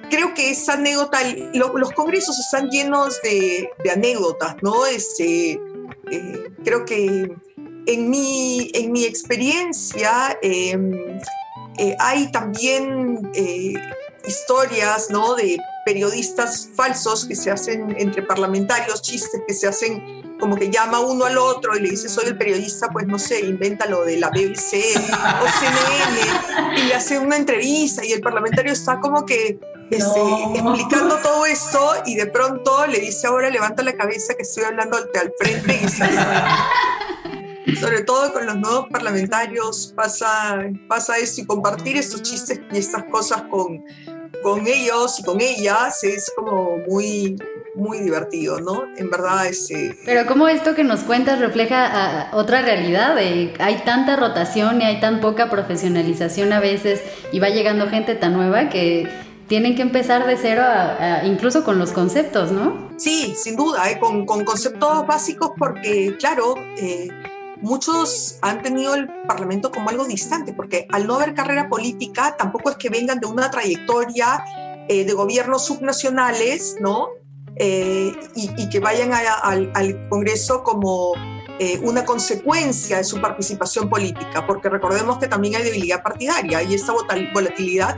creo 0.09 0.33
que 0.33 0.51
esa 0.51 0.73
anécdota, 0.73 1.19
los 1.53 1.91
congresos 1.93 2.37
están 2.39 2.69
llenos 2.69 3.21
de, 3.21 3.69
de 3.83 3.91
anécdotas, 3.91 4.55
¿no? 4.61 4.85
Este, 4.85 5.59
eh, 6.11 6.51
creo 6.63 6.85
que 6.85 7.31
en 7.85 8.09
mi, 8.09 8.69
en 8.73 8.91
mi 8.91 9.05
experiencia 9.05 10.37
em, 10.41 11.19
eh, 11.79 11.95
hay 11.97 12.29
también 12.29 13.31
eh, 13.33 13.73
historias 14.27 15.09
¿no? 15.09 15.35
de 15.35 15.57
periodistas 15.85 16.69
falsos 16.75 17.25
que 17.25 17.35
se 17.35 17.51
hacen 17.51 17.95
entre 17.97 18.21
parlamentarios, 18.21 19.01
chistes 19.01 19.41
que 19.47 19.53
se 19.53 19.67
hacen 19.67 20.37
como 20.39 20.57
que 20.57 20.69
llama 20.69 20.99
uno 20.99 21.23
al 21.23 21.37
otro 21.37 21.77
y 21.77 21.81
le 21.81 21.89
dice 21.91 22.09
soy 22.09 22.25
el 22.27 22.37
periodista, 22.37 22.89
pues 22.89 23.07
no 23.07 23.17
sé, 23.17 23.39
inventa 23.39 23.85
lo 23.85 24.03
de 24.03 24.17
la 24.17 24.29
BBC 24.29 24.75
o 25.41 25.45
CNN 25.59 26.79
y 26.81 26.83
le 26.83 26.93
hace 26.93 27.17
una 27.17 27.37
entrevista 27.37 28.05
y 28.05 28.11
el 28.11 28.19
parlamentario 28.19 28.73
está 28.73 28.99
como 28.99 29.25
que 29.25 29.57
este, 29.89 30.21
explicando 30.55 31.15
todo 31.17 31.45
esto 31.45 31.93
y 32.05 32.15
de 32.15 32.27
pronto 32.27 32.87
le 32.87 32.99
dice 32.99 33.27
ahora 33.27 33.49
levanta 33.49 33.83
la 33.83 33.93
cabeza 33.93 34.33
que 34.35 34.43
estoy 34.43 34.65
hablando 34.65 34.97
al, 34.97 35.09
al 35.19 35.33
frente 35.39 35.79
y 35.81 35.87
se 35.87 36.03
sobre 37.75 38.03
todo 38.03 38.31
con 38.33 38.45
los 38.45 38.55
nuevos 38.57 38.87
parlamentarios 38.89 39.93
pasa, 39.95 40.59
pasa 40.87 41.17
esto 41.17 41.41
y 41.41 41.45
compartir 41.45 41.97
estos 41.97 42.21
chistes 42.21 42.61
y 42.71 42.77
estas 42.77 43.03
cosas 43.05 43.43
con, 43.49 43.83
con 44.43 44.67
ellos 44.67 45.19
y 45.19 45.23
con 45.23 45.41
ellas 45.41 46.03
es 46.03 46.31
como 46.35 46.77
muy, 46.87 47.37
muy 47.75 47.99
divertido, 47.99 48.59
¿no? 48.59 48.83
En 48.97 49.09
verdad 49.09 49.47
es... 49.47 49.69
Eh, 49.71 49.97
Pero 50.05 50.25
como 50.25 50.47
esto 50.47 50.75
que 50.75 50.83
nos 50.83 51.01
cuentas 51.01 51.39
refleja 51.39 52.29
otra 52.33 52.61
realidad, 52.61 53.17
hay 53.17 53.81
tanta 53.85 54.15
rotación 54.15 54.81
y 54.81 54.85
hay 54.85 54.99
tan 54.99 55.21
poca 55.21 55.49
profesionalización 55.49 56.53
a 56.53 56.59
veces 56.59 57.01
y 57.31 57.39
va 57.39 57.49
llegando 57.49 57.87
gente 57.89 58.15
tan 58.15 58.33
nueva 58.33 58.69
que 58.69 59.07
tienen 59.49 59.75
que 59.75 59.81
empezar 59.81 60.27
de 60.27 60.37
cero, 60.37 60.63
incluso 61.25 61.65
con 61.65 61.79
los 61.79 61.91
conceptos, 61.91 62.51
¿no? 62.51 62.91
Sí, 62.97 63.33
sin 63.35 63.55
duda, 63.55 63.89
¿eh? 63.89 63.99
con, 63.99 64.25
con, 64.25 64.45
conceptos 64.45 65.07
básicos 65.07 65.51
porque, 65.57 66.15
claro, 66.19 66.53
eh, 66.77 67.09
muchos 67.61 68.37
han 68.41 68.61
tenido 68.61 68.95
el 68.95 69.07
Parlamento 69.27 69.71
como 69.71 69.89
algo 69.89 70.05
distante, 70.05 70.53
porque 70.53 70.87
al 70.91 71.07
no 71.07 71.15
haber 71.15 71.33
carrera 71.33 71.69
política, 71.69 72.35
tampoco 72.37 72.69
es 72.69 72.77
que 72.77 72.89
vengan 72.89 73.19
de 73.19 73.27
una 73.27 73.51
trayectoria 73.51 74.43
eh, 74.87 75.05
de 75.05 75.13
gobiernos 75.13 75.65
subnacionales, 75.65 76.77
¿no? 76.79 77.09
Eh, 77.55 78.13
y, 78.35 78.69
que 78.69 78.79
vayan 78.79 79.11
al, 79.13 80.07
Congreso 80.07 80.63
como 80.63 81.13
eh, 81.59 81.77
una 81.83 82.05
consecuencia 82.05 82.97
de 82.97 83.03
su 83.03 83.19
participación 83.19 83.89
política, 83.89 84.47
porque 84.47 84.69
recordemos 84.69 85.17
que 85.17 85.27
también 85.27 85.55
hay 85.55 85.63
debilidad 85.63 86.01
partidaria 86.01 86.63
y 86.63 86.73
esa 86.73 86.93
volatilidad. 87.33 87.97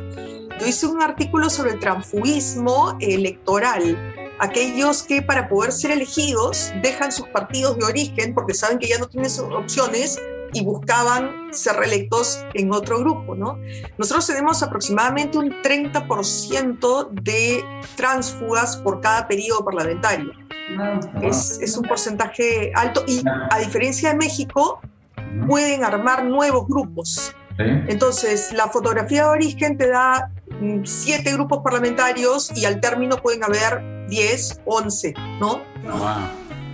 Yo 0.59 0.65
hice 0.65 0.87
un 0.87 1.01
artículo 1.01 1.49
sobre 1.49 1.71
el 1.71 1.79
transfugismo 1.79 2.97
electoral 2.99 4.10
aquellos 4.41 5.03
que 5.03 5.21
para 5.21 5.47
poder 5.47 5.71
ser 5.71 5.91
elegidos 5.91 6.73
dejan 6.81 7.11
sus 7.11 7.27
partidos 7.27 7.77
de 7.77 7.85
origen 7.85 8.33
porque 8.33 8.53
saben 8.53 8.79
que 8.79 8.87
ya 8.87 8.97
no 8.97 9.07
tienen 9.07 9.31
opciones 9.53 10.19
y 10.53 10.65
buscaban 10.65 11.53
ser 11.53 11.75
reelectos 11.77 12.43
en 12.55 12.73
otro 12.73 12.99
grupo, 12.99 13.35
¿no? 13.35 13.57
Nosotros 13.97 14.27
tenemos 14.27 14.61
aproximadamente 14.61 15.37
un 15.37 15.49
30% 15.61 17.09
de 17.11 17.63
transfugas 17.95 18.75
por 18.77 18.99
cada 18.99 19.27
periodo 19.27 19.63
parlamentario. 19.63 20.31
Es, 21.21 21.59
es, 21.61 21.77
un 21.77 21.83
porcentaje 21.83 22.71
alto 22.75 23.03
y 23.07 23.21
a 23.49 23.59
diferencia 23.59 24.09
de 24.09 24.15
México, 24.15 24.81
pueden 25.47 25.83
armar 25.83 26.25
nuevos 26.25 26.67
grupos. 26.67 27.33
Entonces, 27.57 28.51
la 28.53 28.67
fotografía 28.67 29.23
de 29.23 29.29
origen 29.29 29.77
te 29.77 29.87
da 29.87 30.31
siete 30.83 31.33
grupos 31.33 31.59
parlamentarios 31.63 32.51
y 32.55 32.65
al 32.65 32.79
término 32.79 33.17
pueden 33.17 33.43
haber 33.43 34.07
10, 34.07 34.61
11, 34.65 35.13
¿no? 35.39 35.61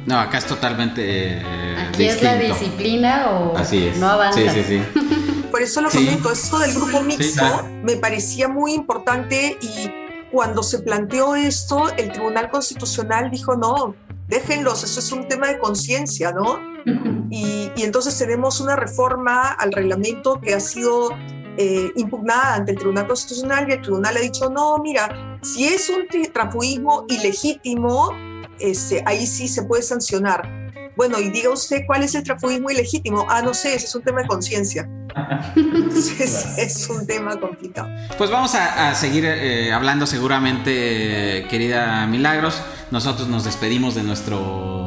No, 0.07 0.19
acá 0.19 0.37
es 0.37 0.45
totalmente. 0.45 1.03
Eh, 1.05 1.89
Aquí 1.89 2.05
es 2.05 2.23
la 2.23 2.35
disciplina 2.35 3.29
o 3.29 3.53
no 3.99 4.07
avanza. 4.07 4.39
Sí, 4.39 4.49
sí, 4.49 4.63
sí. 4.63 5.47
Por 5.51 5.61
eso 5.61 5.81
lo 5.81 5.89
comento, 5.89 6.31
esto 6.31 6.59
del 6.59 6.73
grupo 6.73 7.01
mixto 7.01 7.43
me 7.83 7.97
parecía 7.97 8.47
muy 8.47 8.73
importante 8.73 9.57
y 9.61 9.91
cuando 10.31 10.61
se 10.61 10.79
planteó 10.79 11.35
esto, 11.35 11.89
el 11.97 12.11
Tribunal 12.11 12.49
Constitucional 12.49 13.31
dijo, 13.31 13.55
no, 13.55 13.95
déjenlos, 14.27 14.83
eso 14.83 14.99
es 14.99 15.11
un 15.11 15.27
tema 15.27 15.47
de 15.47 15.59
conciencia, 15.59 16.31
¿no? 16.31 16.59
Y, 17.29 17.73
y, 17.75 17.83
entonces 17.83 18.17
tenemos 18.17 18.61
una 18.61 18.77
reforma 18.77 19.49
al 19.49 19.73
reglamento 19.73 20.39
que 20.39 20.53
ha 20.53 20.61
sido 20.61 21.09
eh, 21.57 21.91
impugnada 21.95 22.55
ante 22.55 22.71
el 22.71 22.77
Tribunal 22.77 23.07
Constitucional 23.07 23.67
y 23.69 23.73
el 23.73 23.81
Tribunal 23.81 24.15
ha 24.17 24.19
dicho, 24.19 24.49
no, 24.49 24.77
mira, 24.77 25.39
si 25.41 25.65
es 25.67 25.89
un 25.89 26.07
transfugismo 26.31 27.05
ilegítimo, 27.09 28.11
este, 28.59 29.03
ahí 29.05 29.25
sí 29.25 29.47
se 29.47 29.63
puede 29.63 29.83
sancionar. 29.83 30.47
Bueno, 30.95 31.19
y 31.19 31.29
diga 31.29 31.51
usted 31.51 31.81
cuál 31.85 32.03
es 32.03 32.15
el 32.15 32.23
transfugismo 32.23 32.71
ilegítimo. 32.71 33.25
Ah, 33.29 33.43
no 33.43 33.53
sé, 33.53 33.75
ese 33.75 33.85
es 33.85 33.95
un 33.95 34.01
tema 34.01 34.21
de 34.21 34.27
conciencia. 34.27 34.89
es, 36.57 36.87
un 36.89 37.05
tema 37.05 37.39
complicado. 37.39 37.87
Pues 38.17 38.29
vamos 38.29 38.55
a, 38.55 38.93
seguir 38.95 39.25
eh, 39.25 39.71
hablando 39.71 40.07
seguramente, 40.07 41.45
querida 41.49 42.05
Milagros. 42.07 42.61
Nosotros 42.91 43.27
nos 43.27 43.43
despedimos 43.43 43.95
de 43.95 44.03
nuestro 44.03 44.86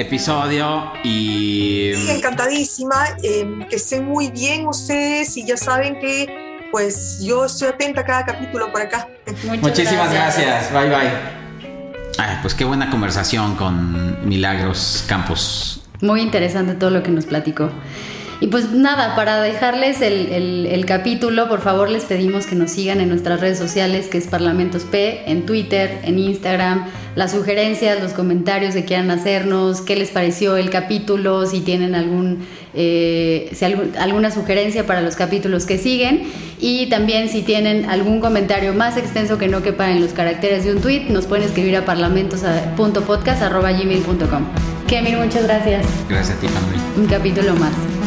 episodio 0.00 0.92
y... 1.02 1.92
Sí, 1.96 2.10
encantadísima, 2.10 3.16
eh, 3.22 3.66
que 3.68 3.76
estén 3.76 4.04
muy 4.04 4.30
bien 4.30 4.66
ustedes 4.66 5.36
y 5.36 5.44
ya 5.44 5.56
saben 5.56 5.98
que 5.98 6.68
pues 6.70 7.20
yo 7.22 7.46
estoy 7.46 7.68
atenta 7.68 8.02
a 8.02 8.04
cada 8.04 8.24
capítulo 8.24 8.70
por 8.70 8.82
acá. 8.82 9.08
Muchísimas 9.60 10.12
gracias. 10.12 10.72
bye 10.72 10.88
bye. 10.88 11.10
pues 12.42 12.54
qué 12.54 12.64
buena 12.64 12.90
conversación 12.90 13.56
con 13.56 14.28
Milagros 14.28 15.04
Campos. 15.08 15.82
Muy 16.00 16.20
interesante 16.20 16.74
todo 16.74 16.90
lo 16.90 17.02
que 17.02 17.10
nos 17.10 17.26
platicó. 17.26 17.70
Y 18.40 18.46
pues 18.46 18.70
nada, 18.70 19.16
para 19.16 19.42
dejarles 19.42 20.00
el, 20.00 20.84
capítulo, 20.86 21.48
por 21.48 21.60
favor 21.60 21.90
les 21.90 22.04
pedimos 22.04 22.46
que 22.46 22.54
nos 22.54 22.70
sigan 22.70 23.00
en 23.00 23.08
nuestras 23.08 23.40
redes 23.40 23.58
sociales, 23.58 24.06
que 24.06 24.18
es 24.18 24.28
Parlamentos 24.28 24.84
P, 24.84 25.28
en 25.30 25.44
Twitter, 25.44 25.98
en 26.04 26.20
Instagram, 26.20 26.86
las 27.16 27.32
sugerencias, 27.32 28.00
los 28.00 28.12
comentarios 28.12 28.74
que 28.74 28.84
quieran 28.84 29.10
hacernos, 29.10 29.80
qué 29.80 29.96
les 29.96 30.10
pareció 30.10 30.56
el 30.56 30.70
capítulo, 30.70 31.46
si 31.46 31.62
tienen 31.62 31.96
algún, 31.96 32.46
eh, 32.74 33.50
alguna 33.98 34.30
sugerencia 34.30 34.86
para 34.86 35.00
los 35.00 35.16
capítulos 35.16 35.66
que 35.66 35.78
siguen. 35.78 36.30
Y 36.60 36.86
también 36.86 37.28
si 37.28 37.42
tienen 37.42 37.90
algún 37.90 38.20
comentario 38.20 38.72
más 38.72 38.96
extenso 38.96 39.36
que 39.36 39.48
no 39.48 39.64
quepa 39.64 39.90
en 39.90 40.00
los 40.00 40.12
caracteres 40.12 40.64
de 40.64 40.74
un 40.74 40.80
tweet, 40.80 41.06
nos 41.08 41.26
pueden 41.26 41.44
escribir 41.44 41.76
a 41.76 41.84
parlamentos.podcast.gmail.com. 41.84 44.44
Kevin, 44.86 45.18
muchas 45.18 45.42
gracias. 45.42 45.84
Gracias 46.08 46.38
a 46.38 46.40
ti, 46.40 46.46
Un 46.96 47.06
capítulo 47.06 47.56
más. 47.56 47.97